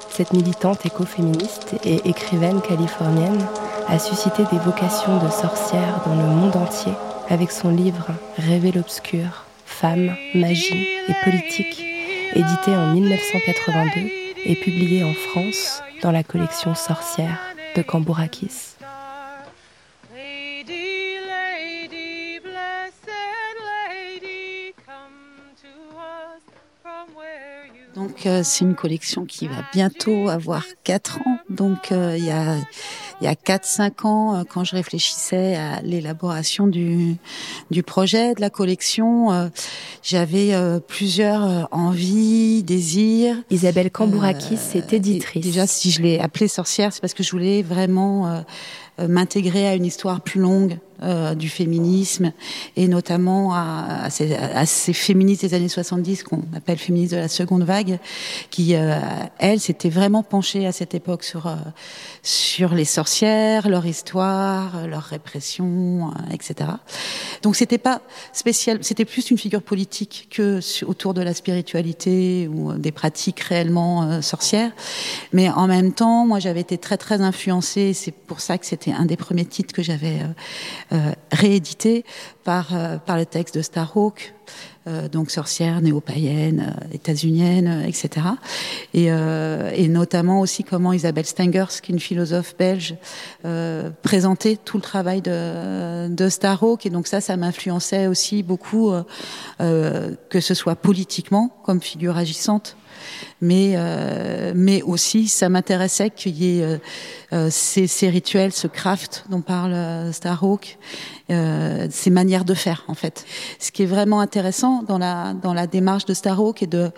[0.09, 3.45] Cette militante écoféministe et écrivaine californienne
[3.87, 6.93] a suscité des vocations de sorcière dans le monde entier
[7.29, 8.07] avec son livre
[8.37, 11.83] Rêver l'obscur, Femmes, magie et politique,
[12.35, 14.09] édité en 1982
[14.45, 17.39] et publié en France dans la collection Sorcière
[17.75, 18.70] de Cambourakis.
[28.01, 31.37] Donc euh, c'est une collection qui va bientôt avoir 4 ans.
[31.51, 32.57] Donc euh, il y a
[33.21, 37.17] il y a 4-5 ans, euh, quand je réfléchissais à l'élaboration du,
[37.69, 39.51] du projet, de la collection,
[40.01, 40.55] j'avais
[40.87, 43.35] plusieurs envies, désirs.
[43.51, 45.43] Isabelle Cambourakis est éditrice.
[45.43, 48.43] Déjà, si je l'ai appelée sorcière, c'est parce que je voulais vraiment
[48.97, 52.31] m'intégrer à une histoire plus longue euh, du féminisme
[52.75, 57.17] et notamment à, à, ces, à, ces, féministes des années 70 qu'on appelle féministes de
[57.17, 57.99] la seconde vague,
[58.51, 58.99] qui euh,
[59.39, 61.55] elles s'étaient vraiment penchées à cette époque sur euh,
[62.23, 66.69] sur les sorcières, leur histoire, leur répression, etc.
[67.41, 68.01] Donc c'était pas
[68.31, 74.21] spécial, c'était plus une figure politique que autour de la spiritualité ou des pratiques réellement
[74.21, 74.71] sorcières.
[75.33, 77.93] Mais en même temps, moi j'avais été très très influencée.
[77.93, 80.27] C'est pour ça que c'était un des premiers titres que j'avais euh,
[81.31, 82.03] réédité
[82.43, 84.33] par, euh, par le texte de Starhawk,
[84.87, 88.27] euh, donc sorcière, néo-païenne, états-unienne, etc.
[88.93, 92.95] Et, et, notamment aussi comment Isabelle Stengers, qui est une philosophe belge,
[94.01, 96.85] présentait tout le travail de, de Starhawk.
[96.85, 98.91] Et donc ça, ça m'influençait aussi beaucoup,
[99.59, 102.75] que ce soit politiquement, comme figure agissante,
[103.41, 106.77] mais euh, mais aussi ça m'intéressait qu'il y ait euh, euh,
[107.49, 110.77] ces, ces, rituels, ce craft dont parle Starhawk,
[111.29, 113.25] ces manières de faire en fait.
[113.59, 116.91] Ce qui est vraiment intéressant dans la dans la démarche de Starhawk et de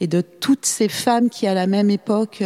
[0.00, 2.42] et de toutes ces femmes qui à la même époque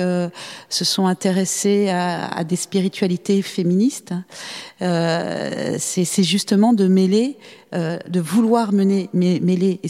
[0.70, 4.14] se sont intéressées à, à des spiritualités féministes,
[4.80, 7.36] c'est justement de mêler
[7.74, 9.88] euh, de vouloir mener, mêler, et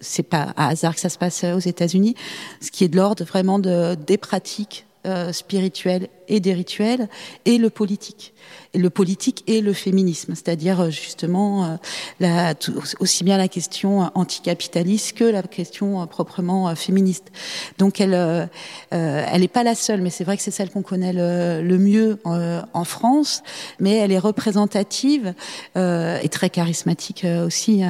[0.00, 2.14] c'est pas à hasard que ça se passe aux États-Unis,
[2.62, 7.08] ce qui est de l'ordre vraiment de, des pratiques euh, spirituelles et des rituels,
[7.44, 8.34] et le politique.
[8.74, 11.78] Et le politique et le féminisme, c'est-à-dire euh, justement
[12.20, 12.54] euh,
[13.00, 17.32] aussi bien la question anticapitaliste que la question proprement féministe.
[17.78, 18.46] Donc elle, euh,
[18.90, 21.78] elle n'est pas la seule, mais c'est vrai que c'est celle qu'on connaît le, le
[21.78, 23.42] mieux en France,
[23.80, 25.34] mais elle est représentative
[25.76, 27.82] et très charismatique aussi,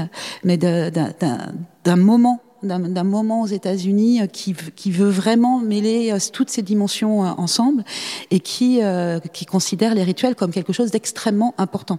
[0.45, 6.51] mais d'un moment d'un moment aux États-Unis euh, qui, qui, veut vraiment mêler euh, toutes
[6.51, 7.85] ces dimensions euh, ensemble
[8.31, 8.81] et qui,
[9.33, 11.99] qui considère les rituels comme quelque chose d'extrêmement important.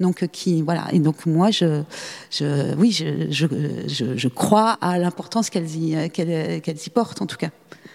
[0.00, 1.82] Donc qui voilà et donc moi je,
[2.30, 7.38] je oui je, je, je, crois à l'importance qu'elles y qu'elles y portent en tout
[7.38, 7.48] cas.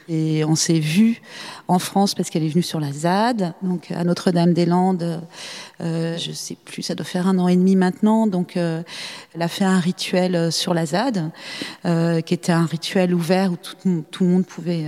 [0.10, 1.22] Et on s'est vu
[1.68, 5.22] en France parce qu'elle est venue sur la ZAD, donc à Notre-Dame-des-Landes.
[5.82, 8.28] Euh, je sais plus, ça doit faire un an et demi maintenant.
[8.28, 8.84] Donc, euh,
[9.34, 11.32] elle a fait un rituel euh, sur la ZAD,
[11.86, 14.86] euh, qui était un rituel ouvert où tout, le monde pouvait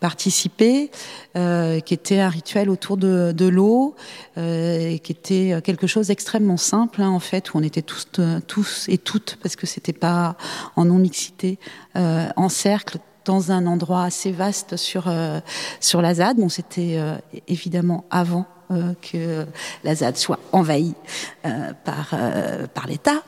[0.00, 0.90] participer,
[1.34, 3.94] qui était un rituel autour de, l'eau,
[4.34, 8.08] qui était quelque chose d'extrêmement simple hein, en fait, où on était tous,
[8.46, 10.36] tous et toutes, parce que c'était pas
[10.74, 11.58] en non mixité,
[11.94, 15.40] en cercle dans un endroit assez vaste sur, euh,
[15.80, 16.38] sur la ZAD.
[16.38, 17.16] Bon, c'était euh,
[17.48, 19.46] évidemment avant euh, que
[19.84, 20.94] la ZAD soit envahie
[21.44, 23.22] euh, par euh, par l'État.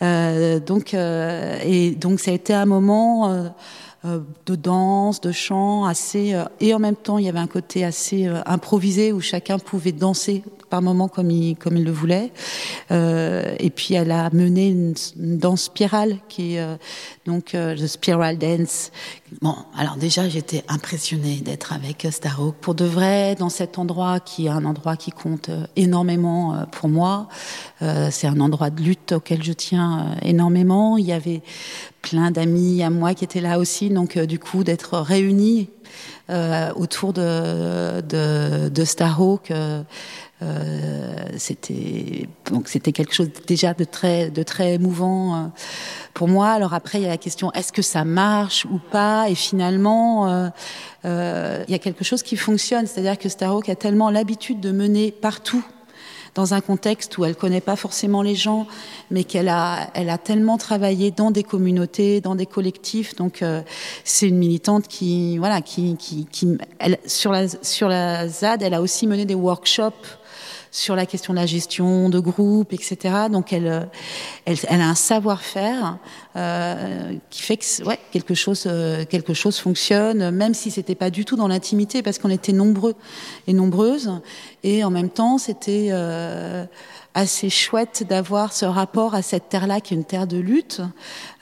[0.66, 3.52] donc et donc ça a été un moment
[4.46, 8.26] de danse, de chant, assez et en même temps il y avait un côté assez
[8.46, 12.32] improvisé où chacun pouvait danser par moments comme il, comme il le voulait.
[12.90, 16.76] Euh, et puis elle a mené une, danse spirale qui est euh,
[17.26, 18.90] donc euh, the spiral dance.
[19.42, 24.46] Bon, alors déjà j'étais impressionnée d'être avec Starhawk pour de vrai dans cet endroit qui
[24.46, 27.28] est un endroit qui compte énormément pour moi.
[27.80, 30.96] C'est un endroit de lutte auquel je tiens énormément.
[30.96, 31.42] Il y avait
[32.10, 35.70] plein d'amis à moi qui étaient là aussi, donc du coup d'être réunis
[36.76, 39.52] autour de, de, de Starhawk.
[40.40, 45.46] Euh, c'était donc c'était quelque chose déjà de très de très émouvant euh,
[46.14, 46.50] pour moi.
[46.50, 49.28] Alors après il y a la question est-ce que ça marche ou pas?
[49.30, 50.48] Et finalement euh,
[51.06, 54.70] euh, il y a quelque chose qui fonctionne, c'est-à-dire que Starhawk a tellement l'habitude de
[54.70, 55.64] mener partout
[56.34, 58.66] dans un contexte où elle connaît pas forcément les gens,
[59.10, 63.14] mais qu'elle a, elle a tellement travaillé dans des communautés, dans des collectifs.
[63.16, 63.62] Donc euh,
[64.04, 68.74] c'est une militante qui, voilà, qui, qui, qui elle, sur la sur la ZAD, elle
[68.74, 70.18] a aussi mené des workshops
[70.70, 73.14] sur la question de la gestion de groupe, etc.
[73.30, 73.84] Donc elle, euh,
[74.44, 75.98] elle, elle a un savoir-faire
[76.36, 81.10] euh, qui fait que ouais, quelque chose, euh, quelque chose fonctionne, même si c'était pas
[81.10, 82.94] du tout dans l'intimité, parce qu'on était nombreux
[83.46, 84.12] et nombreuses,
[84.62, 86.64] et en même temps c'était euh,
[87.18, 90.80] assez chouette d'avoir ce rapport à cette terre-là qui est une terre de lutte,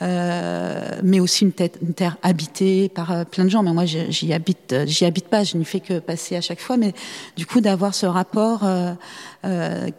[0.01, 3.62] euh, mais aussi une, une, terre habitée par euh, plein de gens.
[3.62, 6.78] Mais moi, j'y habite, j'y habite pas, je n'y fais que passer à chaque fois.
[6.78, 6.94] Mais
[7.36, 8.65] du coup, d'avoir ce rapport
[9.47, 9.90] euh,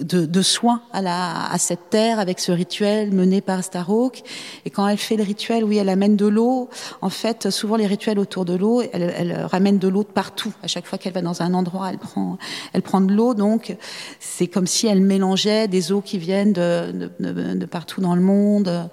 [0.00, 4.22] de, de soin à, cette terre avec ce rituel mené par Starhawk.
[4.64, 6.68] Et quand elle fait le rituel, oui, elle amène de l'eau.
[7.00, 10.52] En fait, souvent les rituels autour de l'eau, elle, ramène de l'eau de partout.
[10.62, 12.38] À chaque fois qu'elle va dans un endroit, elle prend,
[12.72, 13.34] elle prend de l'eau.
[13.34, 13.76] Donc,
[14.18, 18.88] c'est comme si elle mélangeait des eaux qui viennent de, partout dans le monde.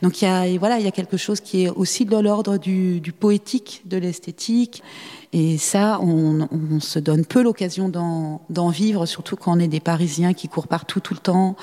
[0.00, 2.56] Donc, il y a, voilà, il y a quelque chose qui est aussi de l'ordre
[2.56, 4.82] du poétique, de l'esthétique.
[5.32, 9.80] Et ça, on, on se donne peu l'occasion d'en vivre, surtout quand on est des
[9.80, 11.56] Parisiens qui courent partout tout le temps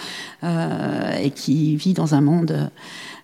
[0.44, 2.70] euh, et qui vivent dans un monde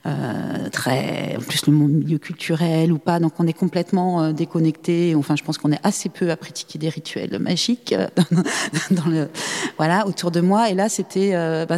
[0.05, 5.13] euh, très, en plus le milieu culturel ou pas, donc on est complètement euh, déconnecté.
[5.15, 8.43] Enfin, je pense qu'on est assez peu à pratiquer des rituels magiques euh, dans,
[9.03, 9.29] dans, le,
[9.77, 10.69] voilà, autour de moi.
[10.69, 11.77] Et là, c'était, euh, bah,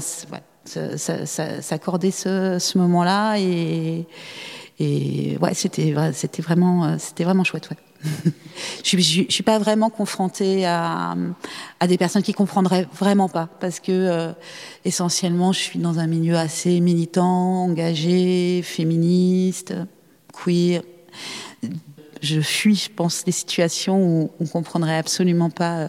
[0.65, 4.05] s'accorder ce, ce moment-là et,
[4.79, 7.69] et ouais, c'était, c'était vraiment, c'était vraiment chouette.
[7.71, 7.77] Ouais
[8.83, 11.15] je, je suis pas vraiment confrontée à,
[11.79, 14.31] à des personnes qui comprendraient vraiment pas, parce que euh,
[14.85, 19.73] essentiellement, je suis dans un milieu assez militant, engagé, féministe,
[20.33, 20.81] queer.
[22.21, 25.87] Je fuis, je pense, des situations où on comprendrait absolument pas euh,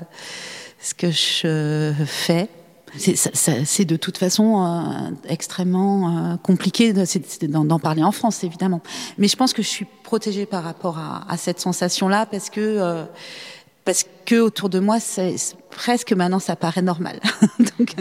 [0.81, 2.49] ce que je fais.
[2.97, 8.81] C'est de toute façon euh, extrêmement euh, compliqué d'en parler en France, évidemment.
[9.19, 12.61] Mais je pense que je suis protégée par rapport à, à cette sensation-là parce que
[12.61, 13.05] euh,
[13.85, 15.35] parce que autour de moi, c'est
[15.71, 17.19] presque maintenant ça paraît normal.
[17.59, 17.95] Donc,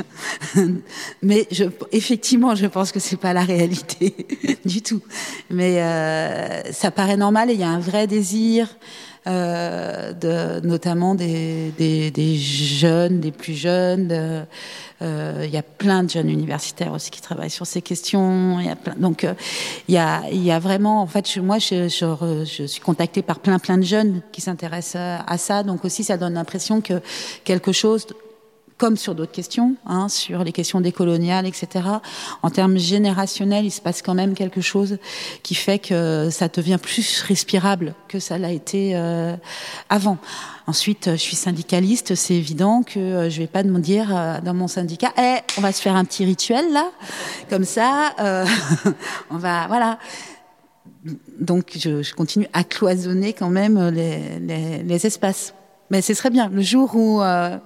[1.24, 4.16] mais je, effectivement, je pense que c'est pas la réalité
[4.66, 5.02] du tout.
[5.50, 11.16] Mais euh, ça paraît normal et il y a un vrai désir euh, de, notamment
[11.16, 14.46] des, des, des, jeunes, des plus jeunes.
[15.02, 18.60] Euh, il y a plein de jeunes universitaires aussi qui travaillent sur ces questions.
[18.60, 19.34] Y a plein, donc euh,
[19.88, 23.40] il y a, y a vraiment, en fait, moi, je, je, je, suis contactée par
[23.40, 25.64] plein plein de jeunes qui s'intéressent à ça.
[25.64, 27.02] Donc aussi, ça donne l'impression que
[27.44, 28.06] quelque chose
[28.82, 31.86] comme sur d'autres questions, hein, sur les questions décoloniales, etc.
[32.42, 34.98] En termes générationnels, il se passe quand même quelque chose
[35.44, 39.36] qui fait que ça devient plus respirable que ça l'a été euh,
[39.88, 40.18] avant.
[40.66, 44.56] Ensuite, je suis syndicaliste, c'est évident que euh, je vais pas me dire euh, dans
[44.56, 46.90] mon syndicat, eh, on va se faire un petit rituel là,
[47.52, 48.16] comme ça,
[49.30, 50.00] on va, voilà.
[51.40, 55.54] Donc, je, continue à cloisonner quand même les espaces.
[55.92, 57.58] Mais ce serait bien le jour où euh,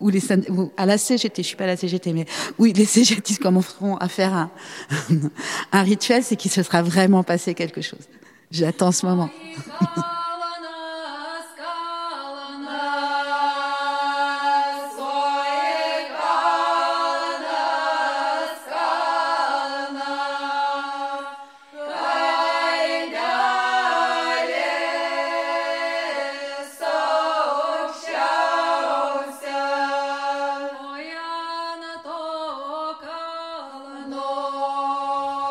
[0.00, 2.26] où les où, à la CGT, je suis pas à la CGT, mais
[2.58, 4.50] oui, les CGT commenceront à faire un,
[5.72, 8.06] un rituel, c'est qu'il se sera vraiment passé quelque chose.
[8.50, 9.30] J'attends ce moment.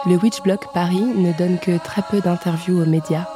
[0.09, 3.27] Le Witch Block Paris ne donne que très peu d'interviews aux médias.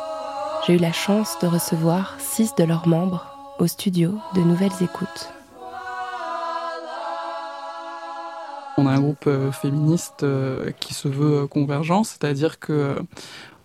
[0.65, 3.27] J'ai eu la chance de recevoir six de leurs membres
[3.59, 5.29] au studio de Nouvelles Écoutes.
[8.79, 12.95] On a un groupe euh, féministe euh, qui se veut convergent, c'est-à-dire que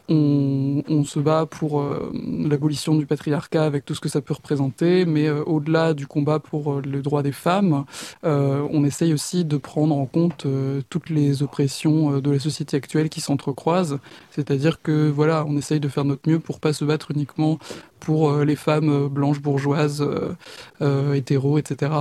[0.08, 2.12] on, se bat pour euh,
[2.48, 6.38] l'abolition du patriarcat avec tout ce que ça peut représenter, mais euh, au-delà du combat
[6.38, 7.84] pour euh, le droit des femmes,
[8.22, 10.46] on essaye aussi de prendre en compte
[10.88, 13.98] toutes les oppressions de la société actuelle qui s'entrecroisent.
[14.30, 17.58] C'est-à-dire que voilà, on essaye de faire notre mieux pour pas se battre uniquement
[18.00, 20.06] pour les femmes blanches bourgeoises,
[21.14, 21.92] hétéros, etc.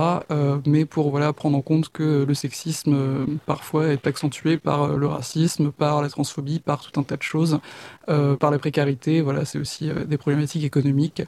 [0.66, 5.72] mais pour voilà prendre en compte que le sexisme parfois est accentué par le racisme,
[5.72, 7.60] par la transphobie, par tout un tas de choses.
[8.08, 9.20] Euh, par la précarité.
[9.20, 11.22] Voilà, c'est aussi euh, des problématiques économiques.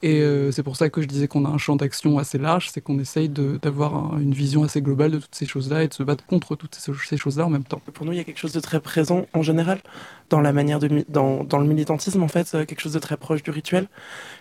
[0.00, 2.70] Et euh, c'est pour ça que je disais qu'on a un champ d'action assez large,
[2.70, 6.04] c'est qu'on essaye d'avoir une vision assez globale de toutes ces choses-là et de se
[6.04, 7.82] battre contre toutes ces, choses-là en même temps.
[7.94, 9.80] Pour nous, il y a quelque chose de très présent en général
[10.28, 13.42] dans la manière de dans, dans le militantisme en fait, quelque chose de très proche
[13.42, 13.88] du rituel.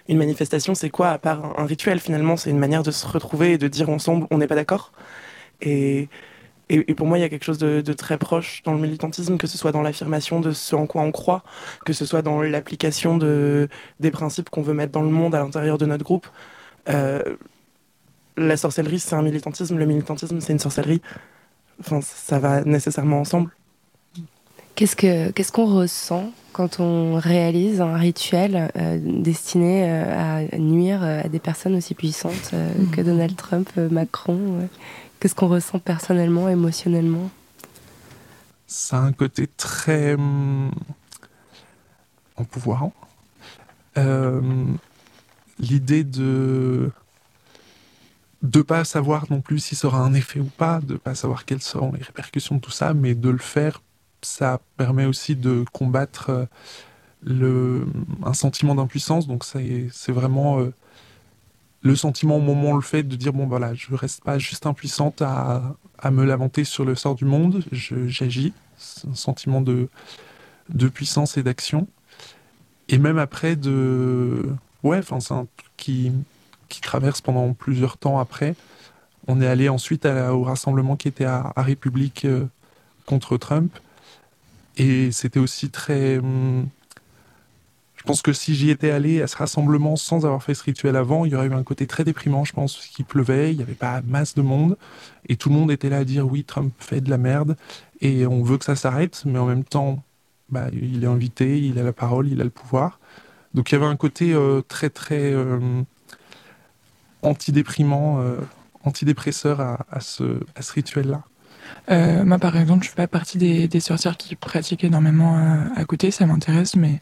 [0.07, 2.37] Une manifestation, c'est quoi à part un rituel finalement?
[2.37, 4.91] C'est une manière de se retrouver et de dire ensemble on n'est pas d'accord.
[5.61, 6.07] Et
[6.69, 9.47] et, pour moi, il y a quelque chose de, très proche dans le militantisme, que
[9.47, 11.43] ce soit dans l'affirmation de ce en quoi on croit,
[11.83, 13.67] que ce soit dans l'application de,
[13.99, 16.27] des principes qu'on veut mettre dans le monde à l'intérieur de notre groupe.
[16.89, 17.23] Euh,
[18.37, 21.01] la sorcellerie, c'est un militantisme, le militantisme, c'est une sorcellerie.
[21.79, 23.49] Enfin, ça va nécessairement ensemble.
[24.75, 31.03] Qu'est-ce que qu'est-ce qu'on ressent quand on réalise un rituel euh, destiné euh, à nuire
[31.03, 32.53] à des personnes aussi puissantes
[32.93, 34.69] que Donald Trump, Macron
[35.19, 37.29] Qu'est-ce qu'on ressent personnellement, émotionnellement?
[38.67, 40.71] Ça a un côté très hum,
[42.37, 42.89] en pouvoir.
[43.97, 44.41] Euh,
[45.59, 46.91] l'idée de
[48.41, 51.43] de pas savoir non plus si ça aura un effet ou pas, de pas savoir
[51.43, 53.81] quelles seront les répercussions de tout ça, mais de le faire,
[54.21, 56.45] ça permet aussi de combattre euh,
[57.21, 57.85] le,
[58.23, 59.27] un sentiment d'impuissance.
[59.27, 60.59] Donc c'est vraiment
[61.81, 65.21] le sentiment au moment le fait de dire bon voilà je reste pas juste impuissante
[65.21, 67.63] à, à me lamenter sur le sort du monde.
[67.71, 68.53] J'agis.
[69.09, 69.89] Un sentiment de
[70.69, 71.87] de puissance et d'action.
[72.87, 74.49] Et même après de
[74.83, 76.11] ouais enfin c'est un truc qui
[76.69, 78.55] qui traverse pendant plusieurs temps après.
[79.27, 82.45] On est allé ensuite au rassemblement qui était à, République euh,
[83.05, 83.77] contre Trump.
[84.77, 86.67] Et c'était aussi très hum,
[87.99, 90.95] je pense que si j'y étais allé à ce rassemblement sans avoir fait ce rituel
[90.95, 93.63] avant, il y aurait eu un côté très déprimant, je pense, qu'il pleuvait, il n'y
[93.63, 94.77] avait pas masse de monde,
[95.27, 97.57] et tout le monde était là à dire oui, Trump fait de la merde,
[97.99, 100.01] et on veut que ça s'arrête, mais en même temps,
[100.49, 102.99] bah, il est invité, il a la parole, il a le pouvoir.
[103.53, 105.81] Donc il y avait un côté euh, très très euh,
[107.21, 108.37] antidéprimant, euh,
[108.85, 110.39] antidépresseur à, ce,
[110.73, 111.23] rituel-là.
[112.23, 115.35] moi, par exemple, je fais pas partie des sorcières qui pratiquent énormément
[115.75, 117.01] à côté, ça m'intéresse, mais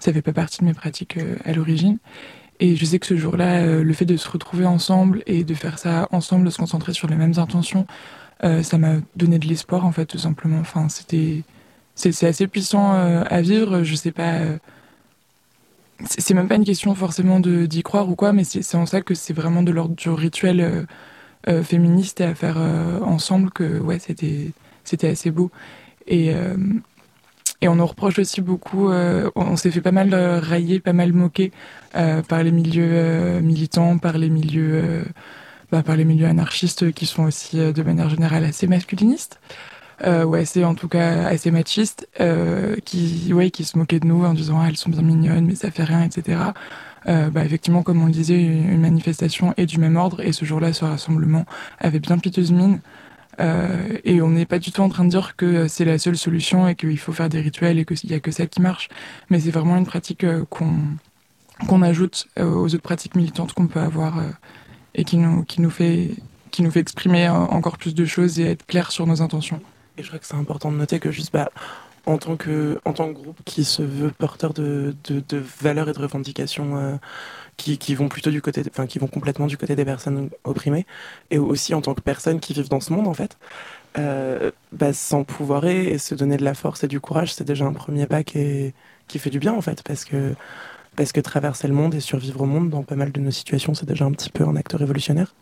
[0.00, 1.98] ça fait pas partie de mes pratiques euh, à l'origine.
[2.60, 5.54] Et je sais que ce jour-là, euh, le fait de se retrouver ensemble et de
[5.54, 7.86] faire ça ensemble, de se concentrer sur les mêmes intentions,
[8.44, 10.58] euh, ça m'a donné de l'espoir en fait, tout simplement.
[10.58, 11.42] Enfin, c'était,
[11.94, 13.82] c'est assez puissant à vivre.
[13.82, 14.40] Je sais pas.
[16.04, 19.14] c'est même pas une question forcément d'y croire ou quoi, mais c'est en ça que
[19.14, 20.86] c'est vraiment de l'ordre du rituel
[21.64, 22.58] féministe et à faire
[23.02, 24.52] ensemble que ouais, c'était
[24.84, 25.50] c'était assez beau.
[26.06, 26.32] Et
[27.60, 30.92] et on nous reproche aussi beaucoup, euh, on s'est fait pas mal euh, railler, pas
[30.92, 31.50] mal moquer
[31.96, 35.04] euh, par les milieux militants, par les milieux,
[35.72, 39.40] bah, par les milieux anarchistes qui sont aussi de manière générale assez masculinistes.
[40.04, 42.08] Euh, ouais, c'est en tout cas assez machiste,
[42.84, 45.56] qui, ouais, qui se moquaient de nous en disant ah, elles sont bien mignonnes, mais
[45.56, 46.38] ça fait rien, etc.
[47.06, 50.72] bah, effectivement, comme on le disait, une manifestation est du même ordre, et ce jour-là,
[50.72, 51.44] ce rassemblement
[51.80, 52.78] avait bien piteuse mine.
[53.40, 56.16] Euh, et on n'est pas du tout en train de dire que c'est la seule
[56.16, 58.88] solution et qu'il faut faire des rituels et qu'il n'y a que ça qui marche.
[59.30, 60.74] Mais c'est vraiment une pratique euh, qu'on
[61.66, 64.22] qu'on ajoute euh, aux autres pratiques militantes qu'on peut avoir
[64.94, 66.10] et qui nous, qui, nous fait,
[66.52, 69.60] qui nous fait exprimer encore plus de choses et être clair sur nos intentions.
[69.96, 71.50] Et je crois que c'est important de noter que juste bah,
[72.08, 74.94] en, tant que, en tant que groupe qui se veut porteur de,
[75.60, 76.98] valeurs et de revendications
[77.56, 80.86] qui, vont plutôt du côté, enfin qui vont complètement du côté des personnes opprimées,
[81.30, 83.36] et aussi en tant que personnes qui vivent dans ce monde en fait,
[83.98, 88.06] euh, bah, et se donner de la force et du courage, c'est déjà un premier
[88.06, 88.72] pas qui,
[89.06, 90.34] qui fait du bien en fait, parce que
[90.96, 93.72] parce que traverser le monde et survivre au monde dans pas mal de nos situations,
[93.74, 95.32] c'est déjà un petit peu un acte révolutionnaire.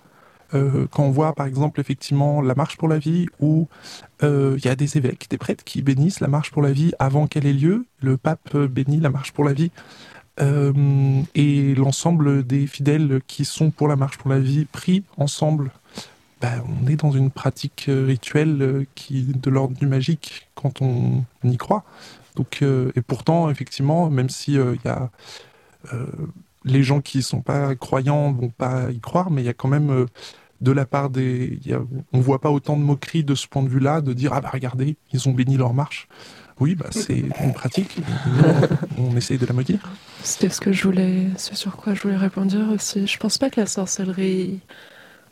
[0.55, 3.66] Euh, quand on voit par exemple effectivement la marche pour la vie où
[4.23, 6.93] euh, il y a des évêques, des prêtres qui bénissent la marche pour la vie
[7.01, 9.73] avant qu'elle ait lieu, le pape bénit la marche pour la vie
[10.40, 15.70] euh, et l'ensemble des fidèles qui sont pour la marche pour la vie pris ensemble,
[16.40, 20.82] bah, on est dans une pratique euh, rituelle euh, qui de l'ordre du magique quand
[20.82, 21.85] on y croit.
[22.35, 25.09] Donc, et pourtant, effectivement, même si il y a
[26.67, 29.69] les gens qui sont pas croyants vont pas y croire, mais il y a quand
[29.69, 30.07] même
[30.61, 31.81] de la part des, y a,
[32.13, 34.51] on voit pas autant de moqueries de ce point de vue-là, de dire ah bah
[34.53, 36.09] regardez, ils ont béni leur marche.
[36.59, 37.99] Oui, bah, c'est une pratique.
[38.99, 39.81] on, essaye de la maudire.
[40.23, 43.07] C'était ce que je voulais, c'est sur quoi je voulais répondre aussi.
[43.07, 44.61] Je pense pas que la sorcellerie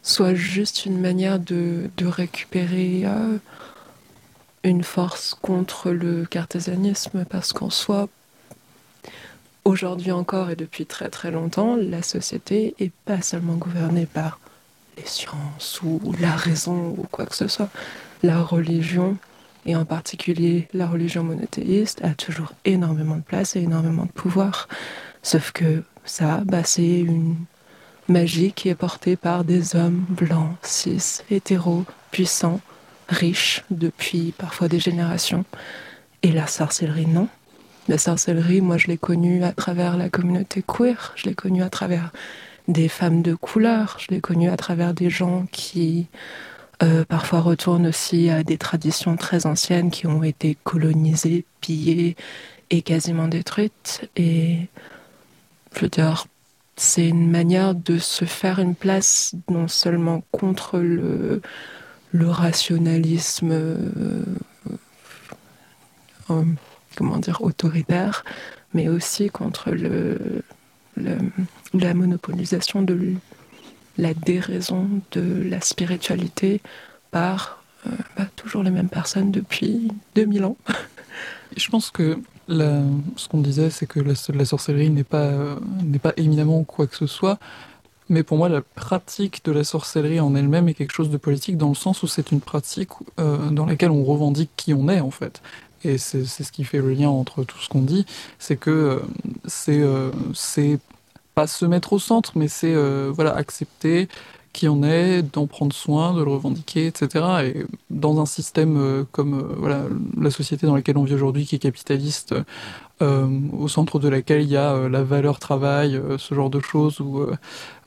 [0.02, 3.38] soit juste une manière de, de récupérer euh,
[4.64, 8.08] une force contre le cartésianisme, parce qu'en soi,
[9.64, 14.38] aujourd'hui encore et depuis très très longtemps, la société est pas seulement gouvernée par
[14.96, 17.70] les sciences ou la raison ou quoi que ce soit.
[18.22, 19.16] La religion
[19.66, 24.68] et en particulier la religion monothéiste, a toujours énormément de place et énormément de pouvoir.
[25.22, 27.36] Sauf que ça, bah, c'est une
[28.08, 32.60] magie qui est portée par des hommes blancs, cis, hétéros, puissants,
[33.08, 35.44] riches depuis parfois des générations.
[36.22, 37.28] Et la sorcellerie, non.
[37.88, 41.68] La sorcellerie, moi, je l'ai connue à travers la communauté queer, je l'ai connue à
[41.68, 42.12] travers
[42.66, 46.06] des femmes de couleur, je l'ai connue à travers des gens qui
[46.82, 52.16] euh, parfois retournent aussi à des traditions très anciennes qui ont été colonisées, pillées
[52.70, 54.08] et quasiment détruites.
[54.16, 54.68] Et
[55.74, 56.26] je veux dire,
[56.76, 61.40] c'est une manière de se faire une place non seulement contre le,
[62.14, 64.24] rationalisme, euh,
[66.30, 66.44] euh,
[66.94, 68.24] comment dire, autoritaire,
[68.72, 70.42] mais aussi contre le,
[70.96, 73.14] la monopolisation de
[73.98, 76.60] la déraison de la spiritualité
[77.10, 80.56] par euh, bah, toujours les mêmes personnes depuis 2000 ans.
[81.56, 82.18] Je pense que
[82.48, 85.56] ce qu'on disait, c'est que la, sorcellerie n'est pas, euh,
[86.02, 87.38] pas éminemment quoi que ce soit.
[88.10, 91.56] Mais pour moi, la pratique de la sorcellerie en elle-même est quelque chose de politique
[91.56, 95.00] dans le sens où c'est une pratique euh, dans laquelle on revendique qui on est
[95.00, 95.40] en fait.
[95.84, 98.06] Et c'est ce qui fait le lien entre tout ce qu'on dit,
[98.38, 99.02] c'est que
[99.46, 99.84] c'est
[100.32, 100.78] c'est
[101.34, 104.08] pas se mettre au centre, mais c'est euh, voilà accepter
[104.52, 107.24] qui on est, d'en prendre soin, de le revendiquer, etc.
[107.42, 109.82] Et dans un système euh, comme euh, voilà
[110.18, 112.36] la société dans laquelle on vit aujourd'hui, qui est capitaliste,
[113.00, 117.26] au centre de laquelle il y a la valeur travail, ce genre de choses, où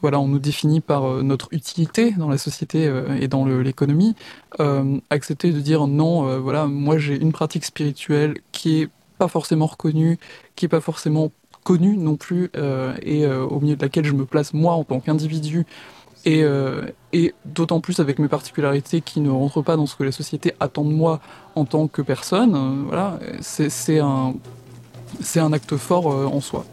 [0.01, 4.15] voilà on nous définit par notre utilité dans la société et dans l'économie.
[5.09, 10.19] accepter de dire non, voilà moi j'ai une pratique spirituelle qui est pas forcément reconnue,
[10.55, 11.31] qui est pas forcément
[11.67, 14.85] connue non plus euh, et euh, au milieu de laquelle je me place moi en
[14.85, 15.65] tant qu'individu
[16.23, 20.03] et, euh, et d'autant plus avec mes particularités qui ne rentrent pas dans ce que
[20.03, 21.19] la société attend de moi
[21.55, 24.35] en tant que personne, voilà, c'est un,
[25.39, 26.65] un acte fort en soi.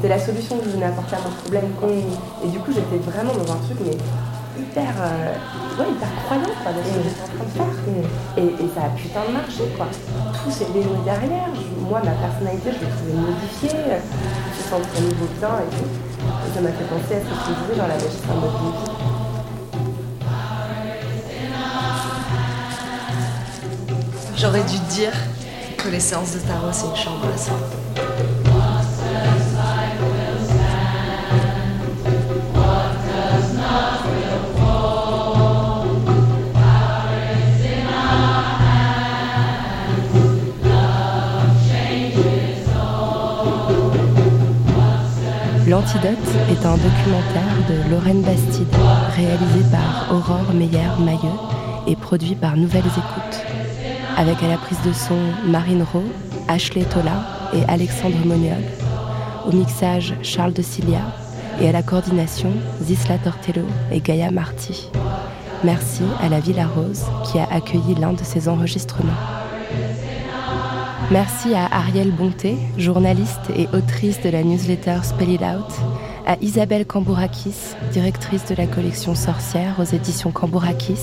[0.00, 3.52] c'était la solution que je venais apporter à mon Et du coup, j'étais vraiment dans
[3.52, 3.96] un truc, mais
[4.60, 5.32] hyper, euh,
[5.78, 7.72] ouais, hyper croyant quoi, de ce que j'étais en train de faire.
[8.36, 9.86] Et, ça a putain de marché, quoi.
[10.44, 11.48] Tout s'est dénoué derrière.
[11.88, 13.80] moi, ma personnalité, je l'ai trouvée modifiée.
[13.80, 15.88] Je me sens au niveau bien et tout.
[15.88, 18.52] Et ça m'a fait penser à ce que je disais dans la magie de mode
[24.36, 25.12] J'aurais dû dire
[25.78, 27.56] que les séances de tarot, c'est une chambre à soi.
[45.68, 46.16] L'Antidote
[46.50, 48.74] est un documentaire de Lorraine Bastide,
[49.14, 51.38] réalisé par Aurore Meyer-Mailleux
[51.86, 53.44] et produit par Nouvelles Écoutes.
[54.16, 56.10] Avec à la prise de son Marine Rowe,
[56.48, 57.22] Ashley Tola
[57.52, 58.62] et Alexandre Moniol.
[59.46, 61.02] Au mixage Charles de Cilia
[61.60, 64.90] et à la coordination Zisla Tortello et Gaïa Marty.
[65.64, 69.12] Merci à la Villa Rose qui a accueilli l'un de ces enregistrements.
[71.10, 75.72] Merci à Ariel Bonté, journaliste et autrice de la newsletter Spell It Out,
[76.26, 81.00] à Isabelle Cambourakis, directrice de la collection Sorcière aux éditions Cambourakis,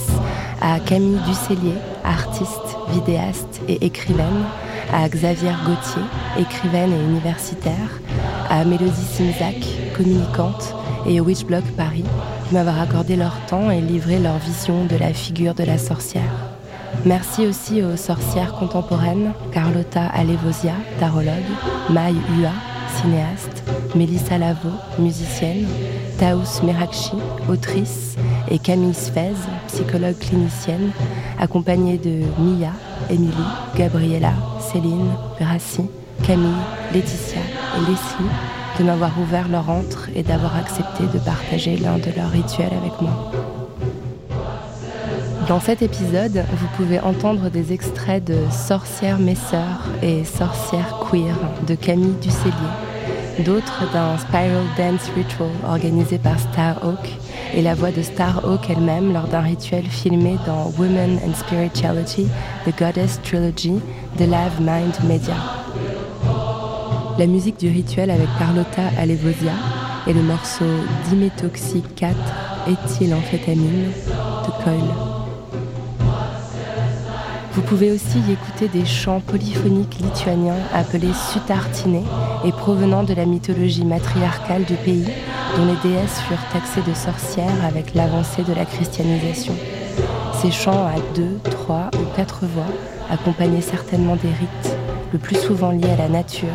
[0.61, 1.73] à Camille Ducellier,
[2.03, 4.45] artiste, vidéaste et écrivaine,
[4.93, 6.03] à Xavier Gauthier,
[6.39, 7.99] écrivaine et universitaire,
[8.47, 9.65] à Mélodie Simzac,
[9.97, 10.75] communicante,
[11.07, 12.05] et au Witchblock Paris,
[12.47, 16.44] qui m'avoir accordé leur temps et livré leur vision de la figure de la sorcière.
[17.03, 21.33] Merci aussi aux sorcières contemporaines, Carlotta Alevosia, tarologue,
[21.89, 22.51] Maï Hua,
[22.95, 23.63] cinéaste,
[23.95, 24.69] Mélissa Lavo,
[24.99, 25.65] musicienne,
[26.17, 27.15] Taous Merakchi,
[27.49, 28.15] autrice,
[28.49, 29.33] et Camille Sfez,
[29.67, 30.91] psychologue clinicienne,
[31.39, 32.71] accompagnée de Mia,
[33.09, 33.33] Émilie,
[33.75, 35.09] Gabriella, Céline,
[35.39, 35.85] Grassi,
[36.23, 36.51] Camille,
[36.93, 37.41] Laetitia
[37.75, 38.31] et Leslie
[38.79, 42.99] de m'avoir ouvert leur antre et d'avoir accepté de partager l'un de leurs rituels avec
[43.01, 43.31] moi.
[45.47, 51.35] Dans cet épisode, vous pouvez entendre des extraits de Sorcière mes sœurs et Sorcière queer
[51.67, 52.51] de Camille Ducellier,
[53.45, 57.19] d'autres d'un Spiral Dance Ritual organisé par Starhawk
[57.53, 62.27] et la voix de Starhawk elle-même lors d'un rituel filmé dans Women and Spirituality,
[62.65, 63.79] The Goddess Trilogy
[64.17, 65.35] de Live Mind Media.
[67.19, 69.53] La musique du rituel avec Carlotta Alevosia
[70.07, 70.65] et le morceau
[71.07, 72.15] Dimétoxy 4
[72.67, 73.91] éthylamphétamine
[74.43, 75.14] de Coil.
[77.55, 82.03] Vous pouvez aussi y écouter des chants polyphoniques lituaniens appelés sutartinés
[82.43, 85.07] et provenant de la mythologie matriarcale du pays,
[85.55, 89.53] dont les déesses furent taxées de sorcières avec l'avancée de la christianisation.
[90.41, 92.67] Ces chants à deux, trois ou quatre voix
[93.09, 94.77] accompagnaient certainement des rites,
[95.13, 96.49] le plus souvent liés à la nature,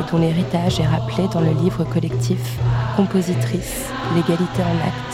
[0.00, 2.58] et dont l'héritage est rappelé dans le livre collectif
[2.96, 3.86] Compositrice,
[4.16, 5.12] l'égalité en acte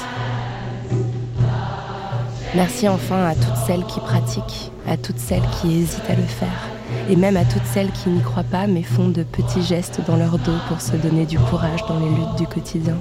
[2.55, 6.69] Merci enfin à toutes celles qui pratiquent, à toutes celles qui hésitent à le faire,
[7.11, 10.17] et même à toutes celles qui n'y croient pas mais font de petits gestes dans
[10.17, 12.97] leur dos pour se donner du courage dans les luttes du quotidien.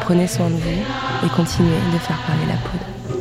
[0.00, 3.11] Prenez soin de vous et continuez de faire parler la poudre.